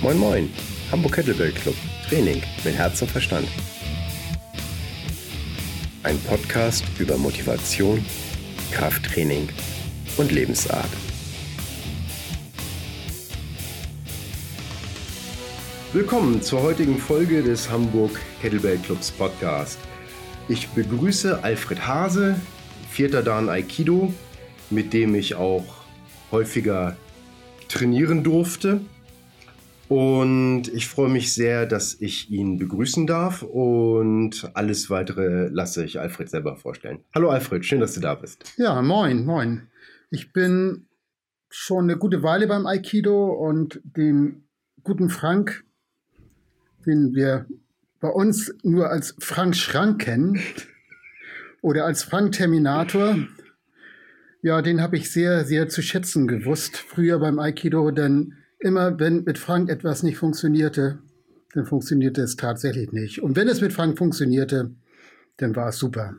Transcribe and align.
Moin 0.00 0.16
Moin, 0.16 0.48
Hamburg 0.92 1.16
Kettlebell 1.16 1.50
Club, 1.50 1.74
Training 2.08 2.40
mit 2.64 2.76
Herz 2.76 3.02
und 3.02 3.10
Verstand. 3.10 3.48
Ein 6.04 6.16
Podcast 6.20 6.84
über 7.00 7.16
Motivation, 7.16 8.04
Krafttraining 8.70 9.48
und 10.16 10.30
Lebensart. 10.30 10.88
Willkommen 15.92 16.42
zur 16.42 16.62
heutigen 16.62 16.96
Folge 16.96 17.42
des 17.42 17.68
Hamburg 17.68 18.12
Kettlebell 18.40 18.78
Clubs 18.78 19.10
Podcast. 19.10 19.80
Ich 20.48 20.68
begrüße 20.68 21.42
Alfred 21.42 21.88
Hase, 21.88 22.36
vierter 22.88 23.24
Dan 23.24 23.48
Aikido, 23.48 24.14
mit 24.70 24.92
dem 24.92 25.16
ich 25.16 25.34
auch 25.34 25.64
häufiger 26.30 26.96
trainieren 27.66 28.22
durfte. 28.22 28.80
Und 29.88 30.68
ich 30.68 30.86
freue 30.86 31.08
mich 31.08 31.32
sehr, 31.34 31.64
dass 31.64 31.98
ich 31.98 32.30
ihn 32.30 32.58
begrüßen 32.58 33.06
darf 33.06 33.42
und 33.42 34.50
alles 34.52 34.90
weitere 34.90 35.48
lasse 35.48 35.82
ich 35.82 35.98
Alfred 35.98 36.28
selber 36.28 36.56
vorstellen. 36.56 37.00
Hallo 37.14 37.30
Alfred, 37.30 37.64
schön, 37.64 37.80
dass 37.80 37.94
du 37.94 38.00
da 38.00 38.14
bist. 38.14 38.52
Ja, 38.58 38.82
moin, 38.82 39.24
moin. 39.24 39.68
Ich 40.10 40.34
bin 40.34 40.86
schon 41.48 41.84
eine 41.84 41.96
gute 41.96 42.22
Weile 42.22 42.46
beim 42.46 42.66
Aikido 42.66 43.30
und 43.32 43.80
den 43.82 44.44
guten 44.82 45.08
Frank, 45.08 45.64
den 46.84 47.14
wir 47.14 47.46
bei 48.00 48.08
uns 48.08 48.54
nur 48.62 48.90
als 48.90 49.16
Frank 49.18 49.56
Schrank 49.56 50.02
kennen 50.02 50.38
oder 51.62 51.86
als 51.86 52.02
Frank 52.02 52.32
Terminator, 52.32 53.16
ja, 54.42 54.60
den 54.62 54.82
habe 54.82 54.96
ich 54.96 55.10
sehr, 55.10 55.44
sehr 55.44 55.68
zu 55.68 55.82
schätzen 55.82 56.28
gewusst 56.28 56.76
früher 56.76 57.18
beim 57.18 57.38
Aikido, 57.38 57.90
denn 57.90 58.37
immer 58.58 58.98
wenn 58.98 59.24
mit 59.24 59.38
Frank 59.38 59.70
etwas 59.70 60.02
nicht 60.02 60.18
funktionierte, 60.18 60.98
dann 61.54 61.66
funktionierte 61.66 62.22
es 62.22 62.36
tatsächlich 62.36 62.92
nicht. 62.92 63.22
Und 63.22 63.36
wenn 63.36 63.48
es 63.48 63.60
mit 63.60 63.72
Frank 63.72 63.98
funktionierte, 63.98 64.74
dann 65.38 65.56
war 65.56 65.68
es 65.68 65.78
super. 65.78 66.16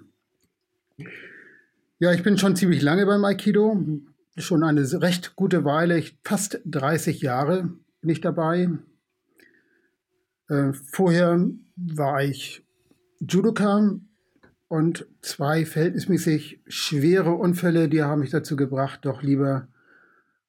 Ja, 2.00 2.14
ich 2.14 2.24
bin 2.24 2.38
schon 2.38 2.56
ziemlich 2.56 2.82
lange 2.82 3.06
beim 3.06 3.26
Aikido, 3.26 3.86
schon 4.38 4.64
eine 4.64 4.82
recht 5.02 5.36
gute 5.36 5.66
Weile, 5.66 6.02
fast 6.24 6.62
30 6.66 7.22
Jahre 7.22 7.70
bin 8.02 8.10
ich 8.10 8.22
dabei. 8.22 8.70
Äh, 10.48 10.74
vorher 10.74 11.46
war 11.76 12.24
ich 12.24 12.66
Judoka 13.20 14.00
und 14.68 15.08
zwei 15.22 15.66
verhältnismäßig 15.66 16.62
schwere 16.68 17.34
Unfälle, 17.34 17.90
die 17.90 18.04
haben 18.04 18.22
mich 18.22 18.30
dazu 18.30 18.56
gebracht, 18.56 19.02
doch 19.04 19.22
lieber 19.22 19.68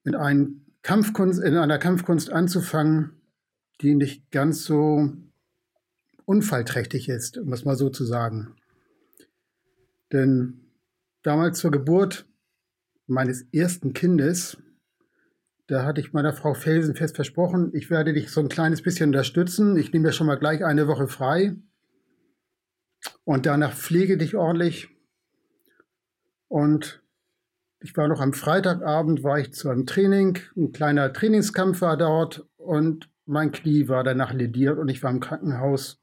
in, 0.05 0.15
einen 0.15 0.67
Kampfkunst, 0.83 1.43
in 1.43 1.57
einer 1.57 1.79
Kampfkunst 1.79 2.31
anzufangen, 2.31 3.21
die 3.81 3.95
nicht 3.95 4.31
ganz 4.31 4.65
so 4.65 5.13
unfallträchtig 6.25 7.09
ist, 7.09 7.39
um 7.39 7.53
es 7.53 7.65
mal 7.65 7.77
so 7.77 7.91
zu 7.91 8.05
sagen. 8.05 8.55
Denn 10.13 10.61
damals 11.23 11.59
zur 11.59 11.71
Geburt 11.71 12.27
meines 13.07 13.43
ersten 13.53 13.93
Kindes, 13.93 14.57
da 15.67 15.85
hatte 15.85 16.01
ich 16.01 16.13
meiner 16.13 16.33
Frau 16.33 16.55
felsenfest 16.55 17.15
versprochen, 17.15 17.71
ich 17.75 17.91
werde 17.91 18.13
dich 18.13 18.31
so 18.31 18.41
ein 18.41 18.49
kleines 18.49 18.83
bisschen 18.83 19.11
unterstützen. 19.11 19.77
Ich 19.77 19.93
nehme 19.93 20.09
ja 20.09 20.13
schon 20.13 20.27
mal 20.27 20.39
gleich 20.39 20.65
eine 20.65 20.89
Woche 20.89 21.07
frei 21.07 21.57
und 23.25 23.47
danach 23.47 23.75
pflege 23.75 24.17
dich 24.17 24.35
ordentlich. 24.35 24.89
Und 26.49 27.00
ich 27.81 27.97
war 27.97 28.09
noch 28.09 28.21
am 28.21 28.33
Freitagabend, 28.33 29.25
war 29.25 29.39
ich 29.39 29.53
zu 29.53 29.71
einem 29.71 29.87
Training, 29.87 30.39
ein 30.57 30.73
kleiner 30.73 31.13
Trainingskampf 31.13 31.81
war 31.81 31.97
dort 31.97 32.47
und 32.57 33.11
mein 33.25 33.53
Knie 33.53 33.89
war 33.89 34.05
danach 34.05 34.33
lediert 34.33 34.79
und 34.79 34.89
ich 34.89 35.03
war 35.03 35.11
im 35.11 35.21
Krankenhaus. 35.21 36.01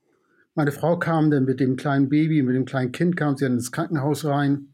Meine 0.55 0.71
Frau 0.71 0.97
kam 0.97 1.29
dann 1.29 1.45
mit 1.45 1.59
dem 1.59 1.75
kleinen 1.75 2.09
Baby, 2.09 2.41
mit 2.41 2.55
dem 2.55 2.65
kleinen 2.65 2.91
Kind, 2.91 3.15
kam 3.15 3.37
sie 3.37 3.45
dann 3.45 3.53
ins 3.53 3.71
Krankenhaus 3.71 4.25
rein 4.25 4.73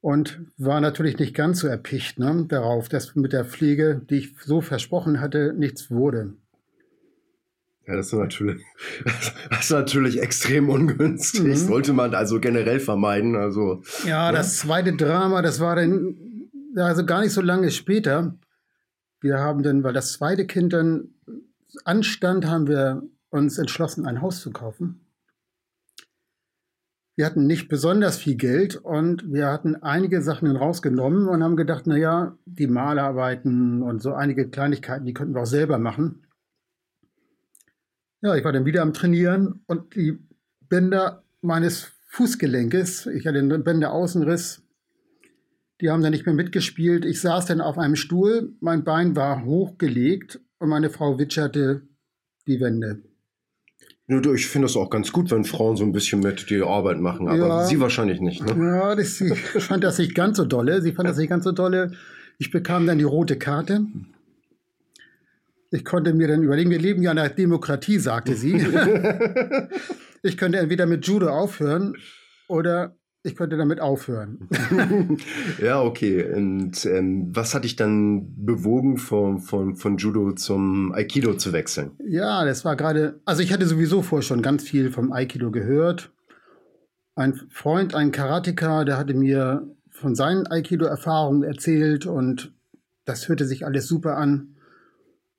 und 0.00 0.40
war 0.56 0.80
natürlich 0.80 1.18
nicht 1.18 1.34
ganz 1.34 1.60
so 1.60 1.68
erpicht 1.68 2.18
ne, 2.18 2.46
darauf, 2.48 2.88
dass 2.88 3.14
mit 3.14 3.32
der 3.32 3.44
Pflege, 3.44 4.02
die 4.10 4.16
ich 4.16 4.36
so 4.38 4.60
versprochen 4.60 5.20
hatte, 5.20 5.54
nichts 5.56 5.90
wurde. 5.90 6.34
Ja, 7.86 7.96
das 7.96 8.06
ist 8.06 8.14
natürlich, 8.14 8.64
das 9.50 9.60
ist 9.60 9.70
natürlich 9.70 10.22
extrem 10.22 10.68
ungünstig. 10.68 11.42
Mhm. 11.42 11.56
Sollte 11.56 11.92
man 11.92 12.14
also 12.14 12.40
generell 12.40 12.80
vermeiden. 12.80 13.36
Also, 13.36 13.82
ja, 14.06 14.30
ne? 14.30 14.38
das 14.38 14.58
zweite 14.58 14.94
Drama, 14.94 15.42
das 15.42 15.60
war 15.60 15.76
dann 15.76 16.16
also 16.76 17.04
gar 17.04 17.20
nicht 17.20 17.32
so 17.32 17.40
lange 17.40 17.70
später. 17.70 18.34
Wir 19.20 19.38
haben 19.38 19.62
dann, 19.62 19.82
weil 19.84 19.92
das 19.92 20.12
zweite 20.12 20.46
Kind 20.46 20.72
dann 20.72 21.14
anstand, 21.84 22.46
haben 22.46 22.68
wir 22.68 23.02
uns 23.30 23.58
entschlossen, 23.58 24.06
ein 24.06 24.22
Haus 24.22 24.40
zu 24.40 24.50
kaufen. 24.50 25.00
Wir 27.16 27.26
hatten 27.26 27.46
nicht 27.46 27.68
besonders 27.68 28.16
viel 28.16 28.34
Geld 28.34 28.76
und 28.76 29.32
wir 29.32 29.46
hatten 29.46 29.76
einige 29.76 30.20
Sachen 30.20 30.50
rausgenommen 30.56 31.28
und 31.28 31.44
haben 31.44 31.56
gedacht, 31.56 31.86
naja, 31.86 32.36
die 32.44 32.66
Malarbeiten 32.66 33.82
und 33.82 34.02
so 34.02 34.14
einige 34.14 34.48
Kleinigkeiten, 34.48 35.06
die 35.06 35.14
könnten 35.14 35.34
wir 35.34 35.42
auch 35.42 35.46
selber 35.46 35.78
machen. 35.78 36.23
Ja, 38.24 38.34
ich 38.34 38.42
war 38.42 38.52
dann 38.52 38.64
wieder 38.64 38.80
am 38.80 38.94
Trainieren 38.94 39.60
und 39.66 39.94
die 39.94 40.18
Bänder 40.70 41.24
meines 41.42 41.92
Fußgelenkes, 42.08 43.06
ich 43.08 43.26
hatte 43.26 43.46
den 43.46 43.62
Bänderaußenriss, 43.62 44.62
die 45.82 45.90
haben 45.90 46.02
dann 46.02 46.12
nicht 46.12 46.24
mehr 46.24 46.34
mitgespielt. 46.34 47.04
Ich 47.04 47.20
saß 47.20 47.44
dann 47.44 47.60
auf 47.60 47.76
einem 47.76 47.96
Stuhl, 47.96 48.54
mein 48.60 48.82
Bein 48.82 49.14
war 49.14 49.44
hochgelegt 49.44 50.40
und 50.58 50.70
meine 50.70 50.88
Frau 50.88 51.18
witscherte 51.18 51.82
die 52.46 52.60
Wände. 52.60 53.02
Ich 54.06 54.46
finde 54.46 54.68
das 54.68 54.76
auch 54.76 54.88
ganz 54.88 55.12
gut, 55.12 55.30
wenn 55.30 55.44
Frauen 55.44 55.76
so 55.76 55.84
ein 55.84 55.92
bisschen 55.92 56.20
mit 56.20 56.48
die 56.48 56.62
Arbeit 56.62 57.00
machen, 57.00 57.28
aber 57.28 57.46
ja, 57.46 57.64
sie 57.66 57.78
wahrscheinlich 57.78 58.22
nicht. 58.22 58.42
Ne? 58.42 58.54
Ja, 58.56 58.94
das, 58.94 59.18
sie 59.18 59.34
fand 59.34 59.84
das 59.84 59.98
nicht 59.98 60.14
ganz 60.14 60.38
so 60.38 60.46
dolle. 60.46 60.80
Sie 60.80 60.92
fand 60.92 61.10
das 61.10 61.18
nicht 61.18 61.28
ganz 61.28 61.44
so 61.44 61.52
dolle. 61.52 61.92
Ich 62.38 62.50
bekam 62.50 62.86
dann 62.86 62.96
die 62.96 63.04
rote 63.04 63.36
Karte. 63.36 63.84
Ich 65.74 65.84
konnte 65.84 66.14
mir 66.14 66.28
dann 66.28 66.44
überlegen, 66.44 66.70
wir 66.70 66.78
leben 66.78 67.02
ja 67.02 67.10
in 67.10 67.18
einer 67.18 67.28
Demokratie, 67.30 67.98
sagte 67.98 68.36
sie. 68.36 68.54
ich 70.22 70.36
könnte 70.36 70.58
entweder 70.58 70.86
mit 70.86 71.04
Judo 71.04 71.30
aufhören 71.30 71.96
oder 72.46 72.96
ich 73.24 73.34
könnte 73.34 73.56
damit 73.56 73.80
aufhören. 73.80 74.48
ja, 75.60 75.82
okay. 75.82 76.32
Und 76.32 76.86
ähm, 76.86 77.34
was 77.34 77.56
hat 77.56 77.64
dich 77.64 77.74
dann 77.74 78.36
bewogen, 78.36 78.98
von, 78.98 79.40
von, 79.40 79.74
von 79.74 79.96
Judo 79.96 80.30
zum 80.34 80.92
Aikido 80.92 81.34
zu 81.34 81.52
wechseln? 81.52 81.90
Ja, 82.06 82.44
das 82.44 82.64
war 82.64 82.76
gerade, 82.76 83.20
also 83.24 83.42
ich 83.42 83.52
hatte 83.52 83.66
sowieso 83.66 84.02
vorher 84.02 84.22
schon 84.22 84.42
ganz 84.42 84.62
viel 84.62 84.92
vom 84.92 85.10
Aikido 85.10 85.50
gehört. 85.50 86.12
Ein 87.16 87.34
Freund, 87.50 87.96
ein 87.96 88.12
Karateka, 88.12 88.84
der 88.84 88.96
hatte 88.96 89.14
mir 89.14 89.66
von 89.90 90.14
seinen 90.14 90.46
Aikido-Erfahrungen 90.46 91.42
erzählt 91.42 92.06
und 92.06 92.52
das 93.06 93.28
hörte 93.28 93.44
sich 93.44 93.66
alles 93.66 93.88
super 93.88 94.16
an. 94.18 94.53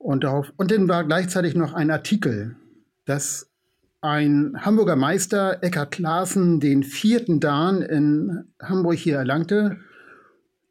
Und, 0.06 0.24
darauf, 0.24 0.54
und 0.58 0.70
dann 0.70 0.88
war 0.88 1.04
gleichzeitig 1.04 1.56
noch 1.56 1.74
ein 1.74 1.90
Artikel, 1.90 2.56
dass 3.06 3.50
ein 4.02 4.56
Hamburger 4.64 4.96
Meister, 4.96 5.64
Eckhard 5.64 5.90
Klaassen, 5.90 6.60
den 6.60 6.84
vierten 6.84 7.40
Dan 7.40 7.82
in 7.82 8.44
Hamburg 8.62 8.98
hier 8.98 9.16
erlangte 9.16 9.78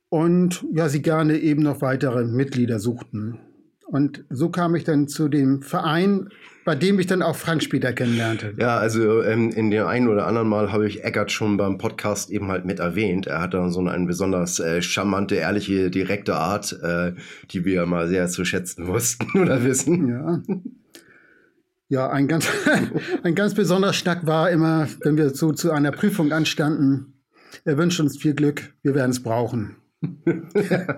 und 0.08 0.64
ja, 0.72 0.88
sie 0.88 1.02
gerne 1.02 1.36
eben 1.38 1.64
noch 1.64 1.80
weitere 1.80 2.22
Mitglieder 2.24 2.78
suchten. 2.78 3.40
Und 3.94 4.24
so 4.28 4.48
kam 4.48 4.74
ich 4.74 4.82
dann 4.82 5.06
zu 5.06 5.28
dem 5.28 5.62
Verein, 5.62 6.28
bei 6.64 6.74
dem 6.74 6.98
ich 6.98 7.06
dann 7.06 7.22
auch 7.22 7.36
Frank 7.36 7.62
später 7.62 7.92
kennenlernte. 7.92 8.52
Ja, 8.58 8.76
also 8.76 9.22
ähm, 9.22 9.50
in 9.50 9.70
dem 9.70 9.86
einen 9.86 10.08
oder 10.08 10.26
anderen 10.26 10.48
Mal 10.48 10.72
habe 10.72 10.88
ich 10.88 11.04
Eckert 11.04 11.30
schon 11.30 11.56
beim 11.56 11.78
Podcast 11.78 12.28
eben 12.28 12.48
halt 12.48 12.64
mit 12.64 12.80
erwähnt. 12.80 13.28
Er 13.28 13.40
hat 13.40 13.54
dann 13.54 13.70
so 13.70 13.78
eine 13.78 14.04
besonders 14.04 14.58
äh, 14.58 14.82
charmante, 14.82 15.36
ehrliche, 15.36 15.92
direkte 15.92 16.34
Art, 16.34 16.76
äh, 16.82 17.12
die 17.52 17.64
wir 17.64 17.86
mal 17.86 18.08
sehr 18.08 18.26
zu 18.26 18.44
schätzen 18.44 18.84
wussten 18.88 19.38
oder 19.38 19.62
wissen. 19.62 20.08
Ja. 20.08 20.42
Ja, 21.88 22.10
ein 22.10 22.26
ganz, 22.26 22.48
ein 23.22 23.36
ganz 23.36 23.54
besonderer 23.54 23.92
Schnack 23.92 24.26
war 24.26 24.50
immer, 24.50 24.88
wenn 25.04 25.16
wir 25.16 25.30
so 25.30 25.52
zu 25.52 25.70
einer 25.70 25.92
Prüfung 25.92 26.32
anstanden. 26.32 27.22
Er 27.64 27.78
wünscht 27.78 28.00
uns 28.00 28.18
viel 28.20 28.34
Glück, 28.34 28.74
wir 28.82 28.96
werden 28.96 29.12
es 29.12 29.22
brauchen. 29.22 29.76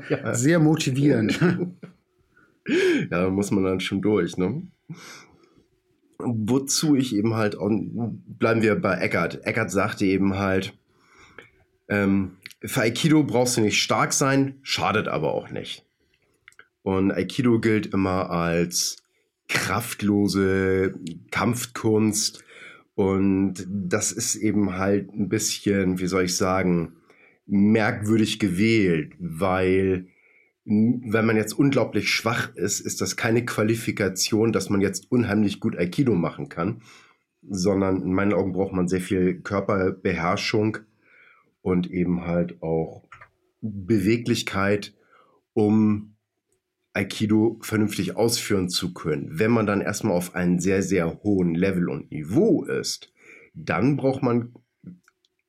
ja. 0.08 0.34
Sehr 0.34 0.60
motivierend. 0.60 1.38
ja, 3.10 3.22
da 3.22 3.30
muss 3.30 3.50
man 3.50 3.64
dann 3.64 3.80
schon 3.80 4.02
durch, 4.02 4.36
ne? 4.36 4.62
Wozu 6.18 6.96
ich 6.96 7.14
eben 7.14 7.34
halt, 7.34 7.56
bleiben 7.58 8.62
wir 8.62 8.76
bei 8.76 8.96
Eckert. 8.98 9.44
Eckert 9.44 9.70
sagte 9.70 10.06
eben 10.06 10.38
halt, 10.38 10.76
ähm, 11.88 12.36
für 12.62 12.82
Aikido 12.82 13.22
brauchst 13.22 13.56
du 13.56 13.60
nicht 13.60 13.80
stark 13.80 14.12
sein, 14.12 14.58
schadet 14.62 15.08
aber 15.08 15.32
auch 15.32 15.50
nicht. 15.50 15.84
Und 16.82 17.12
Aikido 17.12 17.60
gilt 17.60 17.86
immer 17.86 18.30
als 18.30 18.96
kraftlose 19.48 20.94
Kampfkunst. 21.30 22.44
Und 22.94 23.66
das 23.68 24.12
ist 24.12 24.36
eben 24.36 24.74
halt 24.74 25.12
ein 25.12 25.28
bisschen, 25.28 25.98
wie 25.98 26.06
soll 26.06 26.24
ich 26.24 26.36
sagen, 26.36 26.94
merkwürdig 27.46 28.38
gewählt, 28.38 29.12
weil 29.18 30.08
wenn 30.66 31.24
man 31.26 31.36
jetzt 31.36 31.52
unglaublich 31.52 32.10
schwach 32.10 32.54
ist, 32.56 32.80
ist 32.80 33.00
das 33.00 33.16
keine 33.16 33.44
Qualifikation, 33.44 34.52
dass 34.52 34.68
man 34.68 34.80
jetzt 34.80 35.10
unheimlich 35.12 35.60
gut 35.60 35.78
Aikido 35.78 36.14
machen 36.14 36.48
kann, 36.48 36.82
sondern 37.48 38.02
in 38.02 38.12
meinen 38.12 38.32
Augen 38.32 38.52
braucht 38.52 38.72
man 38.72 38.88
sehr 38.88 39.00
viel 39.00 39.40
Körperbeherrschung 39.40 40.78
und 41.62 41.88
eben 41.90 42.26
halt 42.26 42.60
auch 42.62 43.04
Beweglichkeit, 43.60 44.92
um 45.52 46.16
Aikido 46.94 47.58
vernünftig 47.62 48.16
ausführen 48.16 48.68
zu 48.68 48.92
können. 48.92 49.38
Wenn 49.38 49.52
man 49.52 49.66
dann 49.66 49.80
erstmal 49.80 50.16
auf 50.16 50.34
einem 50.34 50.58
sehr, 50.58 50.82
sehr 50.82 51.22
hohen 51.22 51.54
Level 51.54 51.88
und 51.88 52.10
Niveau 52.10 52.64
ist, 52.64 53.12
dann 53.54 53.96
braucht 53.96 54.22
man 54.22 54.52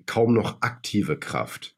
kaum 0.05 0.33
noch 0.33 0.61
aktive 0.61 1.17
Kraft. 1.17 1.76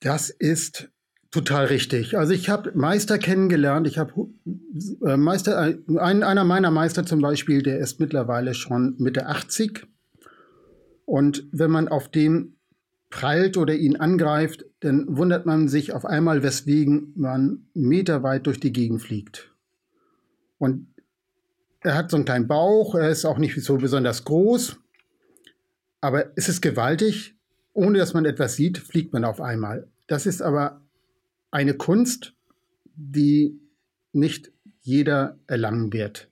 Das 0.00 0.30
ist 0.30 0.90
total 1.30 1.66
richtig. 1.66 2.16
Also 2.16 2.32
ich 2.32 2.48
habe 2.48 2.72
Meister 2.74 3.18
kennengelernt. 3.18 3.86
Ich 3.86 3.98
habe 3.98 4.28
äh, 5.06 5.16
Meister, 5.16 5.68
äh, 5.68 5.98
ein, 5.98 6.22
einer 6.22 6.44
meiner 6.44 6.70
Meister 6.70 7.06
zum 7.06 7.20
Beispiel, 7.20 7.62
der 7.62 7.78
ist 7.78 8.00
mittlerweile 8.00 8.54
schon 8.54 8.96
Mitte 8.98 9.26
80. 9.26 9.86
Und 11.04 11.46
wenn 11.52 11.70
man 11.70 11.88
auf 11.88 12.08
dem 12.08 12.56
prallt 13.10 13.56
oder 13.56 13.74
ihn 13.74 13.96
angreift, 13.96 14.64
dann 14.80 15.16
wundert 15.16 15.44
man 15.44 15.68
sich 15.68 15.92
auf 15.92 16.06
einmal, 16.06 16.42
weswegen 16.42 17.12
man 17.16 17.66
meterweit 17.74 18.46
durch 18.46 18.60
die 18.60 18.72
Gegend 18.72 19.02
fliegt. 19.02 19.52
Und 20.58 20.94
er 21.80 21.96
hat 21.96 22.10
so 22.10 22.16
einen 22.16 22.24
kleinen 22.24 22.46
Bauch, 22.46 22.94
er 22.94 23.10
ist 23.10 23.24
auch 23.24 23.38
nicht 23.38 23.60
so 23.62 23.76
besonders 23.78 24.24
groß, 24.24 24.76
aber 26.00 26.30
es 26.36 26.48
ist 26.48 26.60
gewaltig. 26.60 27.36
Ohne 27.80 27.96
dass 27.96 28.12
man 28.12 28.26
etwas 28.26 28.56
sieht, 28.56 28.76
fliegt 28.76 29.14
man 29.14 29.24
auf 29.24 29.40
einmal. 29.40 29.88
Das 30.06 30.26
ist 30.26 30.42
aber 30.42 30.82
eine 31.50 31.72
Kunst, 31.72 32.34
die 32.94 33.58
nicht 34.12 34.52
jeder 34.82 35.38
erlangen 35.46 35.90
wird. 35.90 36.28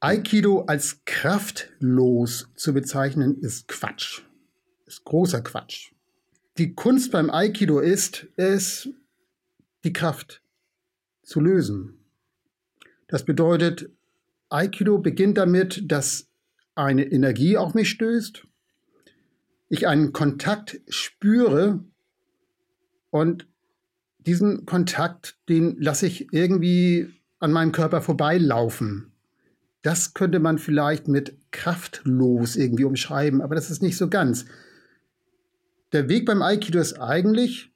Aikido 0.00 0.62
als 0.62 1.04
kraftlos 1.04 2.48
zu 2.56 2.74
bezeichnen, 2.74 3.38
ist 3.40 3.68
Quatsch. 3.68 4.22
Ist 4.84 5.04
großer 5.04 5.42
Quatsch. 5.42 5.92
Die 6.58 6.74
Kunst 6.74 7.12
beim 7.12 7.30
Aikido 7.30 7.78
ist 7.78 8.26
es, 8.34 8.88
die 9.84 9.92
Kraft 9.92 10.42
zu 11.22 11.38
lösen. 11.38 12.04
Das 13.06 13.24
bedeutet, 13.24 13.88
Aikido 14.48 14.98
beginnt 14.98 15.38
damit, 15.38 15.84
dass 15.84 16.26
eine 16.74 17.04
Energie 17.04 17.56
auf 17.56 17.74
mich 17.74 17.90
stößt, 17.90 18.48
ich 19.70 19.86
einen 19.86 20.12
Kontakt 20.12 20.80
spüre 20.88 21.82
und 23.08 23.46
diesen 24.18 24.66
Kontakt, 24.66 25.38
den 25.48 25.80
lasse 25.80 26.06
ich 26.06 26.32
irgendwie 26.32 27.08
an 27.38 27.52
meinem 27.52 27.72
Körper 27.72 28.02
vorbeilaufen. 28.02 29.12
Das 29.82 30.12
könnte 30.12 30.40
man 30.40 30.58
vielleicht 30.58 31.08
mit 31.08 31.38
kraftlos 31.52 32.56
irgendwie 32.56 32.84
umschreiben, 32.84 33.40
aber 33.40 33.54
das 33.54 33.70
ist 33.70 33.80
nicht 33.80 33.96
so 33.96 34.10
ganz. 34.10 34.44
Der 35.92 36.08
Weg 36.08 36.26
beim 36.26 36.42
Aikido 36.42 36.78
ist 36.78 37.00
eigentlich, 37.00 37.72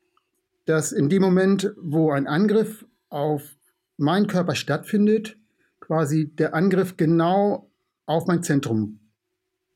dass 0.67 0.93
in 0.93 1.09
dem 1.09 1.23
Moment, 1.23 1.73
wo 1.81 2.11
ein 2.11 2.27
Angriff 2.27 2.85
auf 3.09 3.57
meinen 3.97 4.27
Körper 4.27 4.55
stattfindet, 4.55 5.39
quasi 5.81 6.27
der 6.27 6.55
Angriff 6.55 6.97
genau 6.97 7.71
auf 8.05 8.27
mein 8.27 8.43
Zentrum 8.43 9.01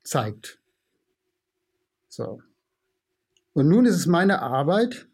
zeigt. 0.02 0.58
So. 2.08 2.42
Und 3.52 3.68
nun 3.68 3.86
ist 3.86 3.96
es 3.96 4.06
meine 4.06 4.42
Arbeit, 4.42 5.06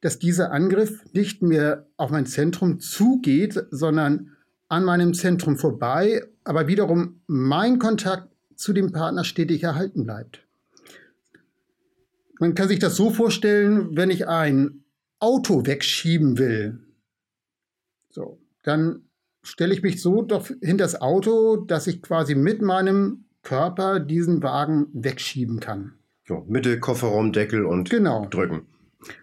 dass 0.00 0.18
dieser 0.18 0.50
Angriff 0.50 1.04
nicht 1.12 1.42
mehr 1.42 1.86
auf 1.96 2.10
mein 2.10 2.26
Zentrum 2.26 2.80
zugeht, 2.80 3.66
sondern 3.70 4.36
an 4.68 4.84
meinem 4.84 5.14
Zentrum 5.14 5.56
vorbei, 5.56 6.26
aber 6.44 6.66
wiederum 6.66 7.20
mein 7.26 7.78
Kontakt 7.78 8.28
zu 8.56 8.72
dem 8.72 8.92
Partner 8.92 9.24
stetig 9.24 9.62
erhalten 9.62 10.04
bleibt. 10.04 10.46
Man 12.40 12.54
kann 12.54 12.68
sich 12.68 12.78
das 12.78 12.96
so 12.96 13.10
vorstellen, 13.10 13.96
wenn 13.96 14.10
ich 14.10 14.26
ein 14.26 14.84
Auto 15.20 15.66
wegschieben 15.66 16.38
will, 16.38 16.80
so, 18.12 18.38
dann 18.62 19.08
stelle 19.42 19.72
ich 19.72 19.82
mich 19.82 20.02
so 20.02 20.22
doch 20.22 20.46
hinter 20.46 20.84
das 20.84 21.00
Auto, 21.00 21.56
dass 21.56 21.86
ich 21.86 22.02
quasi 22.02 22.34
mit 22.34 22.60
meinem 22.60 23.24
Körper 23.42 24.00
diesen 24.00 24.42
Wagen 24.42 24.88
wegschieben 24.92 25.60
kann. 25.60 25.94
So, 26.32 26.46
Mitte, 26.48 26.80
Kofferraumdeckel 26.80 27.66
und 27.66 27.90
genau. 27.90 28.26
drücken. 28.30 28.62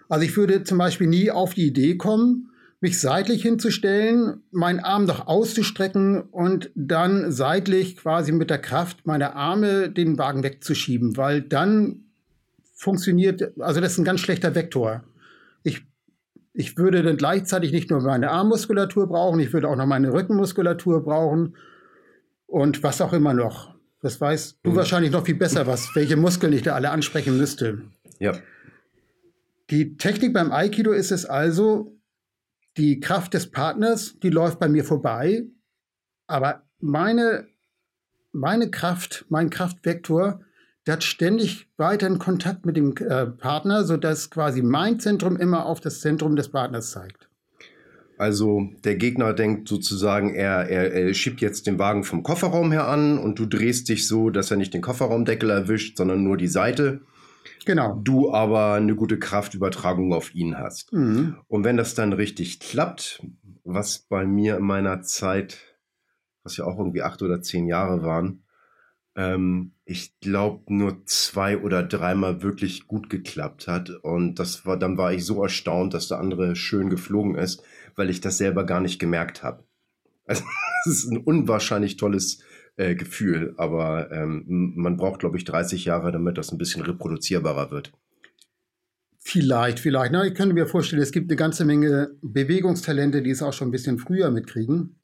Also 0.10 0.26
ich 0.26 0.38
würde 0.38 0.64
zum 0.64 0.78
Beispiel 0.78 1.08
nie 1.08 1.32
auf 1.32 1.56
die 1.56 1.66
Idee 1.66 1.98
kommen, 1.98 2.52
mich 2.82 3.00
seitlich 3.02 3.42
hinzustellen, 3.42 4.44
meinen 4.52 4.80
Arm 4.80 5.08
doch 5.08 5.26
auszustrecken 5.26 6.22
und 6.22 6.70
dann 6.76 7.32
seitlich 7.32 7.98
quasi 7.98 8.32
mit 8.32 8.52
der 8.52 8.60
Kraft 8.60 9.08
meiner 9.08 9.36
Arme 9.36 9.90
den 9.90 10.20
Wagen 10.20 10.44
wegzuschieben, 10.44 11.18
weil 11.18 11.42
dann 11.42 12.04
funktioniert, 12.76 13.54
also 13.60 13.82
das 13.82 13.94
ist 13.94 13.98
ein 13.98 14.06
ganz 14.06 14.20
schlechter 14.20 14.54
Vektor. 14.54 15.04
Ich 15.64 15.82
ich 16.54 16.78
würde 16.78 17.02
dann 17.04 17.18
gleichzeitig 17.18 17.72
nicht 17.72 17.90
nur 17.90 18.02
meine 18.02 18.32
Armmuskulatur 18.32 19.08
brauchen, 19.08 19.40
ich 19.40 19.54
würde 19.54 19.68
auch 19.68 19.76
noch 19.76 19.86
meine 19.86 20.14
Rückenmuskulatur 20.14 21.04
brauchen 21.04 21.56
und 22.46 22.84
was 22.84 23.02
auch 23.02 23.14
immer 23.14 23.34
noch. 23.34 23.79
Das 24.02 24.20
weißt 24.20 24.60
du 24.64 24.72
mhm. 24.72 24.76
wahrscheinlich 24.76 25.12
noch 25.12 25.26
viel 25.26 25.36
besser, 25.36 25.68
was, 25.68 25.94
welche 25.96 26.16
Muskeln 26.16 26.54
ich 26.54 26.62
da 26.62 26.74
alle 26.76 26.92
ansprechen 26.92 27.38
müsste. 27.38 27.84
Ja. 28.20 28.34
Die 29.70 29.98
Technik 29.98 30.34
beim 30.34 30.52
Aikido 30.52 30.92
ist 30.92 31.12
es 31.12 31.26
also, 31.26 32.00
die 32.78 33.00
Kraft 33.00 33.34
des 33.34 33.52
Partners, 33.52 34.18
die 34.20 34.30
läuft 34.30 34.60
bei 34.60 34.70
mir 34.70 34.84
vorbei, 34.84 35.46
aber 36.28 36.64
meine, 36.80 37.48
meine 38.32 38.72
Kraft, 38.72 39.26
mein 39.30 39.50
Kraftvektor, 39.50 40.42
der 40.88 40.94
hat 40.94 41.04
ständig 41.04 41.68
weiter 41.78 42.10
Kontakt 42.18 42.66
mit 42.66 42.78
dem 42.78 42.96
äh, 42.98 43.28
Partner, 43.28 43.84
sodass 43.84 44.30
quasi 44.30 44.62
mein 44.62 45.00
Zentrum 45.00 45.38
immer 45.38 45.66
auf 45.66 45.82
das 45.82 46.02
Zentrum 46.02 46.36
des 46.36 46.50
Partners 46.50 46.92
zeigt. 46.92 47.29
Also 48.20 48.70
der 48.84 48.98
Gegner 48.98 49.34
denkt 49.34 49.70
sozusagen, 49.70 50.36
er, 50.36 50.68
er, 50.70 50.92
er, 50.92 51.14
schiebt 51.14 51.40
jetzt 51.40 51.68
den 51.68 51.80
Wagen 51.80 52.04
vom 52.04 52.22
Kofferraum 52.22 52.70
her 52.74 52.86
an 52.86 53.18
und 53.18 53.40
du 53.40 53.46
drehst 53.46 53.88
dich 53.88 54.10
so, 54.10 54.30
dass 54.30 54.52
er 54.52 54.58
nicht 54.58 54.74
den 54.74 54.82
Kofferraumdeckel 54.82 55.50
erwischt, 55.50 55.96
sondern 55.96 56.22
nur 56.22 56.36
die 56.36 56.50
Seite. 56.50 57.00
Genau. 57.64 57.98
Du 58.04 58.34
aber 58.34 58.74
eine 58.74 58.94
gute 58.96 59.20
Kraftübertragung 59.20 60.14
auf 60.14 60.36
ihn 60.36 60.58
hast. 60.58 60.92
Mhm. 60.92 61.38
Und 61.48 61.64
wenn 61.64 61.78
das 61.78 61.96
dann 61.96 62.12
richtig 62.12 62.60
klappt, 62.60 63.24
was 63.64 64.00
bei 64.00 64.26
mir 64.26 64.58
in 64.58 64.66
meiner 64.66 65.02
Zeit, 65.02 65.58
was 66.44 66.58
ja 66.58 66.66
auch 66.66 66.78
irgendwie 66.78 67.04
acht 67.04 67.22
oder 67.22 67.42
zehn 67.42 67.68
Jahre 67.68 68.04
waren, 68.04 68.44
ähm, 69.16 69.72
ich 69.86 70.20
glaube, 70.20 70.74
nur 70.74 71.06
zwei 71.06 71.58
oder 71.58 71.84
dreimal 71.84 72.42
wirklich 72.42 72.86
gut 72.86 73.10
geklappt 73.10 73.68
hat. 73.68 73.90
Und 73.90 74.40
das 74.40 74.66
war, 74.66 74.76
dann 74.76 74.98
war 74.98 75.14
ich 75.14 75.24
so 75.24 75.42
erstaunt, 75.42 75.94
dass 75.94 76.10
der 76.10 76.20
andere 76.20 76.58
schön 76.58 76.90
geflogen 76.90 77.36
ist, 77.36 77.64
weil 78.00 78.10
ich 78.10 78.22
das 78.22 78.38
selber 78.38 78.66
gar 78.66 78.80
nicht 78.80 78.98
gemerkt 78.98 79.44
habe. 79.44 79.64
Also, 80.26 80.44
es 80.86 81.04
ist 81.04 81.12
ein 81.12 81.18
unwahrscheinlich 81.18 81.98
tolles 81.98 82.42
äh, 82.78 82.96
Gefühl, 82.96 83.54
aber 83.58 84.12
ähm, 84.12 84.46
man 84.48 84.98
braucht, 84.98 85.20
glaube 85.20 85.38
ich, 85.38 85.44
30 85.44 85.86
Jahre, 85.86 86.12
damit 86.12 86.38
das 86.38 86.52
ein 86.52 86.58
bisschen 86.58 86.82
reproduzierbarer 86.82 87.70
wird. 87.72 87.92
Vielleicht, 89.20 89.80
vielleicht. 89.80 90.14
Na, 90.14 90.26
ich 90.26 90.34
könnte 90.34 90.56
mir 90.56 90.66
vorstellen, 90.66 91.02
es 91.02 91.12
gibt 91.12 91.30
eine 91.30 91.36
ganze 91.36 91.66
Menge 91.66 92.12
Bewegungstalente, 92.22 93.22
die 93.22 93.32
es 93.32 93.44
auch 93.44 93.54
schon 93.54 93.68
ein 93.68 93.72
bisschen 93.72 94.00
früher 94.00 94.32
mitkriegen. 94.32 94.96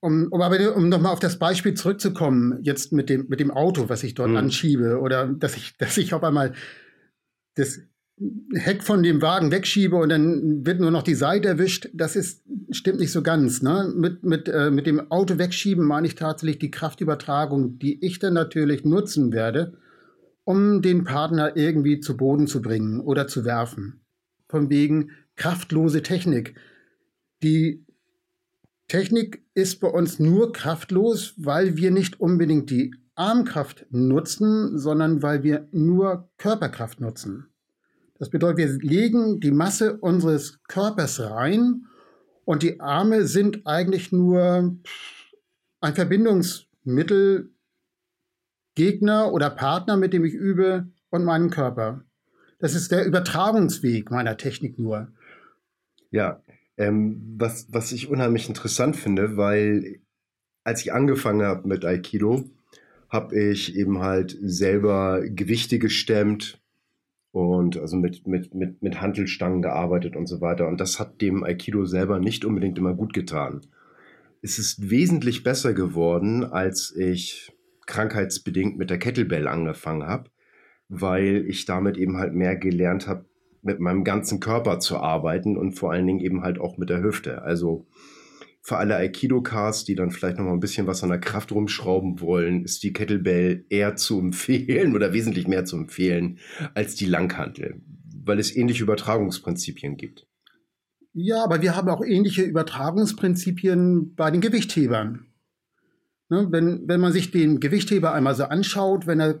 Um, 0.00 0.28
um 0.30 0.42
aber 0.42 0.76
um 0.76 0.88
nochmal 0.88 1.12
auf 1.12 1.18
das 1.18 1.40
Beispiel 1.40 1.74
zurückzukommen, 1.74 2.60
jetzt 2.62 2.92
mit 2.92 3.08
dem, 3.08 3.26
mit 3.28 3.40
dem 3.40 3.50
Auto, 3.50 3.88
was 3.88 4.04
ich 4.04 4.14
dort 4.14 4.30
mhm. 4.30 4.36
anschiebe, 4.36 5.00
oder 5.00 5.26
dass 5.26 5.56
ich, 5.56 5.76
dass 5.78 5.96
ich 5.96 6.14
auf 6.14 6.22
einmal 6.22 6.52
das 7.56 7.80
Heck 8.54 8.82
von 8.82 9.02
dem 9.02 9.22
Wagen 9.22 9.50
wegschiebe 9.50 9.96
und 9.96 10.08
dann 10.08 10.66
wird 10.66 10.80
nur 10.80 10.90
noch 10.90 11.02
die 11.02 11.14
Seite 11.14 11.48
erwischt, 11.48 11.88
das 11.92 12.16
ist, 12.16 12.42
stimmt 12.70 12.98
nicht 12.98 13.12
so 13.12 13.22
ganz. 13.22 13.62
Ne? 13.62 13.92
Mit, 13.94 14.24
mit, 14.24 14.48
äh, 14.48 14.70
mit 14.70 14.86
dem 14.86 15.10
Auto 15.10 15.38
wegschieben 15.38 15.84
meine 15.84 16.06
ich 16.06 16.14
tatsächlich 16.14 16.58
die 16.58 16.70
Kraftübertragung, 16.70 17.78
die 17.78 18.04
ich 18.04 18.18
dann 18.18 18.34
natürlich 18.34 18.84
nutzen 18.84 19.32
werde, 19.32 19.74
um 20.44 20.82
den 20.82 21.04
Partner 21.04 21.56
irgendwie 21.56 22.00
zu 22.00 22.16
Boden 22.16 22.46
zu 22.46 22.62
bringen 22.62 23.00
oder 23.00 23.28
zu 23.28 23.44
werfen. 23.44 24.00
Von 24.48 24.70
wegen 24.70 25.10
kraftlose 25.36 26.02
Technik. 26.02 26.54
Die 27.42 27.84
Technik 28.88 29.44
ist 29.54 29.80
bei 29.80 29.88
uns 29.88 30.18
nur 30.18 30.52
kraftlos, 30.52 31.34
weil 31.36 31.76
wir 31.76 31.90
nicht 31.90 32.20
unbedingt 32.20 32.70
die 32.70 32.94
Armkraft 33.14 33.86
nutzen, 33.90 34.78
sondern 34.78 35.22
weil 35.22 35.42
wir 35.42 35.68
nur 35.72 36.30
Körperkraft 36.38 37.00
nutzen. 37.00 37.47
Das 38.18 38.30
bedeutet, 38.30 38.58
wir 38.58 38.88
legen 38.88 39.40
die 39.40 39.52
Masse 39.52 39.98
unseres 39.98 40.60
Körpers 40.64 41.20
rein 41.20 41.86
und 42.44 42.62
die 42.62 42.80
Arme 42.80 43.26
sind 43.26 43.66
eigentlich 43.66 44.10
nur 44.10 44.76
ein 45.80 45.94
Verbindungsmittel, 45.94 47.50
Gegner 48.74 49.32
oder 49.32 49.50
Partner, 49.50 49.96
mit 49.96 50.12
dem 50.12 50.24
ich 50.24 50.34
übe, 50.34 50.88
und 51.10 51.24
meinem 51.24 51.50
Körper. 51.50 52.04
das 52.58 52.74
ist 52.74 52.90
der 52.92 53.06
Übertragungsweg 53.06 54.10
meiner 54.10 54.36
Technik 54.36 54.78
nur. 54.78 55.12
Ja, 56.10 56.42
ähm, 56.76 57.34
was, 57.38 57.66
was 57.72 57.92
ich 57.92 58.08
unheimlich 58.08 58.48
interessant 58.48 58.96
finde, 58.96 59.36
weil 59.36 60.00
als 60.64 60.82
ich 60.82 60.92
angefangen 60.92 61.42
habe 61.42 61.66
mit 61.66 61.84
Aikido, 61.84 62.44
habe 63.08 63.38
ich 63.38 63.74
eben 63.74 64.00
halt 64.00 64.36
selber 64.42 65.22
Gewichte 65.24 65.78
gestemmt 65.78 66.60
und 67.32 67.78
also 67.78 67.96
mit, 67.96 68.26
mit, 68.26 68.54
mit, 68.54 68.82
mit 68.82 69.00
Hantelstangen 69.00 69.62
gearbeitet 69.62 70.16
und 70.16 70.26
so 70.26 70.40
weiter. 70.40 70.66
Und 70.66 70.80
das 70.80 70.98
hat 70.98 71.20
dem 71.20 71.44
Aikido 71.44 71.84
selber 71.84 72.18
nicht 72.18 72.44
unbedingt 72.44 72.78
immer 72.78 72.94
gut 72.94 73.12
getan. 73.12 73.60
Es 74.40 74.58
ist 74.58 74.90
wesentlich 74.90 75.42
besser 75.42 75.74
geworden, 75.74 76.44
als 76.44 76.94
ich 76.96 77.52
krankheitsbedingt 77.86 78.78
mit 78.78 78.90
der 78.90 78.98
Kettlebell 78.98 79.48
angefangen 79.48 80.06
habe, 80.06 80.30
weil 80.88 81.44
ich 81.48 81.64
damit 81.64 81.96
eben 81.96 82.18
halt 82.18 82.34
mehr 82.34 82.56
gelernt 82.56 83.08
habe, 83.08 83.24
mit 83.62 83.80
meinem 83.80 84.04
ganzen 84.04 84.40
Körper 84.40 84.78
zu 84.78 84.98
arbeiten 84.98 85.56
und 85.56 85.72
vor 85.72 85.92
allen 85.92 86.06
Dingen 86.06 86.20
eben 86.20 86.42
halt 86.42 86.60
auch 86.60 86.78
mit 86.78 86.90
der 86.90 87.02
Hüfte. 87.02 87.42
Also 87.42 87.86
für 88.68 88.76
alle 88.76 88.96
Aikido-Cars, 88.96 89.86
die 89.86 89.94
dann 89.94 90.10
vielleicht 90.10 90.36
noch 90.36 90.44
mal 90.44 90.52
ein 90.52 90.60
bisschen 90.60 90.86
was 90.86 91.02
an 91.02 91.08
der 91.08 91.18
Kraft 91.18 91.52
rumschrauben 91.52 92.20
wollen, 92.20 92.64
ist 92.64 92.82
die 92.82 92.92
Kettlebell 92.92 93.64
eher 93.70 93.96
zu 93.96 94.18
empfehlen 94.20 94.94
oder 94.94 95.14
wesentlich 95.14 95.48
mehr 95.48 95.64
zu 95.64 95.76
empfehlen 95.76 96.38
als 96.74 96.94
die 96.94 97.06
Langhantel, 97.06 97.80
weil 98.24 98.38
es 98.38 98.54
ähnliche 98.54 98.82
Übertragungsprinzipien 98.82 99.96
gibt. 99.96 100.26
Ja, 101.14 101.42
aber 101.42 101.62
wir 101.62 101.74
haben 101.74 101.88
auch 101.88 102.04
ähnliche 102.04 102.42
Übertragungsprinzipien 102.42 104.14
bei 104.14 104.30
den 104.30 104.42
Gewichthebern. 104.42 105.24
Ne, 106.28 106.48
wenn, 106.50 106.86
wenn 106.86 107.00
man 107.00 107.14
sich 107.14 107.30
den 107.30 107.60
Gewichtheber 107.60 108.12
einmal 108.12 108.34
so 108.34 108.44
anschaut, 108.44 109.06
wenn 109.06 109.18
er 109.18 109.38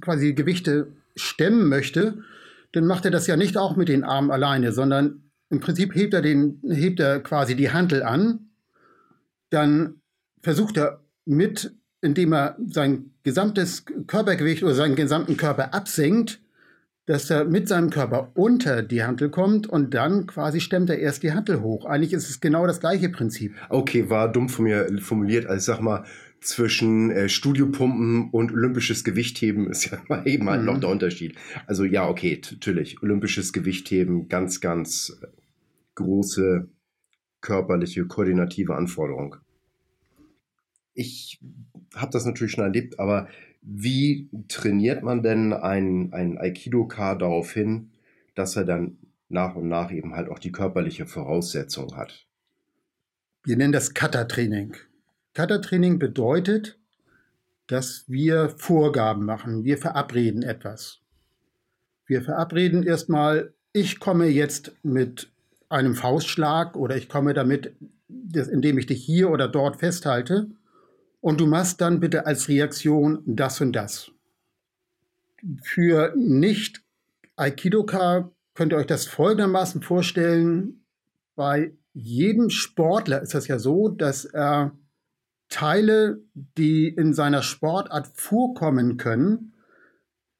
quasi 0.00 0.34
Gewichte 0.34 0.92
stemmen 1.16 1.68
möchte, 1.68 2.22
dann 2.70 2.86
macht 2.86 3.04
er 3.04 3.10
das 3.10 3.26
ja 3.26 3.36
nicht 3.36 3.56
auch 3.56 3.74
mit 3.74 3.88
den 3.88 4.04
Armen 4.04 4.30
alleine, 4.30 4.70
sondern 4.70 5.32
im 5.50 5.58
Prinzip 5.58 5.96
hebt 5.96 6.14
er, 6.14 6.22
den, 6.22 6.62
hebt 6.68 7.00
er 7.00 7.18
quasi 7.18 7.56
die 7.56 7.72
Hantel 7.72 8.04
an, 8.04 8.47
dann 9.50 10.00
versucht 10.42 10.76
er 10.76 11.04
mit, 11.24 11.74
indem 12.00 12.32
er 12.32 12.56
sein 12.66 13.10
gesamtes 13.22 13.84
Körpergewicht 14.06 14.62
oder 14.62 14.74
seinen 14.74 14.96
gesamten 14.96 15.36
Körper 15.36 15.74
absenkt, 15.74 16.40
dass 17.06 17.30
er 17.30 17.46
mit 17.46 17.68
seinem 17.68 17.88
Körper 17.88 18.32
unter 18.34 18.82
die 18.82 19.02
Hantel 19.02 19.30
kommt 19.30 19.66
und 19.66 19.94
dann 19.94 20.26
quasi 20.26 20.60
stemmt 20.60 20.90
er 20.90 20.98
erst 20.98 21.22
die 21.22 21.32
Hantel 21.32 21.62
hoch. 21.62 21.86
Eigentlich 21.86 22.12
ist 22.12 22.28
es 22.28 22.40
genau 22.40 22.66
das 22.66 22.80
gleiche 22.80 23.08
Prinzip. 23.08 23.54
Okay, 23.70 24.10
war 24.10 24.30
dumm 24.30 24.50
von 24.50 24.66
mir 24.66 24.86
formuliert. 25.00 25.46
Also 25.46 25.72
sag 25.72 25.80
mal, 25.80 26.04
zwischen 26.40 27.10
äh, 27.10 27.28
Studiopumpen 27.28 28.30
und 28.30 28.52
olympisches 28.52 29.04
Gewichtheben 29.04 29.70
ist 29.70 29.90
ja 29.90 30.02
eben 30.24 30.48
halt 30.48 30.60
mhm. 30.60 30.66
noch 30.66 30.80
der 30.80 30.90
Unterschied. 30.90 31.34
Also 31.66 31.84
ja, 31.84 32.08
okay, 32.08 32.40
natürlich. 32.50 33.02
Olympisches 33.02 33.52
Gewichtheben, 33.52 34.28
ganz, 34.28 34.60
ganz 34.60 35.18
äh, 35.22 35.26
große 35.94 36.68
körperliche, 37.40 38.06
koordinative 38.06 38.74
Anforderung. 38.74 39.36
Ich 40.94 41.40
habe 41.94 42.12
das 42.12 42.24
natürlich 42.24 42.52
schon 42.52 42.64
erlebt, 42.64 42.98
aber 42.98 43.28
wie 43.62 44.28
trainiert 44.48 45.02
man 45.02 45.22
denn 45.22 45.52
einen, 45.52 46.12
einen 46.12 46.38
Aikido-Ka 46.38 47.14
darauf 47.14 47.52
hin, 47.52 47.90
dass 48.34 48.56
er 48.56 48.64
dann 48.64 48.98
nach 49.28 49.54
und 49.56 49.68
nach 49.68 49.92
eben 49.92 50.14
halt 50.14 50.28
auch 50.28 50.38
die 50.38 50.52
körperliche 50.52 51.06
Voraussetzung 51.06 51.96
hat? 51.96 52.26
Wir 53.44 53.56
nennen 53.56 53.72
das 53.72 53.94
Kata-Training. 53.94 54.76
Kata-Training 55.34 55.98
bedeutet, 55.98 56.78
dass 57.66 58.04
wir 58.08 58.48
Vorgaben 58.56 59.24
machen. 59.24 59.64
Wir 59.64 59.78
verabreden 59.78 60.42
etwas. 60.42 61.00
Wir 62.06 62.22
verabreden 62.22 62.82
erstmal, 62.82 63.52
ich 63.72 64.00
komme 64.00 64.26
jetzt 64.26 64.72
mit 64.82 65.30
einem 65.68 65.94
Faustschlag 65.94 66.76
oder 66.76 66.96
ich 66.96 67.08
komme 67.08 67.34
damit, 67.34 67.76
indem 68.08 68.78
ich 68.78 68.86
dich 68.86 69.04
hier 69.04 69.30
oder 69.30 69.48
dort 69.48 69.76
festhalte 69.76 70.50
und 71.20 71.40
du 71.40 71.46
machst 71.46 71.80
dann 71.80 72.00
bitte 72.00 72.26
als 72.26 72.48
Reaktion 72.48 73.22
das 73.26 73.60
und 73.60 73.72
das. 73.72 74.10
Für 75.62 76.12
nicht 76.16 76.82
Aikidoka 77.36 78.30
könnt 78.54 78.72
ihr 78.72 78.76
euch 78.76 78.86
das 78.86 79.06
folgendermaßen 79.06 79.82
vorstellen. 79.82 80.84
Bei 81.36 81.72
jedem 81.92 82.50
Sportler 82.50 83.22
ist 83.22 83.34
das 83.34 83.46
ja 83.46 83.58
so, 83.58 83.88
dass 83.88 84.24
er 84.24 84.76
Teile, 85.48 86.20
die 86.34 86.88
in 86.88 87.14
seiner 87.14 87.42
Sportart 87.42 88.08
vorkommen 88.14 88.96
können, 88.96 89.54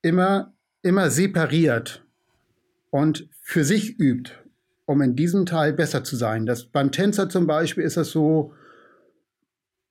immer, 0.02 0.52
immer 0.82 1.10
separiert 1.10 2.04
und 2.90 3.28
für 3.40 3.64
sich 3.64 3.98
übt, 3.98 4.32
um 4.88 5.02
in 5.02 5.14
diesem 5.14 5.44
Teil 5.44 5.74
besser 5.74 6.02
zu 6.02 6.16
sein. 6.16 6.46
Das, 6.46 6.64
beim 6.64 6.90
Tänzer 6.90 7.28
zum 7.28 7.46
Beispiel 7.46 7.84
ist 7.84 7.98
das 7.98 8.10
so, 8.10 8.54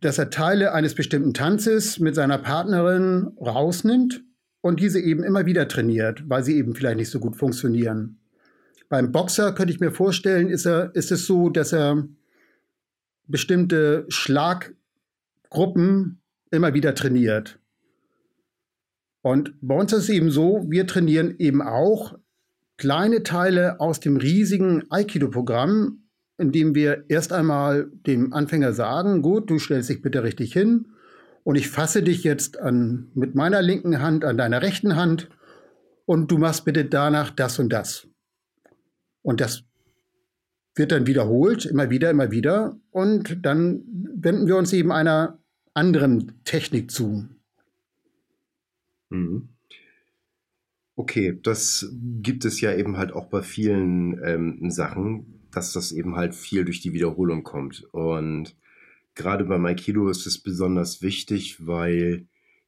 dass 0.01 0.17
er 0.17 0.31
Teile 0.31 0.73
eines 0.73 0.95
bestimmten 0.95 1.35
Tanzes 1.35 1.99
mit 1.99 2.15
seiner 2.15 2.39
Partnerin 2.39 3.27
rausnimmt 3.39 4.23
und 4.61 4.79
diese 4.79 4.99
eben 4.99 5.23
immer 5.23 5.45
wieder 5.45 5.67
trainiert, 5.67 6.23
weil 6.27 6.43
sie 6.43 6.57
eben 6.57 6.73
vielleicht 6.73 6.97
nicht 6.97 7.11
so 7.11 7.19
gut 7.19 7.35
funktionieren. 7.35 8.19
Beim 8.89 9.11
Boxer 9.11 9.53
könnte 9.53 9.71
ich 9.71 9.79
mir 9.79 9.91
vorstellen, 9.91 10.49
ist, 10.49 10.65
er, 10.65 10.95
ist 10.95 11.11
es 11.11 11.27
so, 11.27 11.49
dass 11.49 11.73
er 11.73 12.07
bestimmte 13.27 14.05
Schlaggruppen 14.09 16.21
immer 16.49 16.73
wieder 16.73 16.95
trainiert. 16.95 17.59
Und 19.21 19.53
bei 19.61 19.75
uns 19.75 19.93
ist 19.93 20.03
es 20.03 20.09
eben 20.09 20.31
so, 20.31 20.65
wir 20.67 20.87
trainieren 20.87 21.35
eben 21.37 21.61
auch 21.61 22.17
kleine 22.77 23.23
Teile 23.23 23.79
aus 23.79 23.99
dem 23.99 24.17
riesigen 24.17 24.83
Aikido-Programm 24.89 26.07
indem 26.37 26.75
wir 26.75 27.05
erst 27.09 27.33
einmal 27.33 27.89
dem 27.91 28.31
Anfänger 28.31 28.73
sagen, 28.73 29.21
gut, 29.21 29.49
du 29.49 29.59
stellst 29.59 29.89
dich 29.89 30.01
bitte 30.01 30.23
richtig 30.23 30.53
hin 30.53 30.87
und 31.43 31.55
ich 31.55 31.69
fasse 31.69 32.03
dich 32.03 32.23
jetzt 32.23 32.59
an, 32.59 33.09
mit 33.15 33.35
meiner 33.35 33.61
linken 33.61 34.01
Hand 34.01 34.23
an 34.23 34.37
deiner 34.37 34.61
rechten 34.61 34.95
Hand 34.95 35.29
und 36.05 36.31
du 36.31 36.37
machst 36.37 36.63
bitte 36.65 36.85
danach 36.85 37.31
das 37.31 37.57
und 37.59 37.73
das. 37.73 38.07
Und 39.23 39.41
das 39.41 39.63
wird 40.75 40.91
dann 40.91 41.07
wiederholt, 41.07 41.65
immer 41.65 41.89
wieder, 41.89 42.11
immer 42.11 42.29
wieder 42.31 42.79
und 42.91 43.45
dann 43.45 43.83
wenden 44.15 44.47
wir 44.47 44.57
uns 44.57 44.71
eben 44.73 44.91
einer 44.91 45.39
anderen 45.73 46.43
Technik 46.43 46.91
zu. 46.91 47.27
Mhm. 49.09 49.49
Okay, 50.97 51.39
das 51.41 51.89
gibt 52.21 52.43
es 52.43 52.59
ja 52.59 52.75
eben 52.75 52.97
halt 52.97 53.13
auch 53.13 53.27
bei 53.27 53.41
vielen 53.41 54.19
ähm, 54.21 54.69
Sachen 54.69 55.37
dass 55.57 55.73
das 55.73 55.91
eben 55.91 56.15
halt 56.15 56.35
viel 56.35 56.65
durch 56.65 56.81
die 56.81 56.93
Wiederholung 56.93 57.43
kommt. 57.43 57.83
Und 57.91 58.55
gerade 59.15 59.43
beim 59.43 59.65
Aikido 59.65 60.07
ist 60.07 60.27
es 60.27 60.37
besonders 60.37 61.01
wichtig, 61.01 61.65
weil 61.65 62.27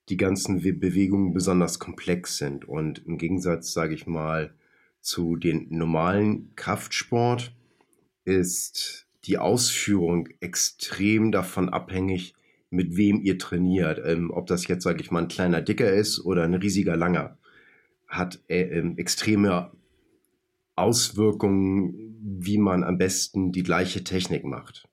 die 0.09 0.17
ganzen 0.17 0.61
Bewegungen 0.61 1.33
besonders 1.33 1.77
komplex 1.77 2.37
sind. 2.37 2.67
Und 2.67 3.05
im 3.05 3.19
Gegensatz, 3.19 3.73
sage 3.73 3.93
ich 3.93 4.07
mal, 4.07 4.55
zu 5.01 5.35
den 5.35 5.67
normalen 5.69 6.55
Kraftsport 6.55 7.53
ist 8.25 9.07
die 9.25 9.37
Ausführung 9.37 10.27
extrem 10.39 11.31
davon 11.31 11.69
abhängig, 11.69 12.33
mit 12.71 12.97
wem 12.97 13.21
ihr 13.21 13.37
trainiert. 13.37 14.01
Ähm, 14.03 14.31
ob 14.31 14.47
das 14.47 14.67
jetzt, 14.67 14.83
sage 14.83 15.01
ich 15.01 15.11
mal, 15.11 15.21
ein 15.21 15.27
kleiner 15.27 15.61
Dicker 15.61 15.91
ist 15.91 16.19
oder 16.25 16.43
ein 16.43 16.55
riesiger 16.55 16.97
Langer, 16.97 17.37
hat 18.09 18.39
äh, 18.49 18.61
äh, 18.61 18.93
extreme 18.97 19.71
Auswirkungen, 20.75 22.17
wie 22.21 22.57
man 22.57 22.83
am 22.83 22.97
besten 22.97 23.51
die 23.51 23.63
gleiche 23.63 24.03
Technik 24.03 24.43
macht. 24.43 24.87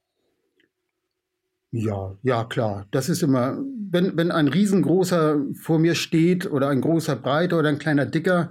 Ja, 1.72 2.16
ja, 2.22 2.44
klar. 2.44 2.86
Das 2.90 3.08
ist 3.08 3.22
immer, 3.22 3.58
wenn, 3.90 4.16
wenn 4.16 4.30
ein 4.30 4.48
riesengroßer 4.48 5.42
vor 5.54 5.78
mir 5.78 5.94
steht 5.94 6.50
oder 6.50 6.68
ein 6.68 6.80
großer 6.80 7.16
Breiter 7.16 7.58
oder 7.58 7.68
ein 7.68 7.78
kleiner 7.78 8.06
Dicker, 8.06 8.50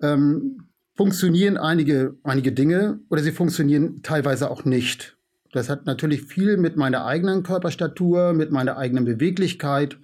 ähm, 0.00 0.68
funktionieren 0.94 1.56
einige, 1.56 2.16
einige 2.22 2.52
Dinge 2.52 3.00
oder 3.08 3.22
sie 3.22 3.32
funktionieren 3.32 4.02
teilweise 4.02 4.50
auch 4.50 4.64
nicht. 4.64 5.16
Das 5.52 5.68
hat 5.68 5.86
natürlich 5.86 6.22
viel 6.22 6.56
mit 6.56 6.76
meiner 6.76 7.04
eigenen 7.04 7.42
Körperstatur, 7.42 8.32
mit 8.32 8.52
meiner 8.52 8.76
eigenen 8.76 9.04
Beweglichkeit 9.04 9.98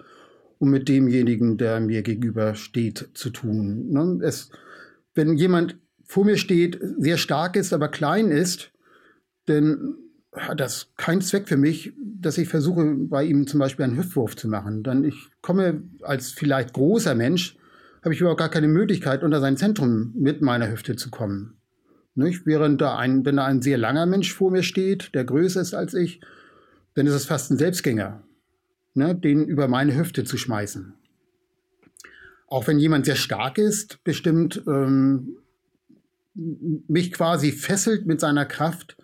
und 0.59 0.69
mit 0.69 0.87
demjenigen, 0.87 1.57
der 1.57 1.79
mir 1.79 2.03
gegenüber 2.03 2.53
steht, 2.53 3.09
zu 3.13 3.29
tun. 3.29 3.89
Ne? 3.89 4.19
Es, 4.21 4.51
wenn 5.15 5.35
jemand 5.35 5.77
vor 6.03 6.25
mir 6.25 6.37
steht, 6.37 6.79
sehr 6.97 7.17
stark 7.17 7.55
ist, 7.55 7.73
aber 7.73 7.87
klein 7.87 8.29
ist, 8.29 8.71
dann 9.45 9.95
hat 10.33 10.59
das 10.59 10.91
keinen 10.95 11.21
Zweck 11.21 11.47
für 11.47 11.57
mich, 11.57 11.93
dass 11.97 12.37
ich 12.37 12.49
versuche, 12.49 12.83
bei 12.95 13.23
ihm 13.23 13.47
zum 13.47 13.59
Beispiel 13.59 13.85
einen 13.85 13.97
Hüftwurf 13.97 14.35
zu 14.35 14.47
machen. 14.47 14.83
Dann 14.83 15.03
ich 15.03 15.29
komme 15.41 15.83
als 16.01 16.31
vielleicht 16.31 16.73
großer 16.73 17.15
Mensch, 17.15 17.57
habe 18.03 18.13
ich 18.13 18.21
überhaupt 18.21 18.39
gar 18.39 18.49
keine 18.49 18.67
Möglichkeit, 18.67 19.23
unter 19.23 19.39
sein 19.39 19.57
Zentrum 19.57 20.13
mit 20.15 20.41
meiner 20.41 20.69
Hüfte 20.69 20.95
zu 20.95 21.09
kommen. 21.09 21.57
Nicht? 22.15 22.45
Während 22.45 22.81
da 22.81 22.97
ein, 22.97 23.25
wenn 23.25 23.37
da 23.37 23.45
ein 23.45 23.61
sehr 23.61 23.77
langer 23.77 24.05
Mensch 24.05 24.33
vor 24.33 24.51
mir 24.51 24.63
steht, 24.63 25.13
der 25.15 25.25
größer 25.25 25.61
ist 25.61 25.73
als 25.73 25.93
ich, 25.93 26.21
dann 26.95 27.07
ist 27.07 27.13
es 27.13 27.25
fast 27.25 27.51
ein 27.51 27.57
Selbstgänger, 27.57 28.21
ne? 28.93 29.15
den 29.15 29.45
über 29.45 29.67
meine 29.67 29.95
Hüfte 29.95 30.23
zu 30.23 30.37
schmeißen. 30.37 30.93
Auch 32.47 32.67
wenn 32.67 32.79
jemand 32.79 33.05
sehr 33.05 33.15
stark 33.15 33.57
ist, 33.57 34.03
bestimmt 34.03 34.63
ähm, 34.67 35.37
mich 36.33 37.11
quasi 37.11 37.51
fesselt 37.51 38.05
mit 38.05 38.19
seiner 38.19 38.45
Kraft, 38.45 38.97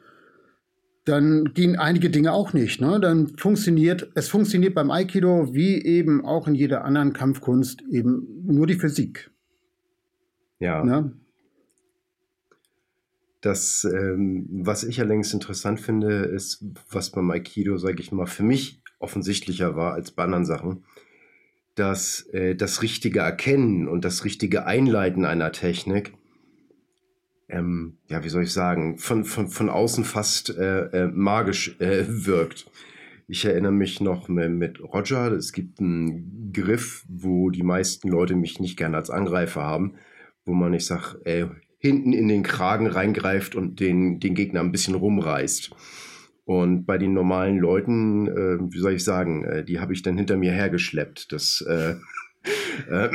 dann 1.06 1.54
gehen 1.54 1.77
einige 1.77 2.10
Dinge 2.10 2.34
auch 2.34 2.54
nicht. 2.54 2.82
Ne? 2.82 3.00
Dann 3.00 3.38
funktioniert, 3.38 4.12
es 4.15 4.27
funktioniert 4.27 4.74
beim 4.74 4.89
Aikido 4.89 5.54
wie 5.54 5.84
eben 5.84 6.25
auch 6.25 6.48
in 6.48 6.56
jeder 6.56 6.84
anderen 6.84 7.13
Kampfkunst 7.13 7.84
eben 7.92 8.44
nur 8.46 8.65
die 8.65 8.75
Physik. 8.75 9.30
Ja. 10.60 10.84
Ne? 10.84 11.13
Das, 13.42 13.84
ähm, 13.84 14.48
was 14.50 14.84
ich 14.84 15.00
allerdings 15.00 15.32
interessant 15.32 15.80
finde, 15.80 16.25
ist, 16.25 16.65
was 16.89 17.12
beim 17.12 17.30
Aikido, 17.30 17.77
sage 17.77 18.00
ich 18.00 18.12
mal, 18.12 18.25
für 18.25 18.42
mich 18.42 18.82
offensichtlicher 19.06 19.76
war 19.78 19.94
als 19.94 20.12
bei 20.12 20.24
anderen 20.24 20.46
Sachen, 20.46 20.84
dass 21.76 22.22
äh, 22.34 22.56
das 22.56 22.82
richtige 22.82 23.20
Erkennen 23.20 23.88
und 23.88 24.04
das 24.04 24.26
richtige 24.26 24.66
Einleiten 24.66 25.24
einer 25.26 25.52
Technik 25.52 26.14
ähm, 27.50 27.98
ja, 28.08 28.24
wie 28.24 28.30
soll 28.30 28.44
ich 28.44 28.54
sagen, 28.54 28.98
von, 28.98 29.26
von, 29.26 29.48
von 29.48 29.70
außen 29.70 30.04
fast 30.04 30.50
äh, 30.50 30.86
äh, 30.86 31.08
magisch 31.08 31.80
äh, 31.80 32.06
wirkt. 32.08 32.66
Ich 33.28 33.46
erinnere 33.46 33.72
mich 33.72 34.02
noch 34.02 34.28
mit, 34.28 34.80
Roger, 34.82 35.32
es 35.32 35.52
gibt 35.52 35.80
einen 35.80 36.52
Griff, 36.54 37.06
wo 37.08 37.50
die 37.50 37.64
meisten 37.64 38.10
Leute 38.10 38.36
mich 38.36 38.60
nicht 38.60 38.78
gerne 38.78 38.98
als 38.98 39.10
Angreifer 39.10 39.64
haben, 39.64 39.96
wo 40.46 40.54
man, 40.54 40.74
ich 40.74 40.86
sag, 40.86 41.16
äh, 41.26 41.48
hinten 41.80 42.14
in 42.14 42.28
den 42.28 42.44
Kragen 42.44 42.88
reingreift 42.88 43.56
und 43.56 43.80
den, 43.80 44.20
den 44.20 44.36
Gegner 44.36 44.60
ein 44.60 44.72
bisschen 44.72 44.96
rumreißt. 44.96 45.72
Und 46.46 46.86
bei 46.86 47.00
den 47.00 47.14
normalen 47.14 47.58
Leuten, 47.58 48.28
äh, 48.28 48.60
wie 48.72 48.78
soll 48.78 48.94
ich 48.94 49.04
sagen, 49.04 49.44
äh, 49.44 49.66
die 49.66 49.80
habe 49.80 49.94
ich 49.94 50.04
dann 50.04 50.16
hinter 50.16 50.38
mir 50.38 50.52
hergeschleppt. 50.52 51.32
Das 51.32 51.66
äh, 51.68 51.96
äh, 52.90 53.10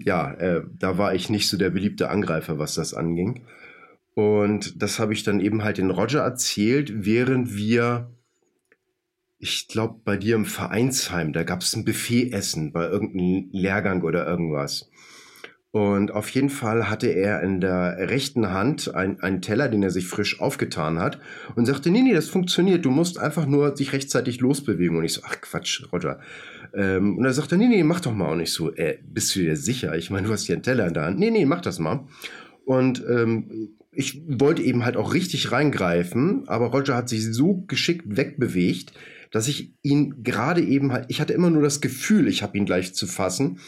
ja, 0.04 0.32
äh, 0.34 0.62
da 0.78 0.96
war 0.96 1.14
ich 1.14 1.28
nicht 1.28 1.48
so 1.48 1.56
der 1.56 1.70
beliebte 1.70 2.08
Angreifer, 2.08 2.58
was 2.58 2.74
das 2.74 2.94
anging. 2.94 3.42
Und 4.14 4.80
das 4.80 4.98
habe 4.98 5.12
ich 5.12 5.24
dann 5.24 5.40
eben 5.40 5.62
halt 5.62 5.78
den 5.78 5.90
Roger 5.90 6.20
erzählt, 6.22 7.04
während 7.04 7.54
wir, 7.54 8.10
ich 9.38 9.68
glaube, 9.68 10.00
bei 10.04 10.16
dir 10.16 10.36
im 10.36 10.46
Vereinsheim, 10.46 11.32
da 11.32 11.42
gab 11.42 11.60
es 11.60 11.76
ein 11.76 11.84
Buffetessen 11.84 12.72
bei 12.72 12.88
irgendeinem 12.88 13.50
Lehrgang 13.52 14.02
oder 14.02 14.26
irgendwas. 14.26 14.88
Und 15.72 16.10
auf 16.10 16.30
jeden 16.30 16.48
Fall 16.48 16.88
hatte 16.88 17.08
er 17.08 17.42
in 17.42 17.60
der 17.60 18.08
rechten 18.08 18.50
Hand 18.50 18.94
ein, 18.94 19.20
einen 19.20 19.42
Teller, 19.42 19.68
den 19.68 19.82
er 19.82 19.90
sich 19.90 20.06
frisch 20.06 20.40
aufgetan 20.40 20.98
hat 20.98 21.20
und 21.54 21.66
sagte, 21.66 21.90
nee, 21.90 22.02
nee, 22.02 22.14
das 22.14 22.28
funktioniert, 22.28 22.84
du 22.84 22.90
musst 22.90 23.18
einfach 23.18 23.44
nur 23.46 23.76
sich 23.76 23.92
rechtzeitig 23.92 24.40
losbewegen. 24.40 24.96
Und 24.96 25.04
ich 25.04 25.12
so, 25.12 25.20
ach 25.24 25.40
Quatsch, 25.40 25.84
Roger. 25.92 26.18
Ähm, 26.72 27.18
und 27.18 27.24
er 27.24 27.32
sagte, 27.34 27.58
nee, 27.58 27.68
nee, 27.68 27.82
mach 27.82 28.00
doch 28.00 28.14
mal. 28.14 28.32
Und 28.32 28.40
ich 28.40 28.52
so, 28.52 28.74
äh, 28.74 28.98
bist 29.04 29.34
du 29.36 29.40
dir 29.40 29.56
sicher? 29.56 29.94
Ich 29.96 30.10
meine, 30.10 30.26
du 30.26 30.32
hast 30.32 30.46
hier 30.46 30.54
einen 30.54 30.62
Teller 30.62 30.86
in 30.86 30.94
der 30.94 31.04
Hand. 31.04 31.18
Nee, 31.18 31.30
nee, 31.30 31.44
mach 31.44 31.60
das 31.60 31.78
mal. 31.78 32.06
Und 32.64 33.04
ähm, 33.08 33.76
ich 33.92 34.22
wollte 34.26 34.62
eben 34.62 34.84
halt 34.84 34.96
auch 34.96 35.14
richtig 35.14 35.52
reingreifen, 35.52 36.48
aber 36.48 36.66
Roger 36.66 36.96
hat 36.96 37.08
sich 37.08 37.24
so 37.32 37.64
geschickt 37.66 38.04
wegbewegt, 38.16 38.92
dass 39.30 39.48
ich 39.48 39.72
ihn 39.82 40.22
gerade 40.22 40.60
eben 40.60 40.92
halt, 40.92 41.06
ich 41.08 41.20
hatte 41.20 41.32
immer 41.32 41.50
nur 41.50 41.62
das 41.62 41.80
Gefühl, 41.80 42.28
ich 42.28 42.42
habe 42.42 42.56
ihn 42.58 42.66
gleich 42.66 42.94
zu 42.94 43.06
fassen 43.06 43.58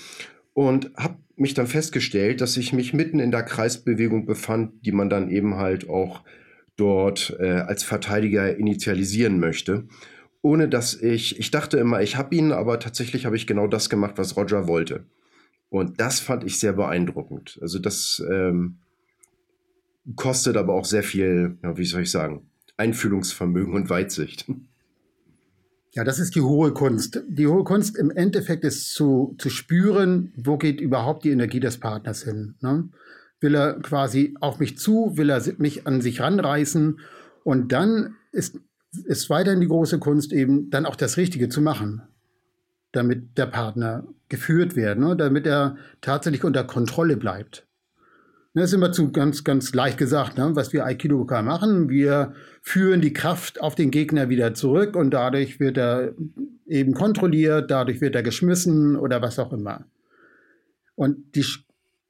und 0.52 0.90
habe 0.96 1.16
mich 1.40 1.54
dann 1.54 1.66
festgestellt, 1.66 2.40
dass 2.40 2.57
ich 2.57 2.73
mich 2.73 2.92
mitten 2.92 3.21
in 3.21 3.30
der 3.30 3.42
Kreisbewegung 3.42 4.26
befand, 4.26 4.85
die 4.85 4.92
man 4.92 5.11
dann 5.11 5.30
eben 5.30 5.57
halt 5.57 5.88
auch 5.88 6.25
dort 6.76 7.37
äh, 7.38 7.50
als 7.50 7.83
Verteidiger 7.83 8.57
initialisieren 8.57 9.38
möchte. 9.40 9.88
Ohne 10.42 10.68
dass 10.68 10.95
ich, 10.95 11.38
ich 11.38 11.50
dachte 11.50 11.78
immer, 11.78 12.00
ich 12.00 12.16
habe 12.16 12.35
ihn, 12.35 12.52
aber 12.52 12.78
tatsächlich 12.78 13.26
habe 13.26 13.37
ich 13.37 13.47
genau 13.47 13.66
das 13.66 13.90
gemacht, 13.90 14.14
was 14.16 14.37
Roger 14.37 14.68
wollte. 14.68 15.04
Und 15.68 16.00
das 16.00 16.21
fand 16.21 16.45
ich 16.45 16.59
sehr 16.59 16.73
beeindruckend. 16.73 17.59
Also 17.61 17.78
das 17.78 18.23
ähm, 18.30 18.78
kostet 20.16 20.57
aber 20.57 20.75
auch 20.75 20.85
sehr 20.85 21.02
viel, 21.02 21.59
ja, 21.62 21.76
wie 21.76 21.85
soll 21.85 22.02
ich 22.02 22.11
sagen, 22.11 22.49
Einfühlungsvermögen 22.76 23.75
und 23.75 23.90
Weitsicht. 23.90 24.47
Ja, 25.92 26.04
das 26.04 26.18
ist 26.18 26.35
die 26.35 26.40
hohe 26.40 26.72
Kunst. 26.72 27.22
Die 27.29 27.46
hohe 27.46 27.64
Kunst 27.64 27.96
im 27.96 28.11
Endeffekt 28.11 28.64
ist 28.64 28.92
zu, 28.92 29.35
zu 29.38 29.48
spüren, 29.48 30.33
wo 30.37 30.59
geht 30.59 30.81
überhaupt 30.81 31.24
die 31.24 31.31
Energie 31.31 31.61
des 31.61 31.79
Partners 31.79 32.22
hin. 32.22 32.57
Ne? 32.61 32.88
Will 33.40 33.55
er 33.55 33.81
quasi 33.81 34.35
auf 34.40 34.59
mich 34.59 34.79
zu, 34.79 35.16
will 35.16 35.31
er 35.31 35.42
mich 35.59 35.87
an 35.87 36.01
sich 36.01 36.20
ranreißen 36.20 37.01
und 37.44 37.72
dann 37.72 38.16
ist, 38.33 38.59
ist 39.05 39.31
weiterhin 39.31 39.61
die 39.61 39.68
große 39.68 39.98
Kunst 39.98 40.33
eben 40.33 40.70
dann 40.70 40.87
auch 40.87 40.96
das 40.96 41.16
Richtige 41.16 41.48
zu 41.48 41.61
machen, 41.61 42.03
damit 42.92 43.38
der 43.38 43.46
Partner 43.46 44.07
geführt 44.29 44.77
wird, 44.77 44.98
ne? 44.98 45.16
damit 45.16 45.46
er 45.46 45.77
tatsächlich 46.01 46.44
unter 46.44 46.64
Kontrolle 46.64 47.16
bleibt. 47.16 47.67
Das 48.59 48.71
ist 48.71 48.75
immer 48.75 48.90
zu 48.90 49.12
ganz, 49.12 49.44
ganz 49.44 49.73
leicht 49.73 49.99
gesagt, 49.99 50.37
ne? 50.37 50.51
was 50.55 50.73
wir 50.73 50.85
Aikidoka 50.85 51.42
machen. 51.42 51.88
Wir 51.88 52.33
führen 52.61 53.01
die 53.01 53.12
Kraft 53.12 53.61
auf 53.61 53.77
den 53.77 53.92
Gegner 53.92 54.29
wieder 54.29 54.53
zurück 54.53 54.97
und 54.97 55.11
dadurch 55.11 55.61
wird 55.61 55.79
er 55.79 56.14
eben 56.66 56.92
kontrolliert, 56.92 57.71
dadurch 57.71 58.01
wird 58.01 58.16
er 58.16 58.25
geschmissen 58.25 58.97
oder 58.97 59.23
was 59.23 59.38
auch 59.38 59.53
immer. 59.53 59.85
Und 60.97 61.37
die 61.37 61.44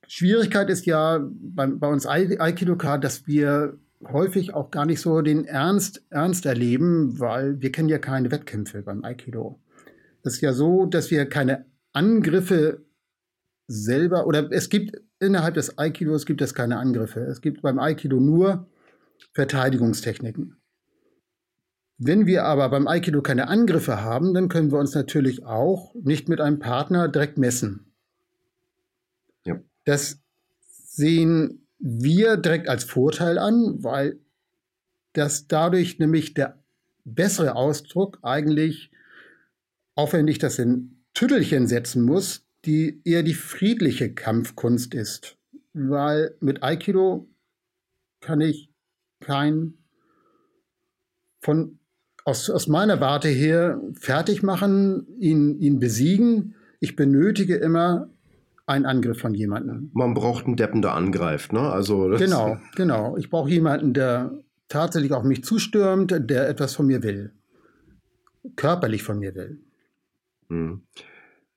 Schwierigkeit 0.07 0.71
ist 0.71 0.87
ja 0.87 1.21
bei, 1.23 1.67
bei 1.67 1.89
uns 1.89 2.07
Aikidoka, 2.07 2.97
dass 2.97 3.27
wir 3.27 3.79
häufig 4.11 4.55
auch 4.55 4.71
gar 4.71 4.87
nicht 4.87 5.01
so 5.03 5.21
den 5.21 5.45
Ernst, 5.45 6.03
Ernst 6.09 6.47
erleben, 6.47 7.21
weil 7.21 7.61
wir 7.61 7.73
kennen 7.73 7.91
ja 7.91 7.99
keine 7.99 8.31
Wettkämpfe 8.31 8.83
beim 8.83 9.05
Aikido. 9.05 9.61
Das 10.23 10.35
ist 10.35 10.41
ja 10.41 10.55
so, 10.55 10.87
dass 10.87 11.11
wir 11.11 11.27
keine 11.27 11.67
Angriffe 11.93 12.83
selber, 13.69 14.27
oder 14.27 14.51
es 14.51 14.71
gibt 14.71 15.01
innerhalb 15.21 15.55
des 15.55 15.79
Aikidos 15.79 16.27
gibt 16.27 16.41
es 16.41 16.55
keine 16.55 16.79
Angriffe. 16.79 17.21
Es 17.21 17.41
gibt 17.41 17.63
beim 17.63 17.79
Aikido 17.79 18.19
nur 18.19 18.67
Verteidigungstechniken. 19.33 20.57
Wenn 21.99 22.27
wir 22.27 22.45
aber 22.45 22.69
beim 22.71 22.87
Aikido 22.87 23.23
keine 23.23 23.49
Angriffe 23.49 24.01
haben, 24.01 24.33
dann 24.33 24.49
können 24.49 24.73
wir 24.73 24.79
uns 24.79 24.95
natürlich 24.95 25.45
auch 25.45 25.95
nicht 25.95 26.29
mit 26.29 26.41
einem 26.41 26.61
Partner 26.61 27.09
direkt 27.09 27.39
messen. 27.39 27.93
Ja. 29.45 29.61
Das 29.85 30.21
sehen 30.61 31.67
wir 31.79 32.37
direkt 32.37 32.69
als 32.69 32.85
Vorteil 32.85 33.39
an, 33.39 33.83
weil 33.83 34.19
das 35.13 35.49
dadurch 35.49 35.99
nämlich 35.99 36.35
der 36.35 36.63
bessere 37.05 37.57
Ausdruck 37.57 38.19
eigentlich, 38.23 38.91
auch 39.95 40.13
wenn 40.13 40.29
ich 40.29 40.39
das 40.39 40.59
in 40.59 41.05
Tüttelchen 41.15 41.67
setzen 41.67 42.03
muss, 42.03 42.48
die 42.65 43.01
eher 43.05 43.23
die 43.23 43.35
friedliche 43.35 44.13
Kampfkunst 44.13 44.95
ist. 44.95 45.37
Weil 45.73 46.35
mit 46.41 46.63
Aikido 46.63 47.29
kann 48.21 48.41
ich 48.41 48.71
kein 49.21 49.75
von 51.41 51.79
aus, 52.25 52.51
aus 52.51 52.67
meiner 52.67 53.01
Warte 53.01 53.29
her 53.29 53.81
fertig 53.95 54.43
machen, 54.43 55.07
ihn, 55.19 55.59
ihn 55.61 55.79
besiegen. 55.79 56.55
Ich 56.81 56.95
benötige 56.95 57.57
immer 57.57 58.11
einen 58.67 58.85
Angriff 58.85 59.19
von 59.19 59.35
jemandem. 59.35 59.91
Man 59.95 60.13
braucht 60.13 60.45
einen 60.45 60.57
Deppen, 60.57 60.83
der 60.83 60.95
angreift, 60.95 61.53
ne? 61.53 61.61
Also 61.61 62.09
genau, 62.19 62.59
genau. 62.77 63.17
Ich 63.17 63.31
brauche 63.31 63.49
jemanden, 63.49 63.95
der 63.95 64.33
tatsächlich 64.69 65.13
auf 65.13 65.25
mich 65.25 65.43
zustürmt, 65.43 66.11
der 66.11 66.49
etwas 66.49 66.75
von 66.75 66.87
mir 66.87 67.03
will. 67.03 67.33
Körperlich 68.57 69.03
von 69.03 69.19
mir 69.19 69.35
will. 69.35 69.61
Hm. 70.49 70.83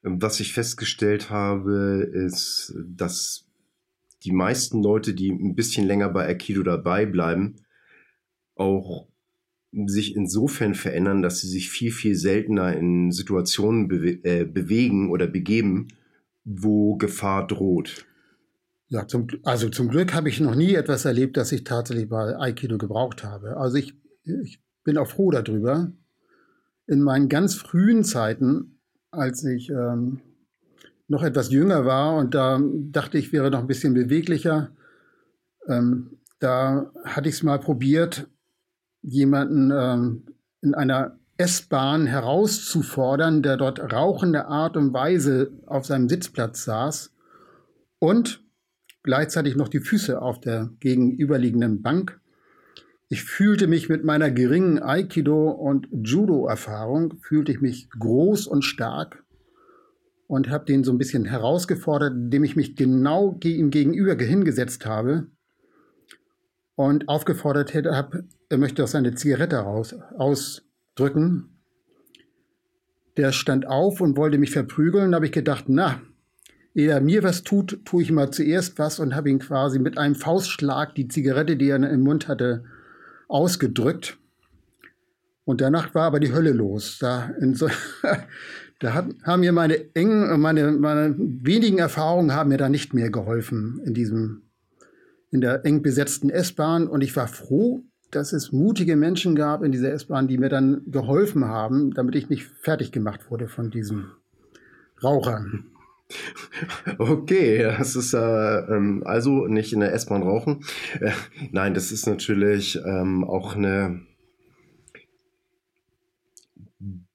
Was 0.04 0.40
ich 0.40 0.54
festgestellt 0.54 1.30
habe, 1.30 2.10
ist, 2.12 2.74
dass 2.88 3.46
die 4.24 4.32
meisten 4.32 4.82
Leute, 4.82 5.14
die 5.14 5.32
ein 5.32 5.56
bisschen 5.56 5.86
länger 5.86 6.10
bei 6.10 6.28
Aikido 6.28 6.64
dabei 6.64 7.06
bleiben, 7.06 7.58
auch 8.56 9.08
sich 9.72 10.16
insofern 10.16 10.76
verändern, 10.76 11.22
dass 11.22 11.42
sie 11.42 11.48
sich 11.48 11.70
viel, 11.70 11.92
viel 11.92 12.16
seltener 12.16 12.76
in 12.76 13.12
Situationen 13.12 13.88
bewe 13.88 14.24
äh, 14.24 14.46
bewegen 14.46 15.10
oder 15.10 15.28
begeben, 15.28 15.88
wo 16.44 16.98
Gefahr 16.98 17.48
droht. 17.48 18.06
Ja, 18.90 19.08
zum, 19.08 19.28
also 19.44 19.70
zum 19.70 19.88
Glück 19.88 20.14
habe 20.14 20.28
ich 20.28 20.42
noch 20.42 20.56
nie 20.56 20.74
etwas 20.74 21.06
erlebt, 21.06 21.38
das 21.38 21.52
ich 21.54 21.64
tatsächlich 21.64 22.10
bei 22.10 22.38
Aikido 22.38 22.78
gebraucht 22.78 23.24
habe. 23.24 23.56
Also 23.56 23.78
ich, 23.78 23.94
ich 24.24 24.62
bin 24.84 24.98
auch 24.98 25.08
froh 25.08 25.32
darüber. 25.32 25.94
In 26.88 27.02
meinen 27.02 27.30
ganz 27.30 27.56
frühen 27.56 28.04
Zeiten 28.04 28.71
als 29.12 29.43
ich 29.43 29.69
ähm, 29.69 30.21
noch 31.08 31.24
etwas 31.24 31.52
jünger 31.52 31.86
war 31.86 32.15
und 32.15 32.34
da 32.34 32.60
dachte 32.63 33.17
ich, 33.17 33.34
wäre 33.34 33.52
noch 33.52 33.60
ein 33.60 33.67
bisschen 33.67 33.93
beweglicher. 33.93 34.71
Ähm, 35.67 36.19
da 36.39 36.91
hatte 37.04 37.30
ich 37.30 37.36
es 37.36 37.43
mal 37.43 37.60
probiert, 37.60 38.28
jemanden 39.02 39.71
ähm, 39.74 40.26
in 40.62 40.74
einer 40.74 41.19
S-Bahn 41.38 42.06
herauszufordern, 42.06 43.41
der 43.41 43.58
dort 43.58 43.80
rauchende 43.91 44.45
Art 44.45 44.78
und 44.78 44.93
Weise 44.93 45.52
auf 45.65 45.86
seinem 45.86 46.08
Sitzplatz 46.08 46.63
saß 46.63 47.13
und 48.00 48.43
gleichzeitig 49.04 49.56
noch 49.56 49.67
die 49.67 49.80
Füße 49.80 50.21
auf 50.21 50.39
der 50.39 50.69
gegenüberliegenden 50.80 51.82
Bank 51.82 52.21
ich 53.12 53.26
fühlte 53.26 53.67
mich 53.67 53.89
mit 53.89 54.06
meiner 54.06 54.32
geringen 54.32 54.82
Aikido- 54.82 55.52
und 55.52 55.89
Judo-Erfahrung, 55.91 57.15
fühlte 57.21 57.52
ich 57.52 57.60
mich 57.60 57.89
groß 57.89 58.47
und 58.47 58.62
stark 58.62 59.26
und 60.28 60.50
habe 60.50 60.63
den 60.63 60.86
so 60.86 60.93
ein 60.93 60.97
bisschen 60.97 61.26
herausgefordert, 61.26 62.13
indem 62.13 62.45
ich 62.45 62.56
mich 62.56 62.78
genau 62.78 63.38
ihm 63.43 63.69
gegenüber 63.69 64.15
hingesetzt 64.15 64.86
habe 64.86 65.28
und 66.76 67.10
aufgefordert 67.10 67.74
hätte, 67.74 67.97
hab, 67.97 68.15
er 68.47 68.58
möchte 68.58 68.82
auch 68.82 68.88
seine 68.88 69.13
Zigarette 69.13 69.58
raus, 69.58 69.93
ausdrücken. 70.17 71.60
Der 73.17 73.34
stand 73.34 73.67
auf 73.67 74.00
und 74.00 74.15
wollte 74.15 74.38
mich 74.38 74.52
verprügeln. 74.52 75.12
Da 75.12 75.17
habe 75.17 75.26
ich 75.26 75.34
gedacht, 75.34 75.65
na, 75.67 76.02
ehe 76.74 76.91
er 76.91 77.02
mir 77.02 77.24
was 77.24 77.43
tut, 77.43 77.82
tue 77.84 78.04
ich 78.04 78.12
mal 78.13 78.32
zuerst 78.32 78.80
was 78.80 79.02
und 79.02 79.15
habe 79.15 79.30
ihn 79.30 79.39
quasi 79.39 79.80
mit 79.80 79.97
einem 79.97 80.15
Faustschlag 80.15 80.95
die 80.95 81.10
Zigarette, 81.10 81.58
die 81.58 81.71
er 81.71 81.76
im 81.76 82.04
Mund 82.04 82.30
hatte, 82.30 82.63
ausgedrückt. 83.32 84.17
Und 85.46 85.62
danach 85.62 85.96
war 85.96 86.04
aber 86.04 86.20
die 86.20 86.34
Hölle 86.34 86.52
los. 86.52 86.98
Da, 87.00 87.32
so, 87.54 87.67
da 88.80 88.94
hat, 88.94 89.08
haben 89.24 89.39
mir 89.39 89.52
meine 89.52 89.96
engen, 89.96 90.39
meine, 90.39 90.72
meine 90.72 91.15
wenigen 91.17 91.80
Erfahrungen 91.80 92.34
haben 92.34 92.50
mir 92.50 92.58
da 92.58 92.70
nicht 92.70 92.94
mehr 92.94 93.10
geholfen 93.10 93.82
in 93.86 93.94
diesem, 93.94 94.44
in 95.32 95.41
der 95.41 95.65
eng 95.65 95.82
besetzten 95.82 96.30
S-Bahn. 96.30 96.88
Und 96.88 97.02
ich 97.02 97.15
war 97.15 97.28
froh, 97.28 97.84
dass 98.12 98.34
es 98.34 98.52
mutige 98.52 98.96
Menschen 98.96 99.36
gab 99.36 99.63
in 99.63 99.72
dieser 99.72 99.91
S-Bahn, 99.91 100.28
die 100.28 100.38
mir 100.38 100.50
dann 100.50 100.84
geholfen 100.88 101.46
haben, 101.46 101.94
damit 101.94 102.15
ich 102.15 102.30
nicht 102.30 102.46
fertig 102.62 102.91
gemacht 102.91 103.32
wurde 103.32 103.48
von 103.48 103.72
diesem 103.72 104.12
Raucher. 105.04 105.46
Okay, 106.97 107.60
das 107.60 107.95
ist 107.95 108.13
äh, 108.13 108.17
ähm, 108.17 109.04
also 109.06 109.47
nicht 109.47 109.74
in 109.74 109.80
der 109.80 109.93
S-Bahn 109.93 110.24
rauchen. 110.24 110.63
Äh, 111.00 111.12
nein, 111.52 111.74
das 111.74 111.91
ist 111.91 112.08
natürlich 112.08 112.80
ähm, 112.86 113.24
auch 113.24 113.56
eine 113.56 114.02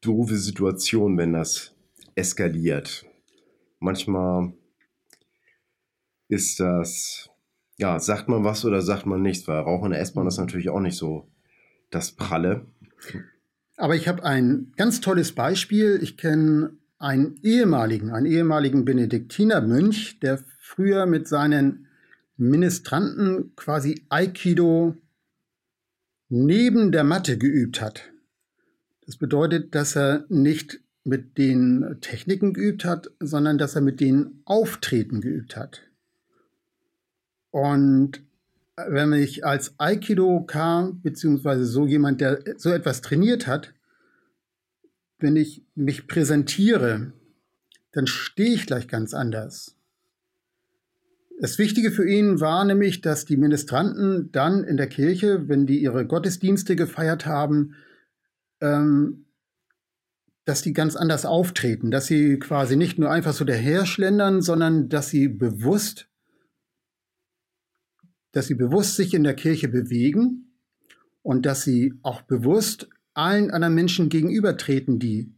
doofe 0.01 0.37
Situation, 0.37 1.19
wenn 1.19 1.33
das 1.33 1.75
eskaliert. 2.15 3.05
Manchmal 3.79 4.53
ist 6.29 6.61
das, 6.61 7.31
ja, 7.77 7.99
sagt 7.99 8.29
man 8.29 8.45
was 8.45 8.65
oder 8.65 8.83
sagt 8.83 9.07
man 9.07 9.23
nichts, 9.23 9.47
weil 9.49 9.61
Rauchen 9.61 9.87
in 9.87 9.93
der 9.93 10.01
S-Bahn 10.01 10.27
ist 10.27 10.39
natürlich 10.39 10.71
auch 10.71 10.81
nicht 10.81 10.97
so 10.97 11.29
das 11.91 12.13
Pralle. 12.13 12.67
Aber 13.77 13.95
ich 13.95 14.09
habe 14.09 14.25
ein 14.25 14.73
ganz 14.77 15.01
tolles 15.01 15.35
Beispiel. 15.35 15.99
Ich 16.03 16.17
kenne 16.17 16.79
einen 16.99 17.39
ehemaligen, 17.43 18.11
einen 18.11 18.27
ehemaligen 18.27 18.85
Benediktinermönch, 18.85 20.21
der 20.21 20.41
früher 20.59 21.07
mit 21.07 21.29
seinen 21.29 21.87
Ministranten 22.37 23.55
quasi 23.57 24.05
Aikido 24.09 24.97
neben 26.29 26.93
der 26.93 27.05
Matte 27.05 27.39
geübt 27.39 27.81
hat. 27.81 28.11
Das 29.05 29.17
bedeutet, 29.17 29.75
dass 29.75 29.97
er 29.97 30.25
nicht 30.29 30.81
mit 31.05 31.39
den 31.39 31.99
Techniken 32.01 32.53
geübt 32.53 32.85
hat, 32.85 33.11
sondern 33.21 33.59
dass 33.59 33.77
er 33.77 33.81
mit 33.81 34.01
den 34.01 34.43
Auftreten 34.45 35.21
geübt 35.21 35.57
hat. 35.57 35.83
Und 37.51 38.23
wenn 38.77 39.13
ich 39.13 39.47
als 39.47 39.79
Aikido-Ka, 39.79 40.93
beziehungsweise 41.03 41.65
so 41.65 41.87
jemand, 41.87 42.21
der 42.21 42.41
so 42.59 42.71
etwas 42.71 43.01
trainiert 43.01 43.47
hat, 43.47 43.73
wenn 45.19 45.37
ich 45.37 45.65
mich 45.75 46.07
präsentiere, 46.07 47.13
dann 47.93 48.07
stehe 48.07 48.55
ich 48.55 48.67
gleich 48.67 48.89
ganz 48.89 49.15
anders. 49.15 49.77
Das 51.39 51.59
Wichtige 51.59 51.91
für 51.91 52.09
ihn 52.09 52.41
war 52.41 52.65
nämlich, 52.65 53.03
dass 53.03 53.27
die 53.27 53.37
Ministranten 53.37 54.31
dann 54.33 54.65
in 54.65 54.77
der 54.77 54.89
Kirche, 54.89 55.49
wenn 55.49 55.67
die 55.67 55.83
ihre 55.83 56.07
Gottesdienste 56.07 56.77
gefeiert 56.77 57.27
haben, 57.27 57.75
ähm, 58.61 59.27
dass 60.47 60.63
die 60.63 60.73
ganz 60.73 60.97
anders 60.97 61.27
auftreten, 61.27 61.91
dass 61.91 62.07
sie 62.07 62.39
quasi 62.39 62.77
nicht 62.77 62.99
nur 62.99 63.11
einfach 63.11 63.35
so 63.35 63.45
daherschlendern, 63.45 64.41
sondern 64.41 64.89
dass 64.89 65.09
sie 65.09 65.29
bewusst, 65.29 66.09
dass 68.33 68.47
sie 68.47 68.55
bewusst 68.55 68.97
sich 68.97 69.13
in 69.13 69.25
der 69.25 69.35
Kirche 69.35 69.69
bewegen 69.69 70.55
und 71.23 71.45
dass 71.45 71.65
sie 71.65 71.95
auch 72.03 72.23
bewusst 72.23 72.89
allen 73.17 73.51
anderen 73.51 73.75
Menschen 73.75 74.09
gegenübertreten, 74.09 74.99
die 74.99 75.35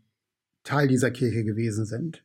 Teil 0.64 0.88
dieser 0.88 1.10
Kirche 1.10 1.44
gewesen 1.44 1.86
sind. 1.86 2.24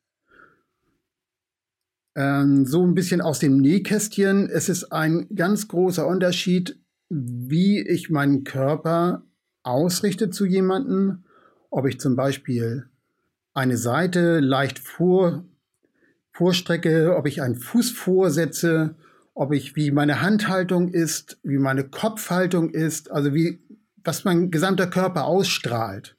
Ähm, 2.15 2.65
so 2.65 2.85
ein 2.85 2.95
bisschen 2.95 3.21
aus 3.21 3.39
dem 3.39 3.57
Nähkästchen. 3.57 4.49
Es 4.49 4.69
ist 4.69 4.91
ein 4.91 5.27
ganz 5.35 5.67
großer 5.67 6.05
Unterschied, 6.05 6.79
wie 7.09 7.81
ich 7.81 8.09
meinen 8.09 8.43
Körper 8.43 9.23
ausrichte 9.63 10.29
zu 10.29 10.45
jemandem, 10.45 11.23
ob 11.69 11.87
ich 11.87 11.99
zum 11.99 12.15
Beispiel 12.15 12.87
eine 13.53 13.77
Seite 13.77 14.39
leicht 14.39 14.79
vor, 14.79 15.45
vorstrecke, 16.31 17.15
ob 17.15 17.27
ich 17.27 17.41
einen 17.41 17.55
Fuß 17.55 17.91
vorsetze, 17.91 18.95
ob 19.35 19.53
ich, 19.53 19.75
wie 19.75 19.91
meine 19.91 20.21
Handhaltung 20.21 20.89
ist, 20.89 21.39
wie 21.43 21.57
meine 21.57 21.83
Kopfhaltung 21.83 22.69
ist, 22.69 23.11
also 23.11 23.33
wie 23.33 23.62
was 24.03 24.23
mein 24.25 24.51
gesamter 24.51 24.87
Körper 24.87 25.25
ausstrahlt. 25.25 26.17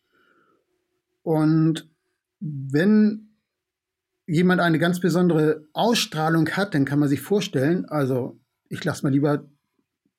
Und 1.22 1.88
wenn 2.40 3.28
jemand 4.26 4.60
eine 4.60 4.78
ganz 4.78 5.00
besondere 5.00 5.66
Ausstrahlung 5.72 6.48
hat, 6.50 6.74
dann 6.74 6.84
kann 6.84 6.98
man 6.98 7.08
sich 7.08 7.20
vorstellen, 7.20 7.84
also 7.86 8.38
ich 8.68 8.82
lasse 8.84 9.04
mal 9.04 9.12
lieber 9.12 9.44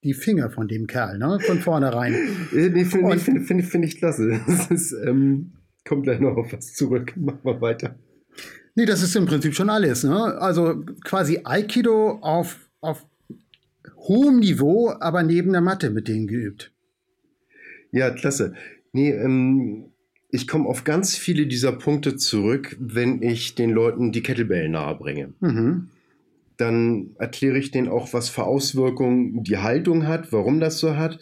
die 0.04 0.14
Finger 0.14 0.52
von 0.52 0.68
dem 0.68 0.86
Kerl, 0.86 1.18
ne? 1.18 1.40
Von 1.40 1.60
vornherein. 1.60 2.14
nee, 2.52 2.86
finde 2.86 3.18
find, 3.18 3.48
find, 3.48 3.66
find 3.66 3.86
ich 3.86 3.98
klasse. 3.98 4.40
Das 4.48 4.68
ist, 4.68 4.92
ähm, 5.04 5.54
kommt 5.84 6.04
gleich 6.04 6.20
noch 6.20 6.38
auf 6.38 6.54
was 6.54 6.74
zurück. 6.74 7.14
Mach 7.18 7.44
mal 7.44 7.60
weiter. 7.60 7.96
Nee, 8.76 8.86
das 8.86 9.02
ist 9.02 9.16
im 9.16 9.26
Prinzip 9.26 9.56
schon 9.56 9.70
alles. 9.70 10.04
Ne? 10.04 10.16
Also 10.40 10.84
quasi 11.04 11.42
Aikido 11.44 12.20
auf, 12.22 12.70
auf 12.82 13.06
hohem 13.96 14.40
Niveau, 14.40 14.94
aber 15.00 15.24
neben 15.24 15.54
der 15.54 15.62
Matte 15.62 15.90
mit 15.90 16.08
denen 16.08 16.28
geübt. 16.28 16.72
Ja, 17.96 18.10
klasse. 18.10 18.54
Nee, 18.92 19.12
ähm, 19.12 19.86
ich 20.30 20.50
komme 20.50 20.68
auf 20.68 20.84
ganz 20.84 21.16
viele 21.16 21.48
dieser 21.48 21.72
Punkte 21.72 22.18
zurück, 22.18 22.76
wenn 22.78 23.22
ich 23.22 23.56
den 23.56 23.70
Leuten 23.70 24.12
die 24.12 24.22
Kettlebell 24.22 24.68
nahebringe. 24.68 25.34
Mhm. 25.40 25.88
Dann 26.58 27.12
erkläre 27.20 27.58
ich 27.58 27.72
denen 27.72 27.88
auch, 27.88 28.12
was 28.12 28.28
für 28.28 28.44
Auswirkungen 28.44 29.44
die 29.44 29.60
Haltung 29.60 30.08
hat, 30.08 30.34
warum 30.34 30.60
das 30.60 30.80
so 30.80 30.98
hat. 30.98 31.20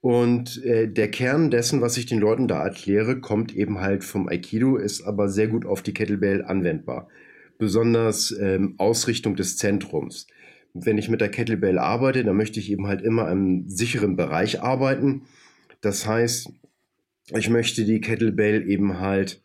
Und 0.00 0.64
äh, 0.64 0.86
der 0.86 1.10
Kern 1.10 1.50
dessen, 1.50 1.80
was 1.80 1.96
ich 1.96 2.06
den 2.06 2.20
Leuten 2.20 2.46
da 2.46 2.62
erkläre, 2.62 3.18
kommt 3.18 3.52
eben 3.56 3.80
halt 3.80 4.04
vom 4.04 4.28
Aikido, 4.28 4.76
ist 4.76 5.02
aber 5.02 5.28
sehr 5.28 5.48
gut 5.48 5.66
auf 5.66 5.82
die 5.82 5.92
Kettlebell 5.92 6.44
anwendbar. 6.44 7.08
Besonders 7.58 8.30
ähm, 8.40 8.74
Ausrichtung 8.78 9.34
des 9.34 9.56
Zentrums. 9.56 10.28
Wenn 10.72 10.98
ich 10.98 11.08
mit 11.08 11.20
der 11.20 11.30
Kettlebell 11.30 11.80
arbeite, 11.80 12.22
dann 12.22 12.36
möchte 12.36 12.60
ich 12.60 12.70
eben 12.70 12.86
halt 12.86 13.02
immer 13.02 13.28
im 13.28 13.68
sicheren 13.68 14.14
Bereich 14.14 14.62
arbeiten 14.62 15.22
das 15.82 16.06
heißt, 16.06 16.50
ich 17.36 17.50
möchte 17.50 17.84
die 17.84 18.00
Kettlebell 18.00 18.68
eben 18.68 18.98
halt 18.98 19.42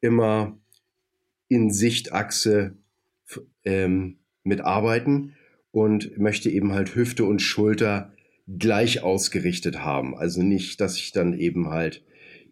immer 0.00 0.58
in 1.48 1.70
Sichtachse 1.70 2.76
ähm, 3.64 4.18
mitarbeiten 4.42 5.34
und 5.72 6.18
möchte 6.18 6.50
eben 6.50 6.72
halt 6.72 6.94
Hüfte 6.94 7.24
und 7.24 7.42
Schulter 7.42 8.12
gleich 8.48 9.02
ausgerichtet 9.02 9.80
haben. 9.80 10.16
Also 10.16 10.42
nicht, 10.42 10.80
dass 10.80 10.96
ich 10.96 11.12
dann 11.12 11.34
eben 11.34 11.68
halt 11.68 12.04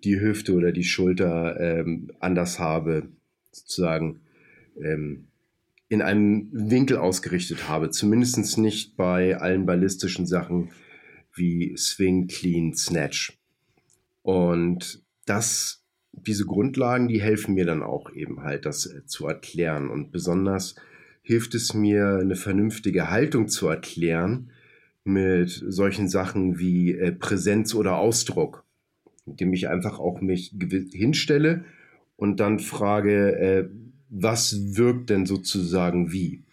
die 0.03 0.21
Hüfte 0.21 0.55
oder 0.55 0.73
die 0.73 0.85
Schulter 0.85 1.59
ähm, 1.61 2.11
anders 2.21 2.59
habe, 2.59 3.09
sozusagen 3.53 4.21
ähm, 4.81 5.29
in 5.89 6.03
einem 6.03 6.49
Winkel 6.53 6.97
ausgerichtet 6.97 7.69
habe. 7.69 7.91
Zumindest 7.91 8.59
nicht 8.59 8.97
bei 8.97 9.37
allen 9.37 9.67
ballistischen 9.67 10.27
Sachen, 10.27 10.71
wie 11.35 11.77
Swing, 11.77 12.27
Clean, 12.27 12.75
Snatch. 12.75 13.39
Und 14.23 15.03
das, 15.27 15.85
diese 16.13 16.47
Grundlagen, 16.47 17.09
die 17.09 17.21
helfen 17.21 17.55
mir 17.55 17.67
dann 17.67 17.83
auch 17.83 18.13
eben 18.13 18.43
halt, 18.43 18.67
das 18.67 18.87
äh, 18.87 19.05
zu 19.07 19.27
erklären. 19.27 19.91
Und 19.91 20.13
besonders 20.13 20.75
hilft 21.23 21.55
es 21.55 21.75
mir, 21.75 22.19
eine 22.21 22.37
vernünftige 22.37 23.11
Haltung 23.11 23.49
zu 23.49 23.69
erklären 23.69 24.51
mit 25.05 25.51
solchen 25.51 26.09
Sachen 26.09 26.59
wie 26.59 26.93
äh, 26.93 27.13
Präsenz 27.13 27.75
oder 27.75 27.97
Ausdruck, 27.97 28.65
indem 29.27 29.53
ich 29.53 29.69
einfach 29.69 29.99
auch 29.99 30.21
mich 30.21 30.55
hinstelle 30.59 31.65
und 32.17 32.41
dann 32.41 32.59
frage, 32.59 33.37
äh, 33.37 33.69
was 34.09 34.77
wirkt 34.77 35.11
denn 35.11 35.27
sozusagen 35.27 36.13
wie? 36.13 36.44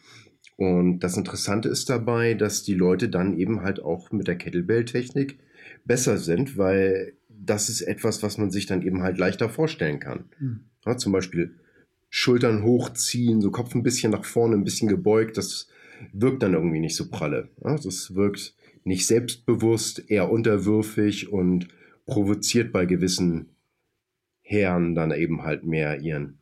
Und 0.62 1.00
das 1.00 1.18
Interessante 1.18 1.70
ist 1.70 1.90
dabei, 1.90 2.36
dass 2.36 2.62
die 2.62 2.76
Leute 2.76 3.10
dann 3.10 3.36
eben 3.36 3.64
halt 3.64 3.82
auch 3.82 4.12
mit 4.12 4.28
der 4.28 4.36
Kettlebell-Technik 4.36 5.40
besser 5.86 6.20
sind, 6.20 6.56
weil 6.56 7.14
das 7.30 7.68
ist 7.68 7.82
etwas, 7.82 8.22
was 8.22 8.38
man 8.38 8.52
sich 8.52 8.68
dann 8.68 8.84
eben 8.84 9.02
halt 9.02 9.18
leichter 9.18 9.50
vorstellen 9.50 10.00
kann. 10.00 10.26
Mhm. 10.40 10.60
Ja, 10.86 10.98
zum 10.98 11.14
Beispiel 11.14 11.56
Schultern 12.12 12.62
hochziehen, 12.62 13.42
so 13.42 13.50
Kopf 13.50 13.74
ein 13.74 13.82
bisschen 13.82 14.12
nach 14.12 14.24
vorne, 14.24 14.56
ein 14.56 14.64
bisschen 14.64 14.88
gebeugt, 14.88 15.36
das 15.36 15.68
wirkt 16.14 16.44
dann 16.44 16.54
irgendwie 16.54 16.80
nicht 16.80 16.96
so 16.96 17.10
pralle. 17.10 17.50
Ja, 17.64 17.76
das 17.78 18.14
wirkt 18.14 18.54
nicht 18.84 19.08
selbstbewusst, 19.08 20.12
eher 20.12 20.30
unterwürfig 20.30 21.34
und 21.34 21.70
provoziert 22.06 22.72
bei 22.72 22.86
gewissen 22.86 23.50
Herren 24.44 24.94
dann 24.94 25.10
eben 25.10 25.42
halt 25.42 25.64
mehr 25.64 26.02
ihren 26.02 26.38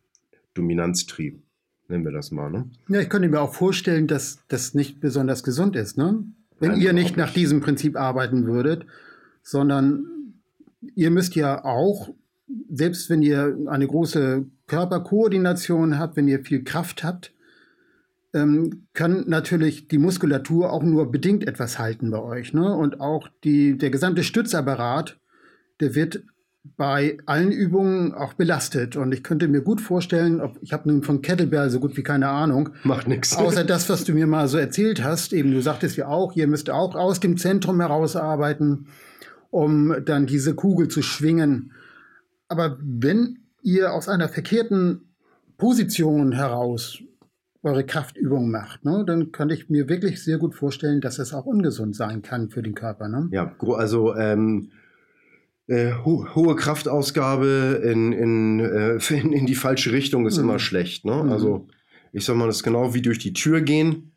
Dominanztrieb 0.55 1.41
nennen 1.89 2.06
wir 2.06 2.12
das 2.12 2.32
mal. 2.32 2.49
Ne? 2.52 2.69
Ja, 2.88 2.99
ich 2.99 3.10
könnte 3.10 3.28
mir 3.28 3.41
auch 3.41 3.54
vorstellen, 3.54 4.08
dass 4.08 4.39
das 4.47 4.73
nicht 4.73 4.99
besonders 4.99 5.43
gesund 5.43 5.75
ist. 5.75 5.97
Ne? 5.97 6.23
wenn 6.60 6.80
ihr 6.80 6.93
nicht 6.93 7.17
nach 7.17 7.34
diesem 7.34 7.62
Prinzip 7.62 7.97
arbeiten 7.97 8.45
würdet, 8.45 8.86
sondern 9.41 10.06
ihr 10.95 11.10
müsst 11.10 11.36
ja 11.36 11.63
auch, 11.63 12.10
selbst 12.69 13.10
wenn 13.10 13.21
ihr 13.21 13.58
eine 13.67 13.88
große 13.88 14.45
Körperkoordination 14.67 15.97
habt, 15.97 16.17
wenn 16.17 16.28
ihr 16.28 16.43
viel 16.43 16.63
Kraft 16.63 17.04
habt, 17.04 17.34
ähm, 18.34 18.86
kann 18.93 19.25
natürlich 19.28 19.88
die 19.88 19.97
Muskulatur 19.97 20.71
auch 20.71 20.84
nur 20.84 21.12
bedingt 21.12 21.47
etwas 21.47 21.80
halten 21.80 22.12
bei 22.12 22.21
euch. 22.21 22.54
Ne? 22.54 22.75
Und 22.75 22.99
auch 22.99 23.28
die, 23.43 23.78
der 23.78 23.89
gesamte 23.89 24.23
Stützapparat, 24.23 25.19
der 25.80 25.95
wird 25.95 26.23
bei 26.63 27.17
allen 27.25 27.51
Übungen 27.51 28.13
auch 28.13 28.33
belastet. 28.33 28.95
Und 28.95 29.13
ich 29.13 29.23
könnte 29.23 29.47
mir 29.47 29.61
gut 29.61 29.81
vorstellen, 29.81 30.41
ob, 30.41 30.57
ich 30.61 30.73
habe 30.73 30.89
nun 30.89 31.03
von 31.03 31.21
Kettlebell 31.21 31.69
so 31.69 31.79
gut 31.79 31.95
wie 31.97 32.03
keine 32.03 32.27
Ahnung. 32.27 32.69
Macht 32.83 33.07
nichts. 33.07 33.35
Außer 33.35 33.63
das, 33.63 33.89
was 33.89 34.03
du 34.03 34.13
mir 34.13 34.27
mal 34.27 34.47
so 34.47 34.57
erzählt 34.57 35.03
hast. 35.03 35.33
Eben, 35.33 35.51
du 35.51 35.61
sagtest 35.61 35.97
ja 35.97 36.07
auch, 36.07 36.35
ihr 36.35 36.47
müsst 36.47 36.69
auch 36.69 36.95
aus 36.95 37.19
dem 37.19 37.37
Zentrum 37.37 37.79
heraus 37.79 38.15
arbeiten, 38.15 38.87
um 39.51 39.95
dann 40.05 40.25
diese 40.25 40.53
Kugel 40.53 40.89
zu 40.89 41.01
schwingen. 41.01 41.71
Aber 42.47 42.77
wenn 42.81 43.39
ihr 43.61 43.93
aus 43.93 44.09
einer 44.09 44.29
verkehrten 44.29 45.09
Position 45.57 46.31
heraus 46.33 46.99
eure 47.61 47.85
Kraftübungen 47.85 48.51
macht, 48.51 48.85
ne, 48.85 49.03
dann 49.05 49.31
kann 49.31 49.49
ich 49.49 49.69
mir 49.69 49.89
wirklich 49.89 50.23
sehr 50.23 50.37
gut 50.37 50.55
vorstellen, 50.55 51.01
dass 51.01 51.19
es 51.19 51.33
auch 51.33 51.45
ungesund 51.45 51.95
sein 51.95 52.21
kann 52.21 52.49
für 52.49 52.61
den 52.61 52.73
Körper. 52.73 53.09
Ne? 53.09 53.27
Ja, 53.31 53.53
also 53.75 54.15
ähm, 54.15 54.71
äh, 55.69 55.93
ho 55.93 56.27
hohe 56.34 56.55
Kraftausgabe 56.55 57.82
in, 57.84 58.12
in, 58.12 58.60
äh, 58.60 58.99
in, 59.13 59.32
in, 59.32 59.45
die 59.45 59.55
falsche 59.55 59.91
Richtung 59.91 60.25
ist 60.25 60.38
mhm. 60.38 60.45
immer 60.45 60.60
schlecht. 60.60 61.05
Ne? 61.05 61.23
Mhm. 61.23 61.32
Also 61.32 61.67
ich 62.12 62.25
sag 62.25 62.36
mal, 62.36 62.47
das 62.47 62.58
ist 62.58 62.63
genau 62.63 62.93
wie 62.93 63.03
durch 63.03 63.19
die 63.19 63.34
Tür 63.34 63.62
gehen. 63.62 64.13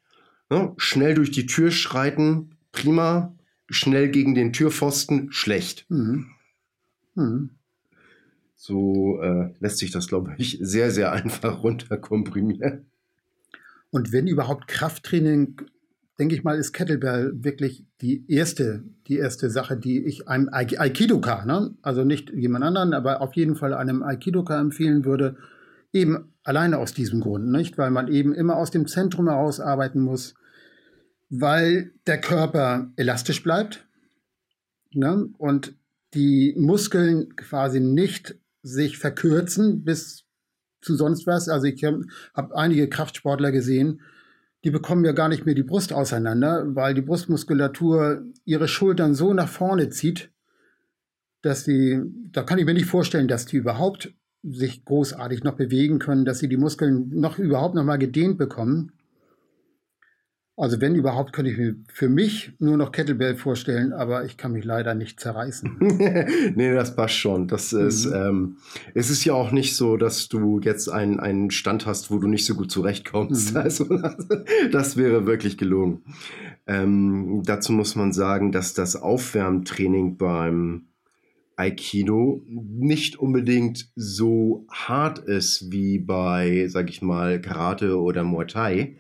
Ne? 0.51 0.73
Schnell 0.79 1.15
durch 1.15 1.31
die 1.31 1.47
Tür 1.47 1.71
schreiten, 1.71 2.57
prima. 2.73 3.35
Schnell 3.69 4.11
gegen 4.11 4.35
den 4.35 4.53
Türpfosten, 4.53 5.31
schlecht. 5.33 5.87
Mhm. 5.89 6.27
mhm. 7.15 7.51
So 8.57 9.21
äh, 9.21 9.53
lässt 9.59 9.79
sich 9.79 9.91
das, 9.91 10.07
glaube 10.07 10.35
ich, 10.39 10.59
sehr, 10.61 10.91
sehr 10.91 11.13
einfach 11.13 11.63
runterkomprimieren. 11.63 12.87
Und 13.91 14.13
wenn 14.13 14.27
überhaupt 14.27 14.69
Krafttraining 14.69 15.61
denke 16.23 16.37
ich 16.37 16.45
mal, 16.45 16.57
ist 16.57 16.73
Kettlebell 16.73 17.33
wirklich 17.35 17.85
die 18.01 18.25
erste, 18.29 18.85
die 19.09 19.17
erste 19.17 19.51
Sache, 19.51 19.77
die 19.77 20.05
ich 20.05 20.29
einem 20.29 20.49
Aikidoka, 20.53 21.45
ne? 21.45 21.75
also 21.83 22.05
nicht 22.05 22.31
jemand 22.31 22.65
anderen, 22.65 22.95
aber 22.95 23.21
auf 23.23 23.35
jeden 23.35 23.57
Fall 23.57 23.75
einem 23.75 24.05
Aikidoka 24.05 24.61
empfehlen 24.61 25.05
würde, 25.05 25.37
eben 25.93 26.33
alleine 26.45 26.79
aus 26.79 26.95
diesem 26.95 27.19
Grund, 27.19 27.51
nicht? 27.51 27.77
Weil 27.77 27.91
man 27.91 28.07
eben 28.07 28.33
immer 28.35 28.55
aus 28.55 28.71
dem 28.71 28.87
Zentrum 28.87 29.29
heraus 29.29 29.59
arbeiten 29.59 29.99
muss, 29.99 30.35
weil 31.29 31.91
der 32.07 32.21
Körper 32.21 32.93
elastisch 32.95 33.43
bleibt 33.43 33.85
ne? 34.93 35.29
und 35.39 35.75
die 36.15 36.55
Muskeln 36.57 37.35
quasi 37.35 37.81
nicht 37.81 38.37
sich 38.63 38.97
verkürzen 38.97 39.83
bis 39.83 40.23
zu 40.83 40.95
sonst 40.95 41.27
was. 41.27 41.49
Also 41.49 41.67
ich 41.67 41.83
habe 41.83 42.07
hab 42.33 42.53
einige 42.53 42.89
Kraftsportler 42.89 43.51
gesehen, 43.51 44.03
die 44.65 44.71
bekommen 44.71 45.05
ja 45.05 45.13
gar 45.13 45.29
nicht 45.29 45.45
mehr 45.45 45.55
die 45.55 45.63
Brust 45.63 45.93
auseinander, 45.93 46.65
weil 46.75 46.95
die 46.95 47.03
Brustmuskulatur 47.03 48.23
ihre 48.45 48.69
Schultern 48.69 49.15
so 49.15 49.35
nach 49.35 49.49
vorne 49.49 49.89
zieht, 49.91 50.31
dass 51.43 51.65
sie, 51.65 52.01
da 52.31 52.43
kann 52.43 52.59
ich 52.59 52.65
mir 52.65 52.75
nicht 52.75 52.87
vorstellen, 52.87 53.27
dass 53.27 53.47
die 53.47 53.57
überhaupt 53.57 54.15
sich 54.45 54.85
großartig 54.85 55.43
noch 55.43 55.55
bewegen 55.55 55.99
können, 55.99 56.25
dass 56.25 56.39
sie 56.39 56.49
die 56.49 56.57
Muskeln 56.57 57.11
noch 57.11 57.39
überhaupt 57.39 57.75
noch 57.75 57.85
mal 57.85 57.99
gedehnt 57.99 58.39
bekommen. 58.39 58.93
Also 60.55 60.83
wenn 60.83 60.95
überhaupt, 60.95 61.33
könnte 61.33 61.51
ich 61.51 61.57
mir 61.57 61.77
für 61.89 62.11
mich 62.11 62.53
nur 62.59 62.77
noch 62.77 62.93
Kettlebell 62.93 63.37
vorstellen, 63.37 63.95
aber 63.95 64.27
ich 64.27 64.37
kann 64.37 64.53
mich 64.53 64.67
leider 64.67 64.95
nicht 64.95 65.19
zerreißen. 65.19 65.79
nee, 66.55 66.75
das 66.75 66.95
passt 66.95 67.15
schon. 67.15 67.49
Das 67.49 67.73
ist, 67.73 68.05
mhm. 68.05 68.15
ähm, 68.15 68.57
es 68.95 69.09
ist 69.09 69.25
ja 69.25 69.33
auch 69.33 69.51
nicht 69.51 69.75
so, 69.75 69.97
dass 69.97 70.29
du 70.29 70.61
jetzt 70.61 70.91
einen, 70.91 71.21
einen 71.21 71.51
Stand 71.51 71.87
hast, 71.87 72.11
wo 72.11 72.19
du 72.19 72.29
nicht 72.29 72.45
so 72.45 72.55
gut 72.55 72.71
zurechtkommst. 72.71 73.55
Mhm. 73.55 73.57
Also 73.57 73.85
das, 73.85 74.29
das, 74.71 74.97
wäre 74.99 75.25
wirklich 75.25 75.57
gelogen. 75.57 76.03
Ähm, 76.67 77.43
dazu 77.47 77.73
muss 77.73 77.97
man 77.97 78.13
sagen, 78.13 78.53
dass 78.53 78.75
das 78.75 78.95
Aufwärmtraining 78.95 80.19
beim 80.19 80.85
Aikido 81.57 82.45
nicht 82.47 83.17
unbedingt 83.17 83.91
so 83.97 84.67
hart 84.71 85.19
ist 85.19 85.73
wie 85.73 85.99
bei, 85.99 86.67
sag 86.69 86.91
ich 86.91 87.01
mal, 87.01 87.41
Karate 87.41 87.99
oder 87.99 88.23
Muay 88.23 88.47
Thai 88.47 88.99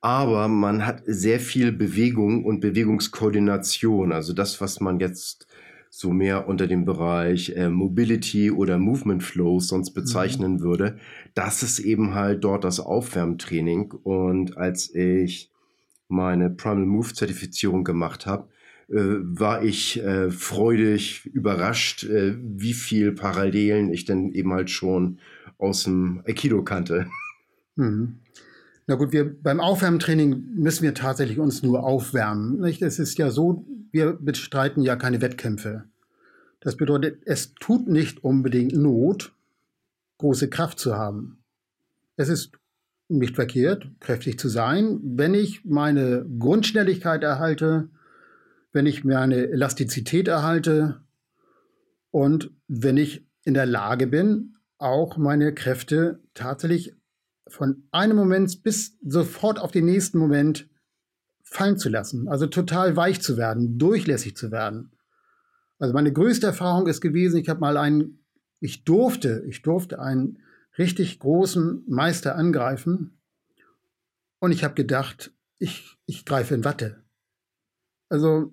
aber 0.00 0.48
man 0.48 0.86
hat 0.86 1.02
sehr 1.06 1.40
viel 1.40 1.72
Bewegung 1.72 2.44
und 2.44 2.60
Bewegungskoordination. 2.60 4.12
Also 4.12 4.32
das, 4.32 4.60
was 4.60 4.80
man 4.80 4.98
jetzt 4.98 5.46
so 5.90 6.10
mehr 6.10 6.48
unter 6.48 6.66
dem 6.66 6.84
Bereich 6.84 7.50
äh, 7.56 7.68
Mobility 7.68 8.50
oder 8.50 8.78
Movement 8.78 9.22
Flows 9.22 9.68
sonst 9.68 9.90
mhm. 9.90 9.94
bezeichnen 9.94 10.52
mhm. 10.54 10.60
würde, 10.60 10.98
das 11.34 11.62
ist 11.62 11.80
eben 11.80 12.14
halt 12.14 12.44
dort 12.44 12.64
das 12.64 12.80
Aufwärmtraining. 12.80 13.90
Und 13.90 14.56
als 14.56 14.94
ich 14.94 15.50
meine 16.08 16.48
Primal 16.48 16.86
Move 16.86 17.12
Zertifizierung 17.12 17.84
gemacht 17.84 18.24
habe, 18.24 18.48
äh, 18.88 18.94
war 18.96 19.62
ich 19.62 20.02
äh, 20.02 20.30
freudig 20.30 21.26
überrascht, 21.26 22.04
äh, 22.04 22.36
wie 22.40 22.74
viel 22.74 23.12
Parallelen 23.12 23.92
ich 23.92 24.04
denn 24.04 24.32
eben 24.32 24.52
halt 24.52 24.70
schon 24.70 25.18
aus 25.58 25.84
dem 25.84 26.22
Aikido 26.26 26.62
kannte. 26.62 27.08
Mhm. 27.76 28.20
Na 28.90 28.96
gut, 28.96 29.12
wir 29.12 29.40
beim 29.40 29.60
Aufwärmtraining 29.60 30.46
müssen 30.56 30.82
wir 30.82 30.94
tatsächlich 30.94 31.38
uns 31.38 31.62
nur 31.62 31.84
aufwärmen. 31.84 32.58
Nicht? 32.58 32.82
Es 32.82 32.98
ist 32.98 33.18
ja 33.18 33.30
so, 33.30 33.64
wir 33.92 34.14
bestreiten 34.14 34.82
ja 34.82 34.96
keine 34.96 35.22
Wettkämpfe. 35.22 35.84
Das 36.58 36.76
bedeutet, 36.76 37.22
es 37.24 37.54
tut 37.54 37.86
nicht 37.86 38.24
unbedingt 38.24 38.72
Not, 38.72 39.32
große 40.18 40.50
Kraft 40.50 40.80
zu 40.80 40.96
haben. 40.96 41.38
Es 42.16 42.28
ist 42.28 42.50
nicht 43.06 43.36
verkehrt, 43.36 43.86
kräftig 44.00 44.40
zu 44.40 44.48
sein, 44.48 44.98
wenn 45.04 45.34
ich 45.34 45.64
meine 45.64 46.26
Grundschnelligkeit 46.40 47.22
erhalte, 47.22 47.90
wenn 48.72 48.86
ich 48.86 49.04
meine 49.04 49.50
Elastizität 49.50 50.26
erhalte 50.26 51.00
und 52.10 52.50
wenn 52.66 52.96
ich 52.96 53.24
in 53.44 53.54
der 53.54 53.66
Lage 53.66 54.08
bin, 54.08 54.56
auch 54.78 55.16
meine 55.16 55.54
Kräfte 55.54 56.18
tatsächlich 56.34 56.96
von 57.50 57.84
einem 57.90 58.16
Moment 58.16 58.62
bis 58.62 58.96
sofort 59.02 59.58
auf 59.58 59.70
den 59.70 59.84
nächsten 59.84 60.18
Moment 60.18 60.68
fallen 61.42 61.78
zu 61.78 61.88
lassen. 61.88 62.28
Also 62.28 62.46
total 62.46 62.96
weich 62.96 63.20
zu 63.20 63.36
werden, 63.36 63.78
durchlässig 63.78 64.36
zu 64.36 64.50
werden. 64.50 64.92
Also 65.78 65.94
meine 65.94 66.12
größte 66.12 66.46
Erfahrung 66.46 66.86
ist 66.86 67.00
gewesen, 67.00 67.38
ich 67.38 67.48
habe 67.48 67.60
mal 67.60 67.76
einen, 67.76 68.24
ich 68.60 68.84
durfte, 68.84 69.44
ich 69.48 69.62
durfte 69.62 69.98
einen 69.98 70.38
richtig 70.78 71.18
großen 71.18 71.84
Meister 71.88 72.36
angreifen 72.36 73.18
und 74.38 74.52
ich 74.52 74.62
habe 74.62 74.74
gedacht, 74.74 75.32
ich, 75.58 75.98
ich 76.06 76.24
greife 76.24 76.54
in 76.54 76.64
Watte. 76.64 77.02
Also 78.08 78.52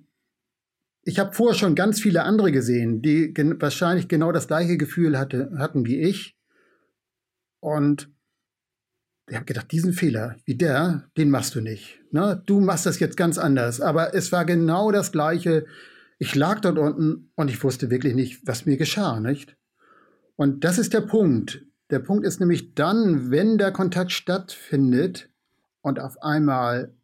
ich 1.04 1.20
habe 1.20 1.34
vorher 1.34 1.58
schon 1.58 1.76
ganz 1.76 2.02
viele 2.02 2.24
andere 2.24 2.52
gesehen, 2.52 3.02
die 3.02 3.34
gen 3.34 3.62
wahrscheinlich 3.62 4.08
genau 4.08 4.32
das 4.32 4.48
gleiche 4.48 4.78
Gefühl 4.78 5.18
hatte, 5.18 5.52
hatten 5.58 5.86
wie 5.86 6.02
ich. 6.02 6.38
Und 7.60 8.12
ich 9.30 9.36
habe 9.36 9.46
gedacht, 9.46 9.72
diesen 9.72 9.94
Fehler 9.94 10.38
wie 10.46 10.56
der, 10.56 11.10
den 11.18 11.30
machst 11.30 11.54
du 11.56 11.62
nicht. 11.62 12.00
Ne? 12.12 12.42
Du 12.46 12.62
machst 12.62 12.86
das 12.86 13.00
jetzt 13.00 13.18
ganz 13.18 13.38
anders. 13.38 13.82
Aber 13.82 14.13
es 14.16 14.32
war 14.32 14.46
genau 14.46 14.92
das 14.92 15.12
Gleiche. 15.12 15.66
Ich 16.18 16.34
lag 16.34 16.62
dort 16.62 16.78
unten 16.78 17.32
und 17.36 17.50
ich 17.50 17.62
wusste 17.63 17.90
wirklich 17.90 18.16
nicht, 18.16 18.48
was 18.48 18.66
mir 18.66 18.78
geschah, 18.78 19.20
nicht? 19.20 19.58
Und 20.36 20.63
das 20.63 20.78
ist 20.78 20.94
der 20.94 21.02
Punkt. 21.02 21.66
Der 21.90 22.00
Punkt 22.00 22.26
ist 22.26 22.40
nämlich 22.40 22.74
dann, 22.74 23.30
wenn 23.30 23.58
der 23.58 23.72
Kontakt 23.72 24.12
stattfindet 24.12 25.30
und 25.82 26.00
auf 26.00 26.22
einmal 26.22 26.96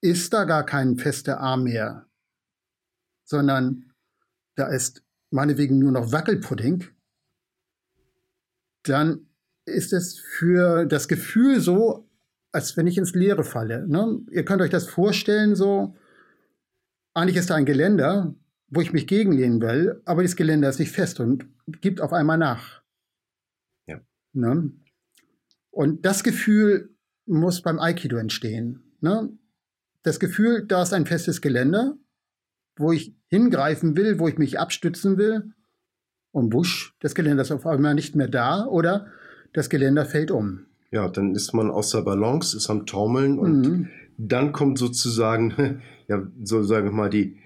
ist 0.00 0.32
da 0.32 0.44
gar 0.44 0.64
kein 0.64 0.96
fester 0.96 1.40
Arm 1.40 1.64
mehr, 1.64 2.06
sondern 3.24 3.92
da 4.56 4.68
ist 4.68 5.02
meinetwegen 5.30 5.78
nur 5.78 5.92
noch 5.92 6.12
Wackelpudding, 6.12 6.86
dann 8.84 9.29
ist 9.70 9.92
es 9.92 10.18
für 10.18 10.86
das 10.86 11.08
Gefühl 11.08 11.60
so, 11.60 12.08
als 12.52 12.76
wenn 12.76 12.86
ich 12.86 12.98
ins 12.98 13.14
Leere 13.14 13.44
falle. 13.44 13.86
Ne? 13.86 14.20
Ihr 14.30 14.44
könnt 14.44 14.62
euch 14.62 14.70
das 14.70 14.88
vorstellen, 14.88 15.54
so, 15.54 15.96
eigentlich 17.14 17.36
ist 17.36 17.50
da 17.50 17.54
ein 17.54 17.64
Geländer, 17.64 18.34
wo 18.68 18.80
ich 18.80 18.92
mich 18.92 19.06
gegenlehnen 19.06 19.60
will, 19.60 20.00
aber 20.04 20.22
das 20.22 20.36
Geländer 20.36 20.68
ist 20.68 20.78
nicht 20.78 20.92
fest 20.92 21.20
und 21.20 21.46
gibt 21.80 22.00
auf 22.00 22.12
einmal 22.12 22.38
nach. 22.38 22.82
Ja. 23.86 24.00
Ne? 24.32 24.72
Und 25.70 26.04
das 26.04 26.22
Gefühl 26.24 26.94
muss 27.26 27.62
beim 27.62 27.78
Aikido 27.78 28.16
entstehen. 28.16 28.96
Ne? 29.00 29.30
Das 30.02 30.18
Gefühl, 30.18 30.66
da 30.66 30.82
ist 30.82 30.92
ein 30.92 31.06
festes 31.06 31.40
Geländer, 31.40 31.96
wo 32.76 32.92
ich 32.92 33.14
hingreifen 33.26 33.96
will, 33.96 34.18
wo 34.18 34.28
ich 34.28 34.38
mich 34.38 34.58
abstützen 34.58 35.18
will, 35.18 35.52
und 36.32 36.52
wusch, 36.52 36.96
das 37.00 37.14
Geländer 37.14 37.42
ist 37.42 37.50
auf 37.50 37.66
einmal 37.66 37.94
nicht 37.94 38.14
mehr 38.14 38.28
da, 38.28 38.64
oder 38.66 39.08
das 39.52 39.70
Geländer 39.70 40.04
fällt 40.04 40.30
um. 40.30 40.66
Ja, 40.90 41.08
dann 41.08 41.34
ist 41.34 41.52
man 41.52 41.70
außer 41.70 42.02
Balance, 42.02 42.56
ist 42.56 42.68
am 42.68 42.86
Taumeln 42.86 43.38
und 43.38 43.62
mhm. 43.62 43.88
dann 44.18 44.52
kommt 44.52 44.78
sozusagen, 44.78 45.82
ja, 46.08 46.22
so 46.42 46.62
sage 46.62 46.88
ich 46.88 46.92
mal, 46.92 47.10
die, 47.10 47.36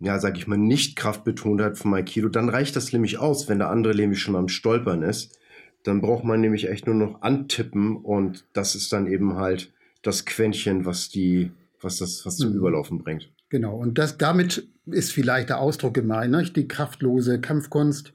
ja, 0.00 0.18
sag 0.18 0.36
ich 0.36 0.46
mal, 0.46 0.58
nicht 0.58 0.96
Kraftbetonheit 0.96 1.78
vom 1.78 1.94
Aikido, 1.94 2.28
dann 2.28 2.48
reicht 2.48 2.76
das 2.76 2.92
nämlich 2.92 3.18
aus, 3.18 3.48
wenn 3.48 3.58
der 3.58 3.70
andere 3.70 3.94
nämlich 3.94 4.20
schon 4.20 4.36
am 4.36 4.48
Stolpern 4.48 5.02
ist. 5.02 5.38
Dann 5.84 6.00
braucht 6.00 6.24
man 6.24 6.40
nämlich 6.40 6.68
echt 6.68 6.86
nur 6.86 6.94
noch 6.94 7.22
antippen 7.22 7.96
und 7.96 8.46
das 8.52 8.74
ist 8.74 8.92
dann 8.92 9.06
eben 9.06 9.36
halt 9.36 9.72
das 10.02 10.24
Quäntchen, 10.24 10.86
was 10.86 11.08
die, 11.08 11.50
was 11.80 11.98
das, 11.98 12.26
was 12.26 12.36
zum 12.36 12.50
mhm. 12.50 12.58
Überlaufen 12.58 12.98
bringt. 12.98 13.30
Genau, 13.48 13.76
und 13.76 13.98
das, 13.98 14.18
damit 14.18 14.68
ist 14.86 15.12
vielleicht 15.12 15.50
der 15.50 15.60
Ausdruck 15.60 15.94
gemeint, 15.94 16.32
ne? 16.32 16.42
die 16.42 16.66
kraftlose 16.66 17.40
Kampfkunst. 17.40 18.12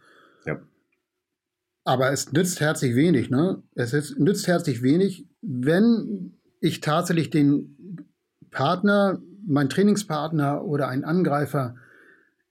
Aber 1.84 2.12
es 2.12 2.32
nützt 2.32 2.60
herzlich 2.60 2.96
wenig, 2.96 3.30
ne? 3.30 3.64
Es 3.76 3.94
ist, 3.94 4.20
nützt 4.20 4.48
herzlich 4.48 4.82
wenig, 4.82 5.28
wenn 5.42 6.34
ich 6.60 6.82
tatsächlich 6.82 7.30
den 7.30 8.08
Partner, 8.52 9.22
mein 9.48 9.70
Trainingspartner 9.70 10.66
oder 10.66 10.88
einen 10.88 11.04
Angreifer 11.04 11.76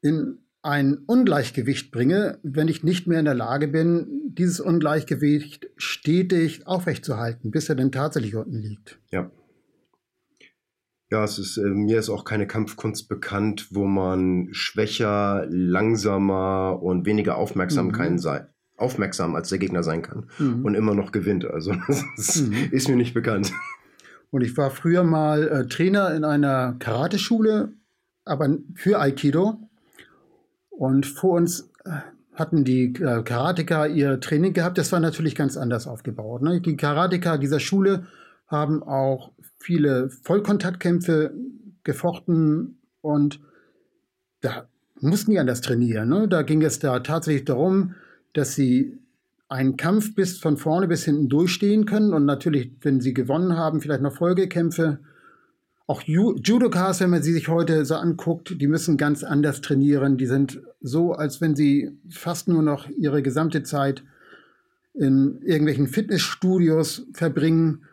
in 0.01 0.39
ein 0.63 0.99
Ungleichgewicht 1.07 1.93
bringe, 1.93 2.39
wenn 2.43 2.69
ich 2.69 2.83
nicht 2.83 3.07
mehr 3.07 3.21
in 3.21 3.25
der 3.25 3.35
Lage 3.35 3.69
bin, 3.69 4.07
dieses 4.27 4.61
Ungleichgewicht 4.61 5.69
stetig 5.77 6.67
aufrechtzuerhalten, 6.67 7.51
bis 7.51 7.69
er 7.69 7.75
denn 7.75 7.93
tatsächlich 7.93 8.35
unten 8.35 8.59
liegt. 8.59 8.99
Ja. 9.11 9.31
Ja, 11.11 11.25
es 11.25 11.39
ist, 11.39 11.57
äh, 11.57 11.63
mir 11.63 11.99
ist 11.99 12.11
auch 12.11 12.25
keine 12.25 12.47
Kampfkunst 12.47 13.09
bekannt, 13.09 13.69
wo 13.71 13.87
man 13.87 14.49
schwächer, 14.53 15.47
langsamer 15.49 16.83
und 16.83 17.07
weniger 17.07 17.39
Aufmerksamkeit 17.39 18.13
mhm. 18.13 18.19
sei, 18.19 18.47
aufmerksam 18.79 19.35
als 19.35 19.51
der 19.51 19.59
Gegner 19.59 19.83
sein 19.83 20.03
kann 20.03 20.27
mhm. 20.39 20.65
und 20.65 20.75
immer 20.75 20.95
noch 20.95 21.13
gewinnt. 21.13 21.45
Also 21.45 21.75
das 22.17 22.41
mhm. 22.41 22.69
ist 22.71 22.89
mir 22.89 22.97
nicht 22.97 23.15
bekannt. 23.15 23.53
Und 24.31 24.43
ich 24.43 24.57
war 24.57 24.71
früher 24.71 25.05
mal 25.05 25.49
äh, 25.49 25.67
Trainer 25.67 26.15
in 26.15 26.25
einer 26.25 26.77
Karateschule, 26.79 27.73
aber 28.25 28.57
für 28.75 29.01
Aikido. 29.01 29.59
Und 30.71 31.07
vor 31.07 31.35
uns 31.35 31.71
äh, 31.85 31.91
hatten 32.35 32.65
die 32.65 32.95
äh, 32.95 33.23
Karateka 33.23 33.87
ihr 33.87 34.21
Training 34.21 34.53
gehabt. 34.53 34.79
Das 34.79 34.93
war 34.93 35.01
natürlich 35.01 35.35
ganz 35.35 35.57
anders 35.57 35.87
aufgebaut. 35.87 36.43
Ne? 36.43 36.61
Die 36.61 36.77
Karateka 36.77 37.37
dieser 37.37 37.61
Schule 37.61 38.07
haben 38.47 38.83
auch 38.83 39.33
viele 39.59 40.09
Vollkontaktkämpfe 40.11 41.35
gefochten 41.83 42.79
und 43.01 43.41
da 44.41 44.69
mussten 45.01 45.33
die 45.33 45.39
anders 45.39 45.61
trainieren. 45.61 46.09
Ne? 46.09 46.29
Da 46.29 46.43
ging 46.43 46.63
es 46.63 46.79
da 46.79 47.01
tatsächlich 47.01 47.45
darum, 47.45 47.95
dass 48.33 48.55
sie 48.55 48.99
einen 49.49 49.77
Kampf 49.77 50.15
bis 50.15 50.39
von 50.39 50.57
vorne 50.57 50.89
bis 50.89 51.05
hinten 51.05 51.29
durchstehen 51.29 51.87
können 51.87 52.13
und 52.13 52.27
natürlich, 52.27 52.73
wenn 52.83 53.01
sie 53.01 53.15
gewonnen 53.15 53.57
haben, 53.57 53.81
vielleicht 53.81 54.03
noch 54.03 54.15
Folgekämpfe. 54.15 54.99
Auch 55.87 56.03
Judokas, 56.03 57.01
wenn 57.01 57.09
man 57.09 57.23
sie 57.23 57.33
sich 57.33 57.49
heute 57.49 57.87
so 57.87 57.95
anguckt, 57.95 58.61
die 58.61 58.67
müssen 58.67 58.99
ganz 58.99 59.25
anders 59.25 59.63
trainieren. 59.63 60.19
Die 60.19 60.27
sind 60.27 60.61
so, 60.83 61.13
als 61.13 61.41
wenn 61.41 61.57
sie 61.57 61.99
fast 62.11 62.47
nur 62.47 62.63
noch 62.63 62.91
ihre 62.91 63.23
gesamte 63.23 63.63
Zeit 63.63 64.05
in 64.93 65.41
irgendwelchen 65.41 65.87
Fitnessstudios 65.87 67.07
verbringen. 67.15 67.85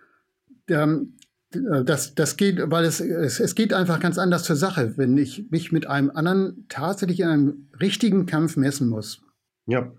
Das, 0.68 2.16
das 2.16 2.36
geht, 2.36 2.60
weil 2.70 2.84
es, 2.84 3.00
es, 3.00 3.40
es 3.40 3.56
geht 3.56 3.72
einfach 3.72 4.02
ganz 4.02 4.18
anders 4.18 4.44
zur 4.44 4.58
Sache, 4.58 4.98
wenn 4.98 5.18
ich 5.18 5.50
mich 5.52 5.72
mit 5.72 5.88
einem 5.88 6.10
anderen 6.10 6.66
tatsächlich 6.68 7.22
in 7.22 7.28
einem 7.28 7.70
richtigen 7.80 8.26
Kampf 8.26 8.58
messen 8.58 8.90
muss. 8.90 9.22
Ja, 9.68 9.90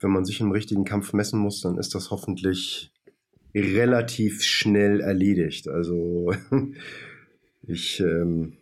wenn 0.00 0.10
man 0.10 0.24
sich 0.24 0.40
im 0.40 0.52
richtigen 0.52 0.84
Kampf 0.84 1.12
messen 1.12 1.38
muss, 1.38 1.60
dann 1.60 1.78
ist 1.78 1.94
das 1.94 2.10
hoffentlich 2.10 2.92
relativ 3.54 4.42
schnell 4.42 5.00
erledigt. 5.00 5.68
Also 5.68 6.32
ich 7.62 8.00
ähm 8.00 8.56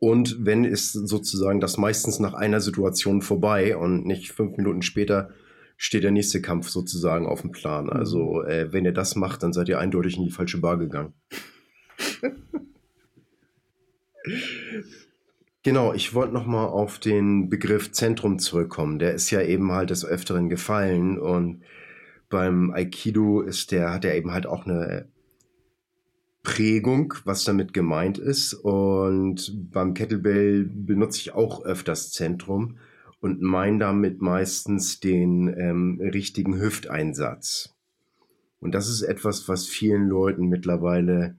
und 0.00 0.44
wenn 0.44 0.64
ist 0.64 0.92
sozusagen 0.92 1.60
das 1.60 1.78
meistens 1.78 2.18
nach 2.18 2.34
einer 2.34 2.60
Situation 2.60 3.22
vorbei 3.22 3.76
und 3.76 4.04
nicht 4.04 4.32
fünf 4.32 4.56
Minuten 4.56 4.82
später 4.82 5.30
steht 5.76 6.04
der 6.04 6.10
nächste 6.10 6.42
Kampf 6.42 6.68
sozusagen 6.68 7.26
auf 7.26 7.40
dem 7.40 7.52
Plan. 7.52 7.88
Also 7.88 8.42
äh, 8.42 8.72
wenn 8.72 8.84
ihr 8.84 8.92
das 8.92 9.16
macht, 9.16 9.42
dann 9.42 9.52
seid 9.52 9.68
ihr 9.68 9.78
eindeutig 9.78 10.16
in 10.16 10.24
die 10.24 10.30
falsche 10.30 10.58
Bar 10.58 10.78
gegangen. 10.78 11.14
Genau, 15.64 15.94
ich 15.94 16.12
wollte 16.12 16.34
nochmal 16.34 16.68
auf 16.68 16.98
den 16.98 17.48
Begriff 17.48 17.90
Zentrum 17.90 18.38
zurückkommen. 18.38 18.98
Der 18.98 19.14
ist 19.14 19.30
ja 19.30 19.40
eben 19.40 19.72
halt 19.72 19.88
des 19.88 20.04
Öfteren 20.04 20.50
gefallen 20.50 21.18
und 21.18 21.62
beim 22.28 22.70
Aikido 22.70 23.40
ist 23.40 23.72
der, 23.72 23.90
hat 23.90 24.04
er 24.04 24.14
eben 24.14 24.32
halt 24.32 24.46
auch 24.46 24.66
eine 24.66 25.08
Prägung, 26.42 27.14
was 27.24 27.44
damit 27.44 27.72
gemeint 27.72 28.18
ist. 28.18 28.52
Und 28.52 29.70
beim 29.72 29.94
Kettlebell 29.94 30.64
benutze 30.64 31.20
ich 31.20 31.32
auch 31.32 31.64
öfters 31.64 32.12
Zentrum 32.12 32.76
und 33.20 33.40
meine 33.40 33.78
damit 33.78 34.20
meistens 34.20 35.00
den 35.00 35.48
ähm, 35.58 35.98
richtigen 35.98 36.60
Hüfteinsatz. 36.60 37.74
Und 38.60 38.74
das 38.74 38.90
ist 38.90 39.00
etwas, 39.00 39.48
was 39.48 39.66
vielen 39.66 40.08
Leuten 40.08 40.48
mittlerweile 40.48 41.38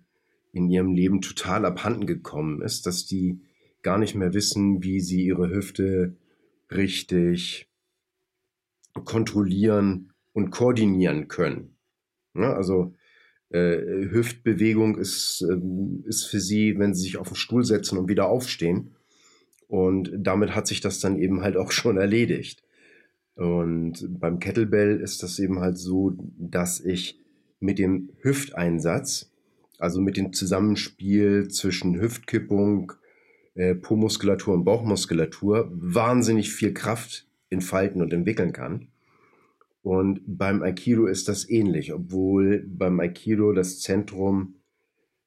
in 0.52 0.68
ihrem 0.68 0.94
Leben 0.94 1.22
total 1.22 1.64
abhanden 1.64 2.08
gekommen 2.08 2.64
ist, 2.64 2.88
dass 2.88 3.06
die 3.06 3.40
gar 3.86 4.00
nicht 4.00 4.16
mehr 4.16 4.34
wissen, 4.34 4.82
wie 4.82 5.00
sie 5.00 5.24
ihre 5.26 5.48
Hüfte 5.52 6.18
richtig 6.72 7.70
kontrollieren 9.04 10.12
und 10.34 10.50
koordinieren 10.50 11.28
können. 11.28 11.78
Ja, 12.34 12.54
also 12.54 12.96
äh, 13.52 14.10
Hüftbewegung 14.10 14.98
ist, 14.98 15.46
äh, 15.48 16.10
ist 16.10 16.26
für 16.26 16.40
sie, 16.40 16.80
wenn 16.80 16.96
sie 16.96 17.04
sich 17.04 17.18
auf 17.18 17.28
den 17.28 17.36
Stuhl 17.36 17.64
setzen 17.64 18.00
und 18.00 18.10
wieder 18.10 18.28
aufstehen. 18.28 18.96
Und 19.68 20.12
damit 20.18 20.56
hat 20.56 20.66
sich 20.66 20.82
das 20.82 21.00
dann 21.00 21.20
eben 21.20 21.42
halt 21.42 21.56
auch 21.56 21.72
schon 21.80 21.98
erledigt. 21.98 22.64
Und 23.36 24.20
beim 24.20 24.40
Kettlebell 24.40 25.00
ist 25.00 25.22
das 25.22 25.38
eben 25.38 25.60
halt 25.60 25.78
so, 25.78 26.18
dass 26.40 26.80
ich 26.80 27.20
mit 27.60 27.78
dem 27.78 28.10
Hüfteinsatz, 28.22 29.32
also 29.78 30.02
mit 30.02 30.18
dem 30.18 30.34
Zusammenspiel 30.34 31.50
zwischen 31.50 32.02
Hüftkippung, 32.02 32.94
äh, 33.56 33.76
Po-Muskulatur 33.76 34.54
und 34.54 34.64
Bauchmuskulatur 34.64 35.70
wahnsinnig 35.74 36.52
viel 36.52 36.74
Kraft 36.74 37.28
entfalten 37.50 38.02
und 38.02 38.14
entwickeln 38.14 38.54
kann. 38.54 38.90
Und 39.82 40.22
beim 40.26 40.64
Aikido 40.64 41.06
ist 41.06 41.28
das 41.28 41.48
ähnlich, 41.50 41.94
obwohl 41.94 42.66
beim 42.68 43.00
Aikido 43.00 43.54
das 43.54 43.80
Zentrum 43.82 44.56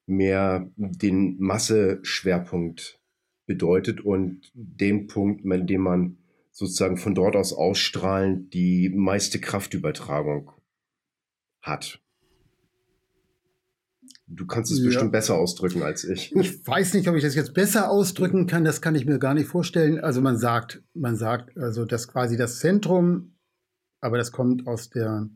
mehr 0.06 0.70
den 0.76 1.38
Masseschwerpunkt 1.38 3.00
bedeutet 3.46 4.00
und 4.00 4.50
den 4.54 5.06
Punkt, 5.06 5.50
an 5.50 5.66
dem 5.66 5.82
man 5.82 6.18
sozusagen 6.50 6.96
von 6.96 7.14
dort 7.14 7.36
aus 7.36 7.52
ausstrahlend 7.52 8.52
die 8.52 8.88
meiste 8.88 9.40
Kraftübertragung 9.40 10.50
hat. 11.62 12.00
Du 14.30 14.46
kannst 14.46 14.70
es 14.70 14.78
ja. 14.80 14.84
bestimmt 14.84 15.12
besser 15.12 15.36
ausdrücken 15.36 15.82
als 15.82 16.04
ich. 16.04 16.34
Ich 16.36 16.66
weiß 16.66 16.94
nicht, 16.94 17.08
ob 17.08 17.16
ich 17.16 17.22
das 17.22 17.34
jetzt 17.34 17.54
besser 17.54 17.90
ausdrücken 17.90 18.46
kann. 18.46 18.62
Das 18.62 18.82
kann 18.82 18.94
ich 18.94 19.06
mir 19.06 19.18
gar 19.18 19.32
nicht 19.32 19.48
vorstellen. 19.48 20.00
Also 20.00 20.20
man 20.20 20.36
sagt, 20.36 20.82
man 20.92 21.16
sagt, 21.16 21.56
also 21.56 21.86
dass 21.86 22.08
quasi 22.08 22.36
das 22.36 22.58
Zentrum, 22.58 23.38
aber 24.00 24.18
das 24.18 24.30
kommt 24.30 24.66
aus 24.66 24.90
der, 24.90 25.30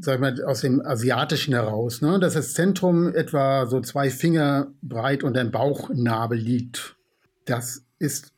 sag 0.00 0.16
ich 0.16 0.20
mal, 0.20 0.44
aus 0.44 0.62
dem 0.62 0.80
Asiatischen 0.84 1.54
heraus, 1.54 2.02
ne? 2.02 2.18
dass 2.18 2.34
das 2.34 2.54
Zentrum 2.54 3.14
etwa 3.14 3.66
so 3.66 3.80
zwei 3.80 4.10
Finger 4.10 4.74
breit 4.82 5.22
und 5.22 5.38
ein 5.38 5.52
Bauchnabel 5.52 6.38
liegt. 6.38 6.96
Das 7.44 7.84
ist 8.00 8.34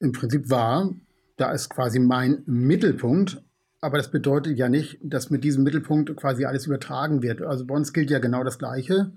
im 0.00 0.10
Prinzip 0.10 0.50
wahr. 0.50 0.92
Da 1.36 1.52
ist 1.52 1.68
quasi 1.68 2.00
mein 2.00 2.42
Mittelpunkt. 2.46 3.40
Aber 3.80 3.96
das 3.96 4.10
bedeutet 4.10 4.58
ja 4.58 4.68
nicht, 4.68 4.98
dass 5.02 5.30
mit 5.30 5.44
diesem 5.44 5.62
Mittelpunkt 5.62 6.14
quasi 6.16 6.44
alles 6.44 6.66
übertragen 6.66 7.22
wird. 7.22 7.42
Also 7.42 7.64
bei 7.64 7.74
uns 7.74 7.92
gilt 7.92 8.10
ja 8.10 8.18
genau 8.18 8.42
das 8.42 8.58
Gleiche. 8.58 9.12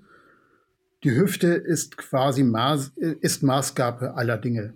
Die 1.02 1.16
Hüfte 1.16 1.48
ist 1.48 1.96
quasi 1.96 2.44
Maß, 2.44 2.92
ist 2.96 3.42
Maßgabe 3.42 4.14
aller 4.14 4.38
Dinge. 4.38 4.74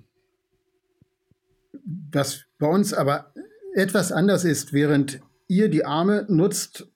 Was 2.10 2.46
bei 2.58 2.66
uns 2.66 2.92
aber 2.92 3.32
etwas 3.74 4.10
anders 4.10 4.44
ist, 4.44 4.72
während 4.72 5.20
ihr 5.46 5.68
die 5.68 5.84
Arme 5.84 6.26
nutzt, 6.28 6.90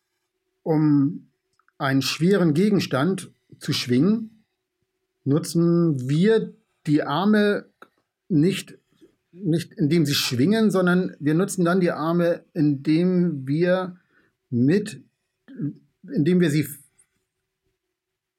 um 0.65 1.31
einen 1.79 2.03
schweren 2.03 2.55
Gegenstand 2.55 3.33
zu 3.61 3.73
schwingen, 3.73 4.45
nutzen 5.23 6.09
wir 6.09 6.53
die 6.87 7.05
Arme 7.05 7.67
nicht 8.29 8.80
nicht 9.33 9.73
indem 9.75 10.07
sie 10.07 10.15
schwingen, 10.15 10.71
sondern 10.71 11.15
wir 11.21 11.35
nutzen 11.35 11.65
dann 11.65 11.81
die 11.81 11.93
Arme, 11.93 12.45
indem 12.53 13.47
wir 13.47 13.97
mit, 14.51 15.05
indem 16.03 16.41
wir 16.41 16.51
sie 16.51 16.67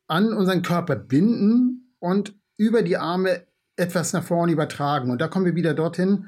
an 0.07 0.33
unseren 0.33 0.61
Körper 0.61 0.95
binden 0.95 1.95
und 1.99 2.35
über 2.57 2.81
die 2.81 2.97
Arme 2.97 3.47
etwas 3.77 4.13
nach 4.13 4.23
vorne 4.23 4.51
übertragen. 4.51 5.09
Und 5.09 5.21
da 5.21 5.27
kommen 5.27 5.45
wir 5.45 5.55
wieder 5.55 5.73
dorthin. 5.73 6.27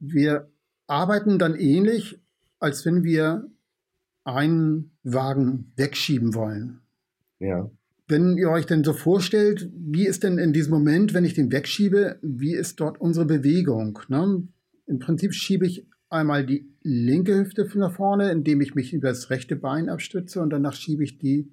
Wir 0.00 0.50
arbeiten 0.88 1.38
dann 1.38 1.54
ähnlich, 1.54 2.20
als 2.58 2.84
wenn 2.84 3.04
wir 3.04 3.48
einen 4.24 4.96
Wagen 5.02 5.72
wegschieben 5.76 6.34
wollen. 6.34 6.80
Ja. 7.38 7.70
Wenn 8.10 8.36
ihr 8.36 8.50
euch 8.50 8.66
denn 8.66 8.84
so 8.84 8.92
vorstellt, 8.92 9.70
wie 9.74 10.06
ist 10.06 10.22
denn 10.22 10.38
in 10.38 10.52
diesem 10.52 10.72
Moment, 10.72 11.14
wenn 11.14 11.24
ich 11.24 11.34
den 11.34 11.52
wegschiebe, 11.52 12.18
wie 12.22 12.54
ist 12.54 12.80
dort 12.80 13.00
unsere 13.00 13.26
Bewegung? 13.26 13.98
Ne? 14.08 14.46
Im 14.86 14.98
Prinzip 14.98 15.34
schiebe 15.34 15.66
ich 15.66 15.86
einmal 16.08 16.44
die 16.44 16.68
linke 16.82 17.36
Hüfte 17.36 17.68
nach 17.76 17.92
vorne, 17.92 18.30
indem 18.32 18.60
ich 18.60 18.74
mich 18.74 18.92
über 18.92 19.08
das 19.08 19.30
rechte 19.30 19.56
Bein 19.56 19.88
abstütze 19.88 20.40
und 20.40 20.50
danach 20.50 20.74
schiebe 20.74 21.04
ich 21.04 21.18
die 21.18 21.50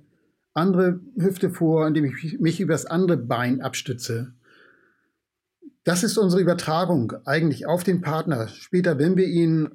andere 0.53 0.99
Hüfte 1.15 1.51
vor, 1.51 1.87
indem 1.87 2.05
ich 2.05 2.39
mich 2.39 2.59
über 2.59 2.73
das 2.73 2.85
andere 2.85 3.17
Bein 3.17 3.61
abstütze. 3.61 4.33
Das 5.83 6.03
ist 6.03 6.17
unsere 6.17 6.41
Übertragung 6.41 7.13
eigentlich 7.25 7.67
auf 7.67 7.83
den 7.83 8.01
Partner. 8.01 8.47
Später, 8.47 8.97
wenn 8.99 9.15
wir 9.15 9.27
ihn 9.27 9.69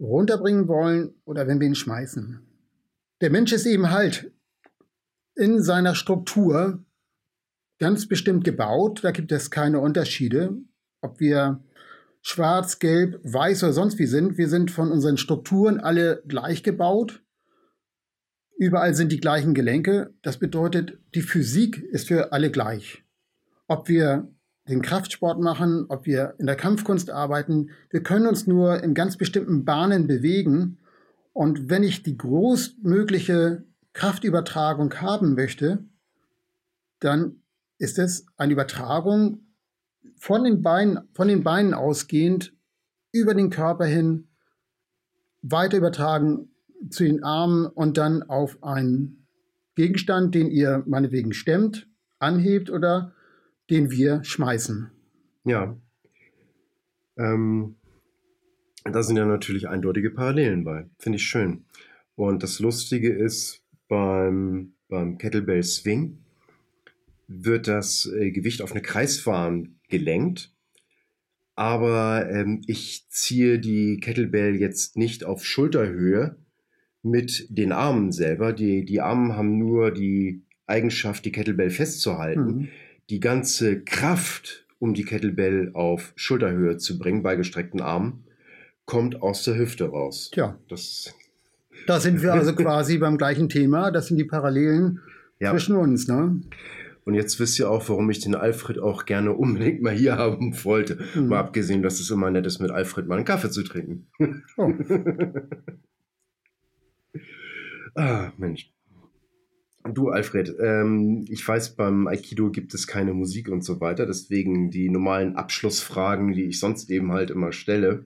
runterbringen 0.00 0.68
wollen 0.68 1.14
oder 1.24 1.46
wenn 1.46 1.60
wir 1.60 1.66
ihn 1.66 1.74
schmeißen. 1.74 2.40
Der 3.20 3.30
Mensch 3.30 3.52
ist 3.52 3.66
eben 3.66 3.90
halt 3.90 4.30
in 5.38 5.62
seiner 5.62 5.94
Struktur 5.94 6.84
ganz 7.78 8.08
bestimmt 8.08 8.44
gebaut. 8.44 9.00
Da 9.02 9.12
gibt 9.12 9.30
es 9.30 9.50
keine 9.50 9.78
Unterschiede, 9.78 10.56
ob 11.00 11.20
wir 11.20 11.62
schwarz, 12.22 12.80
gelb, 12.80 13.20
weiß 13.22 13.62
oder 13.62 13.72
sonst 13.72 13.98
wie 13.98 14.06
sind. 14.06 14.36
Wir 14.36 14.48
sind 14.48 14.70
von 14.70 14.90
unseren 14.90 15.16
Strukturen 15.16 15.78
alle 15.78 16.22
gleich 16.26 16.62
gebaut. 16.62 17.22
Überall 18.56 18.94
sind 18.94 19.12
die 19.12 19.20
gleichen 19.20 19.54
Gelenke. 19.54 20.12
Das 20.22 20.38
bedeutet, 20.38 20.98
die 21.14 21.22
Physik 21.22 21.80
ist 21.84 22.08
für 22.08 22.32
alle 22.32 22.50
gleich. 22.50 23.04
Ob 23.68 23.88
wir 23.88 24.28
den 24.68 24.82
Kraftsport 24.82 25.40
machen, 25.40 25.86
ob 25.88 26.04
wir 26.04 26.34
in 26.38 26.46
der 26.46 26.56
Kampfkunst 26.56 27.10
arbeiten, 27.10 27.70
wir 27.90 28.02
können 28.02 28.26
uns 28.26 28.48
nur 28.48 28.82
in 28.82 28.94
ganz 28.94 29.16
bestimmten 29.16 29.64
Bahnen 29.64 30.08
bewegen. 30.08 30.78
Und 31.32 31.70
wenn 31.70 31.84
ich 31.84 32.02
die 32.02 32.18
großmögliche 32.18 33.64
Kraftübertragung 33.92 34.94
haben 35.00 35.34
möchte, 35.34 35.84
dann 37.00 37.42
ist 37.78 37.98
es 37.98 38.26
eine 38.36 38.52
Übertragung 38.52 39.46
von 40.16 40.44
den 40.44 40.62
Beinen, 40.62 41.08
von 41.14 41.28
den 41.28 41.44
Beinen 41.44 41.74
ausgehend 41.74 42.52
über 43.12 43.34
den 43.34 43.50
Körper 43.50 43.86
hin, 43.86 44.28
weiter 45.42 45.78
übertragen 45.78 46.50
zu 46.90 47.04
den 47.04 47.22
Armen 47.24 47.66
und 47.66 47.98
dann 47.98 48.22
auf 48.22 48.62
einen 48.62 49.26
Gegenstand, 49.74 50.34
den 50.34 50.50
ihr 50.50 50.82
meinetwegen 50.86 51.32
stemmt, 51.32 51.88
anhebt 52.18 52.70
oder 52.70 53.14
den 53.70 53.90
wir 53.90 54.24
schmeißen. 54.24 54.90
Ja. 55.44 55.76
Ähm, 57.16 57.76
da 58.84 59.02
sind 59.02 59.16
ja 59.16 59.26
natürlich 59.26 59.68
eindeutige 59.68 60.10
Parallelen 60.10 60.64
bei. 60.64 60.88
Finde 60.98 61.16
ich 61.16 61.24
schön. 61.24 61.64
Und 62.14 62.42
das 62.42 62.58
Lustige 62.58 63.12
ist, 63.12 63.62
beim, 63.88 64.74
beim 64.88 65.18
Kettlebell 65.18 65.62
Swing 65.62 66.18
wird 67.26 67.68
das 67.68 68.06
äh, 68.06 68.30
Gewicht 68.30 68.62
auf 68.62 68.72
eine 68.72 68.82
Kreisbahn 68.82 69.78
gelenkt. 69.88 70.54
Aber 71.54 72.30
ähm, 72.30 72.62
ich 72.66 73.08
ziehe 73.08 73.58
die 73.58 73.98
Kettlebell 73.98 74.56
jetzt 74.56 74.96
nicht 74.96 75.24
auf 75.24 75.44
Schulterhöhe 75.44 76.36
mit 77.02 77.46
den 77.50 77.72
Armen 77.72 78.12
selber. 78.12 78.52
Die, 78.52 78.84
die 78.84 79.00
Armen 79.00 79.36
haben 79.36 79.58
nur 79.58 79.90
die 79.90 80.42
Eigenschaft, 80.66 81.24
die 81.24 81.32
Kettlebell 81.32 81.70
festzuhalten. 81.70 82.46
Mhm. 82.46 82.68
Die 83.10 83.20
ganze 83.20 83.82
Kraft, 83.82 84.66
um 84.78 84.94
die 84.94 85.04
Kettlebell 85.04 85.70
auf 85.74 86.12
Schulterhöhe 86.14 86.76
zu 86.76 86.98
bringen 86.98 87.22
bei 87.22 87.36
gestreckten 87.36 87.80
Armen, 87.80 88.24
kommt 88.84 89.22
aus 89.22 89.42
der 89.42 89.56
Hüfte 89.56 89.88
raus. 89.88 90.30
Tja. 90.32 90.58
Das 90.68 91.14
da 91.86 92.00
sind 92.00 92.22
wir 92.22 92.32
also 92.32 92.54
quasi 92.56 92.98
beim 92.98 93.18
gleichen 93.18 93.48
Thema. 93.48 93.90
Das 93.90 94.06
sind 94.06 94.16
die 94.16 94.24
Parallelen 94.24 95.00
ja. 95.40 95.50
zwischen 95.50 95.76
uns. 95.76 96.08
Ne? 96.08 96.40
Und 97.04 97.14
jetzt 97.14 97.40
wisst 97.40 97.58
ihr 97.58 97.70
auch, 97.70 97.88
warum 97.88 98.10
ich 98.10 98.20
den 98.20 98.34
Alfred 98.34 98.78
auch 98.78 99.06
gerne 99.06 99.32
unbedingt 99.32 99.80
mal 99.80 99.94
hier 99.94 100.16
haben 100.16 100.52
wollte. 100.64 100.98
Mhm. 101.14 101.28
Mal 101.28 101.38
abgesehen, 101.38 101.82
dass 101.82 102.00
es 102.00 102.10
immer 102.10 102.30
nett 102.30 102.44
ist, 102.44 102.60
mit 102.60 102.70
Alfred 102.70 103.06
mal 103.06 103.16
einen 103.16 103.24
Kaffee 103.24 103.50
zu 103.50 103.62
trinken. 103.62 104.06
Oh. 104.58 104.72
ah, 107.94 108.32
Mensch. 108.36 108.70
Du, 109.94 110.10
Alfred, 110.10 110.54
ähm, 110.60 111.24
ich 111.30 111.48
weiß, 111.48 111.76
beim 111.76 112.08
Aikido 112.08 112.50
gibt 112.50 112.74
es 112.74 112.86
keine 112.86 113.14
Musik 113.14 113.48
und 113.48 113.64
so 113.64 113.80
weiter. 113.80 114.04
Deswegen 114.04 114.70
die 114.70 114.90
normalen 114.90 115.36
Abschlussfragen, 115.36 116.32
die 116.32 116.44
ich 116.44 116.60
sonst 116.60 116.90
eben 116.90 117.12
halt 117.12 117.30
immer 117.30 117.52
stelle 117.52 118.04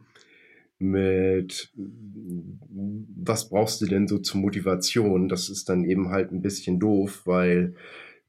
mit 0.83 1.72
was 3.24 3.49
brauchst 3.49 3.80
du 3.80 3.87
denn 3.87 4.09
so 4.09 4.18
zur 4.18 4.41
Motivation? 4.41 5.28
Das 5.28 5.49
ist 5.49 5.68
dann 5.68 5.85
eben 5.85 6.11
halt 6.11 6.33
ein 6.33 6.43
bisschen 6.43 6.80
doof, 6.80 7.22
weil 7.24 7.74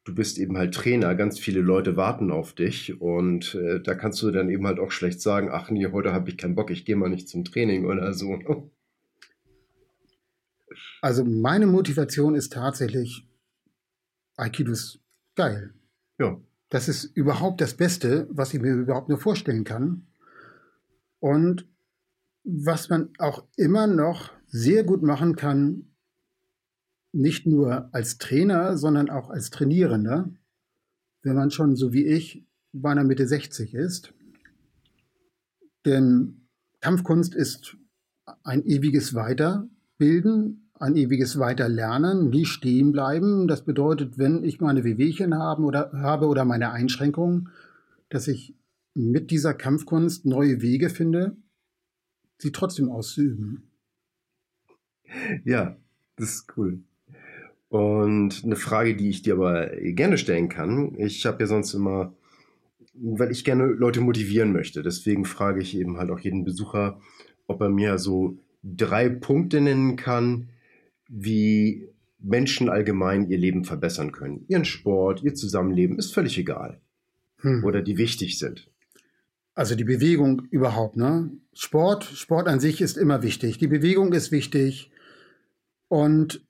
du 0.03 0.13
bist 0.13 0.37
eben 0.37 0.57
halt 0.57 0.73
Trainer, 0.73 1.15
ganz 1.15 1.39
viele 1.39 1.61
Leute 1.61 1.95
warten 1.95 2.31
auf 2.31 2.53
dich 2.53 2.99
und 3.01 3.55
äh, 3.55 3.81
da 3.81 3.95
kannst 3.95 4.21
du 4.21 4.31
dann 4.31 4.49
eben 4.49 4.67
halt 4.67 4.79
auch 4.79 4.91
schlecht 4.91 5.21
sagen, 5.21 5.49
ach 5.51 5.69
nee, 5.69 5.87
heute 5.91 6.11
habe 6.13 6.29
ich 6.29 6.37
keinen 6.37 6.55
Bock, 6.55 6.71
ich 6.71 6.85
gehe 6.85 6.95
mal 6.95 7.09
nicht 7.09 7.29
zum 7.29 7.45
Training 7.45 7.85
oder 7.85 8.13
so. 8.13 8.37
Also 11.01 11.25
meine 11.25 11.67
Motivation 11.67 12.35
ist 12.35 12.53
tatsächlich, 12.53 13.27
Aikido 14.35 14.71
ist 14.71 14.99
geil. 15.35 15.73
Ja. 16.19 16.39
Das 16.69 16.89
ist 16.89 17.05
überhaupt 17.15 17.61
das 17.61 17.75
Beste, 17.75 18.27
was 18.31 18.53
ich 18.53 18.61
mir 18.61 18.73
überhaupt 18.73 19.09
nur 19.09 19.19
vorstellen 19.19 19.63
kann. 19.63 20.07
Und 21.19 21.67
was 22.43 22.89
man 22.89 23.09
auch 23.19 23.45
immer 23.55 23.87
noch 23.87 24.31
sehr 24.47 24.83
gut 24.83 25.01
machen 25.01 25.35
kann, 25.35 25.93
nicht 27.11 27.45
nur 27.45 27.93
als 27.93 28.17
Trainer, 28.17 28.77
sondern 28.77 29.09
auch 29.09 29.29
als 29.29 29.49
Trainierender, 29.49 30.29
wenn 31.21 31.35
man 31.35 31.51
schon 31.51 31.75
so 31.75 31.93
wie 31.93 32.05
ich 32.05 32.45
beinahe 32.73 33.05
Mitte 33.05 33.27
60 33.27 33.73
ist. 33.75 34.13
Denn 35.85 36.47
Kampfkunst 36.81 37.35
ist 37.35 37.77
ein 38.43 38.65
ewiges 38.65 39.13
Weiterbilden, 39.13 40.69
ein 40.79 40.95
ewiges 40.95 41.39
Weiterlernen, 41.39 42.29
nie 42.29 42.45
stehen 42.45 42.91
bleiben. 42.91 43.47
Das 43.47 43.63
bedeutet, 43.63 44.17
wenn 44.17 44.43
ich 44.43 44.59
meine 44.59 44.83
Wehwehchen 44.83 45.35
haben 45.35 45.65
oder, 45.65 45.91
habe 45.93 46.27
oder 46.27 46.45
meine 46.45 46.71
Einschränkungen, 46.71 47.49
dass 48.09 48.27
ich 48.27 48.55
mit 48.95 49.31
dieser 49.31 49.53
Kampfkunst 49.53 50.25
neue 50.25 50.61
Wege 50.61 50.89
finde, 50.89 51.37
sie 52.37 52.51
trotzdem 52.51 52.89
auszuüben. 52.89 53.71
Ja, 55.43 55.77
das 56.15 56.35
ist 56.35 56.57
cool. 56.57 56.79
Und 57.69 58.43
eine 58.43 58.55
Frage, 58.55 58.95
die 58.95 59.09
ich 59.09 59.23
dir 59.23 59.33
aber 59.33 59.67
gerne 59.67 60.17
stellen 60.17 60.49
kann, 60.49 60.93
ich 60.97 61.25
habe 61.25 61.39
ja 61.41 61.47
sonst 61.47 61.73
immer, 61.73 62.13
weil 62.93 63.31
ich 63.31 63.43
gerne 63.43 63.65
Leute 63.65 64.01
motivieren 64.01 64.53
möchte, 64.53 64.83
deswegen 64.83 65.25
frage 65.25 65.61
ich 65.61 65.75
eben 65.75 65.97
halt 65.97 66.11
auch 66.11 66.19
jeden 66.19 66.43
Besucher, 66.43 66.99
ob 67.47 67.61
er 67.61 67.69
mir 67.69 67.97
so 67.97 68.37
drei 68.63 69.09
Punkte 69.09 69.59
nennen 69.59 69.95
kann, 69.95 70.49
wie 71.09 71.89
Menschen 72.19 72.69
allgemein 72.69 73.29
ihr 73.29 73.37
Leben 73.37 73.65
verbessern 73.65 74.11
können. 74.11 74.45
Ihren 74.47 74.65
Sport, 74.65 75.23
ihr 75.23 75.35
Zusammenleben, 75.35 75.97
ist 75.97 76.13
völlig 76.13 76.37
egal. 76.37 76.79
Hm. 77.37 77.63
Oder 77.63 77.81
die 77.81 77.97
wichtig 77.97 78.39
sind. 78.39 78.71
Also 79.55 79.75
die 79.75 79.83
Bewegung 79.83 80.47
überhaupt, 80.49 80.97
ne? 80.97 81.31
Sport, 81.53 82.03
Sport 82.05 82.47
an 82.47 82.59
sich 82.59 82.81
ist 82.81 82.97
immer 82.97 83.21
wichtig. 83.21 83.59
Die 83.59 83.67
Bewegung 83.67 84.13
ist 84.13 84.31
wichtig. 84.31 84.91
Und 85.87 86.43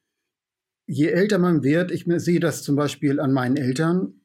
je 0.86 1.08
älter 1.08 1.38
man 1.38 1.64
wird, 1.64 1.92
ich 1.92 2.06
sehe 2.08 2.40
das 2.40 2.64
zum 2.64 2.78
Beispiel 2.78 3.20
an 3.20 3.34
meinen 3.34 3.58
Eltern, 3.58 4.22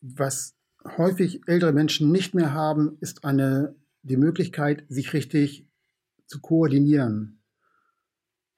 was 0.00 0.56
häufig 0.96 1.42
ältere 1.46 1.72
Menschen 1.72 2.10
nicht 2.10 2.34
mehr 2.34 2.54
haben, 2.54 2.96
ist 3.00 3.24
eine, 3.24 3.74
die 4.02 4.16
Möglichkeit, 4.16 4.84
sich 4.88 5.12
richtig 5.12 5.68
zu 6.26 6.40
koordinieren. 6.40 7.42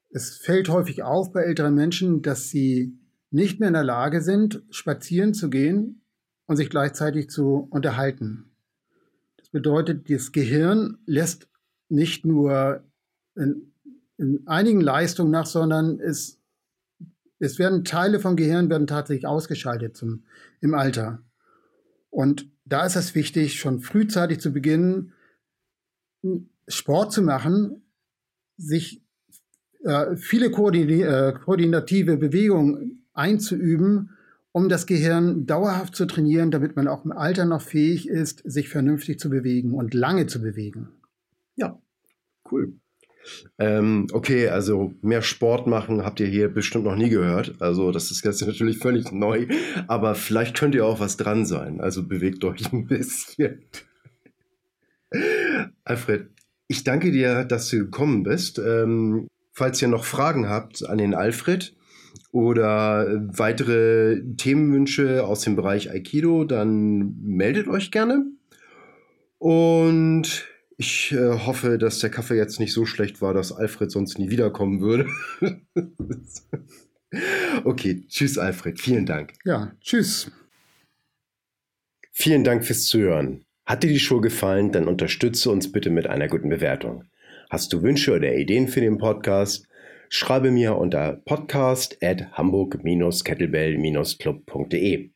Es 0.09 0.37
fällt 0.37 0.69
häufig 0.69 1.03
auf 1.03 1.33
bei 1.33 1.41
älteren 1.43 1.75
Menschen, 1.75 2.21
dass 2.21 2.49
sie 2.49 2.97
nicht 3.29 3.59
mehr 3.59 3.67
in 3.67 3.73
der 3.73 3.83
Lage 3.83 4.21
sind, 4.21 4.63
spazieren 4.69 5.33
zu 5.33 5.49
gehen 5.49 6.01
und 6.45 6.55
sich 6.55 6.69
gleichzeitig 6.69 7.29
zu 7.29 7.67
unterhalten 7.69 8.54
bedeutet, 9.55 10.09
das 10.09 10.33
Gehirn 10.33 10.97
lässt 11.05 11.47
nicht 11.87 12.25
nur 12.25 12.83
in, 13.35 13.71
in 14.17 14.45
einigen 14.47 14.81
Leistungen 14.81 15.31
nach, 15.31 15.45
sondern 15.45 15.97
es, 16.01 16.41
es 17.39 17.57
werden 17.57 17.85
Teile 17.85 18.19
vom 18.19 18.35
Gehirn 18.35 18.69
werden 18.69 18.85
tatsächlich 18.85 19.25
ausgeschaltet 19.25 19.95
zum, 19.95 20.25
im 20.59 20.73
Alter. 20.73 21.23
Und 22.09 22.51
da 22.65 22.85
ist 22.85 22.97
es 22.97 23.15
wichtig, 23.15 23.57
schon 23.57 23.79
frühzeitig 23.79 24.41
zu 24.41 24.51
beginnen, 24.51 25.13
Sport 26.67 27.13
zu 27.13 27.21
machen, 27.21 27.81
sich 28.57 29.05
äh, 29.85 30.17
viele 30.17 30.47
äh, 30.47 31.33
koordinative 31.33 32.17
Bewegungen 32.17 33.07
einzuüben, 33.13 34.14
um 34.55 34.69
das 34.69 34.85
Gehirn 34.85 35.45
dauerhaft 35.45 35.97
zu 35.97 36.05
trainieren, 36.05 36.49
damit 36.49 36.77
man 36.77 36.87
auch 36.87 37.03
im 37.03 37.11
Alter 37.11 37.43
noch 37.43 37.61
fähig 37.61 38.07
ist, 38.07 38.41
sich 38.45 38.69
vernünftig 38.69 39.19
zu 39.19 39.29
bewegen 39.29 39.73
und 39.73 39.93
lange 39.93 40.27
zu 40.27 40.41
bewegen. 40.41 40.87
Ja, 41.57 41.77
cool. 42.49 42.79
Ähm, 43.59 44.07
okay, 44.13 44.47
also 44.47 44.93
mehr 45.01 45.21
Sport 45.23 45.67
machen 45.67 46.05
habt 46.05 46.21
ihr 46.21 46.27
hier 46.27 46.47
bestimmt 46.47 46.85
noch 46.85 46.95
nie 46.95 47.09
gehört. 47.09 47.55
Also 47.59 47.91
das 47.91 48.11
ist 48.11 48.23
jetzt 48.23 48.41
natürlich 48.47 48.77
völlig 48.77 49.11
neu, 49.11 49.45
aber 49.87 50.15
vielleicht 50.15 50.55
könnt 50.55 50.73
ihr 50.73 50.85
auch 50.85 51.01
was 51.01 51.17
dran 51.17 51.45
sein. 51.45 51.81
Also 51.81 52.07
bewegt 52.07 52.45
euch 52.45 52.71
ein 52.71 52.87
bisschen. 52.87 53.61
Alfred, 55.83 56.29
ich 56.69 56.85
danke 56.85 57.11
dir, 57.11 57.43
dass 57.43 57.67
du 57.67 57.79
gekommen 57.79 58.23
bist. 58.23 58.57
Ähm, 58.59 59.27
falls 59.51 59.81
ihr 59.81 59.89
noch 59.89 60.05
Fragen 60.05 60.47
habt 60.47 60.87
an 60.87 60.97
den 60.97 61.13
Alfred 61.13 61.75
oder 62.35 63.07
weitere 63.31 64.21
Themenwünsche 64.35 65.25
aus 65.25 65.39
dem 65.39 65.55
Bereich 65.55 65.89
Aikido, 65.89 66.43
dann 66.43 67.15
meldet 67.21 67.69
euch 67.69 67.91
gerne. 67.91 68.25
Und 69.37 70.45
ich 70.75 71.13
äh, 71.13 71.39
hoffe, 71.45 71.77
dass 71.77 71.99
der 71.99 72.09
Kaffee 72.09 72.35
jetzt 72.35 72.59
nicht 72.59 72.73
so 72.73 72.85
schlecht 72.85 73.21
war, 73.21 73.33
dass 73.33 73.53
Alfred 73.53 73.89
sonst 73.89 74.19
nie 74.19 74.29
wiederkommen 74.29 74.81
würde. 74.81 75.07
okay, 77.63 78.03
tschüss 78.09 78.37
Alfred, 78.37 78.81
vielen 78.81 79.05
Dank. 79.05 79.31
Ja, 79.45 79.71
tschüss. 79.79 80.29
Vielen 82.11 82.43
Dank 82.43 82.65
fürs 82.65 82.83
Zuhören. 82.83 83.45
Hat 83.65 83.83
dir 83.83 83.89
die 83.89 83.99
Show 83.99 84.19
gefallen, 84.19 84.73
dann 84.73 84.89
unterstütze 84.89 85.49
uns 85.49 85.71
bitte 85.71 85.89
mit 85.89 86.07
einer 86.07 86.27
guten 86.27 86.49
Bewertung. 86.49 87.05
Hast 87.49 87.71
du 87.71 87.81
Wünsche 87.81 88.13
oder 88.13 88.35
Ideen 88.35 88.67
für 88.67 88.81
den 88.81 88.97
Podcast? 88.97 89.69
Schreibe 90.17 90.49
mir 90.49 90.77
unter 90.77 91.21
podcast 91.25 91.97
at 92.01 92.31
hamburg-kettlebell-club.de. 92.31 95.09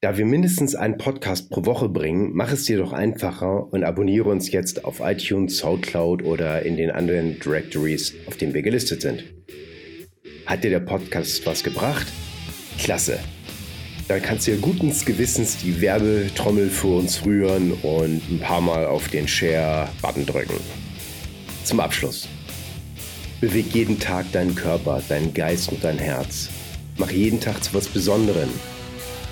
Da 0.00 0.18
wir 0.18 0.26
mindestens 0.26 0.74
einen 0.74 0.98
Podcast 0.98 1.48
pro 1.48 1.64
Woche 1.64 1.88
bringen, 1.88 2.30
mach 2.32 2.50
es 2.50 2.64
dir 2.64 2.78
doch 2.78 2.92
einfacher 2.92 3.72
und 3.72 3.84
abonniere 3.84 4.30
uns 4.30 4.50
jetzt 4.50 4.84
auf 4.84 4.98
iTunes, 4.98 5.58
Soundcloud 5.58 6.24
oder 6.24 6.62
in 6.62 6.76
den 6.76 6.90
anderen 6.90 7.38
Directories, 7.38 8.16
auf 8.26 8.36
denen 8.36 8.52
wir 8.52 8.62
gelistet 8.62 9.02
sind. 9.02 9.22
Hat 10.44 10.64
dir 10.64 10.70
der 10.70 10.80
Podcast 10.80 11.46
was 11.46 11.62
gebracht? 11.62 12.08
Klasse! 12.80 13.20
Dann 14.08 14.20
kannst 14.20 14.48
du 14.48 14.54
ja 14.54 14.58
guten 14.60 14.92
Gewissens 15.04 15.58
die 15.58 15.80
Werbetrommel 15.80 16.68
für 16.68 16.98
uns 16.98 17.24
rühren 17.24 17.74
und 17.84 18.28
ein 18.28 18.40
paar 18.40 18.60
Mal 18.60 18.86
auf 18.86 19.06
den 19.06 19.28
Share-Button 19.28 20.26
drücken. 20.26 20.58
Zum 21.62 21.78
Abschluss. 21.78 22.28
Beweg 23.40 23.74
jeden 23.74 23.98
Tag 23.98 24.30
deinen 24.32 24.54
Körper, 24.54 25.02
deinen 25.08 25.32
Geist 25.34 25.70
und 25.70 25.84
dein 25.84 25.98
Herz. 25.98 26.48
Mach 26.96 27.10
jeden 27.10 27.40
Tag 27.40 27.62
zu 27.62 27.74
was 27.74 27.88
Besonderem 27.88 28.50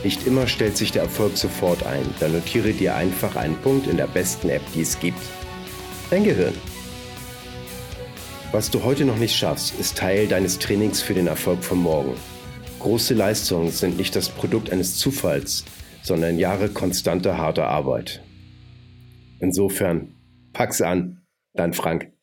nicht 0.07 0.25
immer 0.25 0.47
stellt 0.47 0.77
sich 0.77 0.93
der 0.93 1.03
Erfolg 1.03 1.37
sofort 1.37 1.85
ein. 1.85 2.05
Dann 2.21 2.33
notiere 2.33 2.73
dir 2.73 2.95
einfach 2.95 3.35
einen 3.35 3.57
Punkt 3.57 3.89
in 3.89 3.97
der 3.97 4.07
besten 4.07 4.49
App, 4.49 4.63
die 4.73 4.83
es 4.83 5.01
gibt. 5.01 5.19
Dein 6.11 6.23
Gehirn. 6.23 6.55
Was 8.53 8.71
du 8.71 8.85
heute 8.85 9.05
noch 9.05 9.17
nicht 9.17 9.35
schaffst, 9.35 9.79
ist 9.81 9.99
Teil 9.99 10.29
deines 10.29 10.61
Trainings 10.61 11.03
für 11.03 11.15
den 11.15 11.27
Erfolg 11.27 11.65
von 11.65 11.79
morgen. 11.79 12.15
Große 12.79 13.15
Leistungen 13.15 13.73
sind 13.73 13.97
nicht 13.97 14.15
das 14.15 14.29
Produkt 14.29 14.71
eines 14.71 14.97
Zufalls, 14.97 15.65
sondern 16.03 16.39
Jahre 16.39 16.69
konstanter 16.69 17.37
harter 17.37 17.67
Arbeit. 17.67 18.23
Insofern, 19.41 20.15
pack's 20.53 20.81
an, 20.81 21.23
dein 21.55 21.73
Frank. 21.73 22.16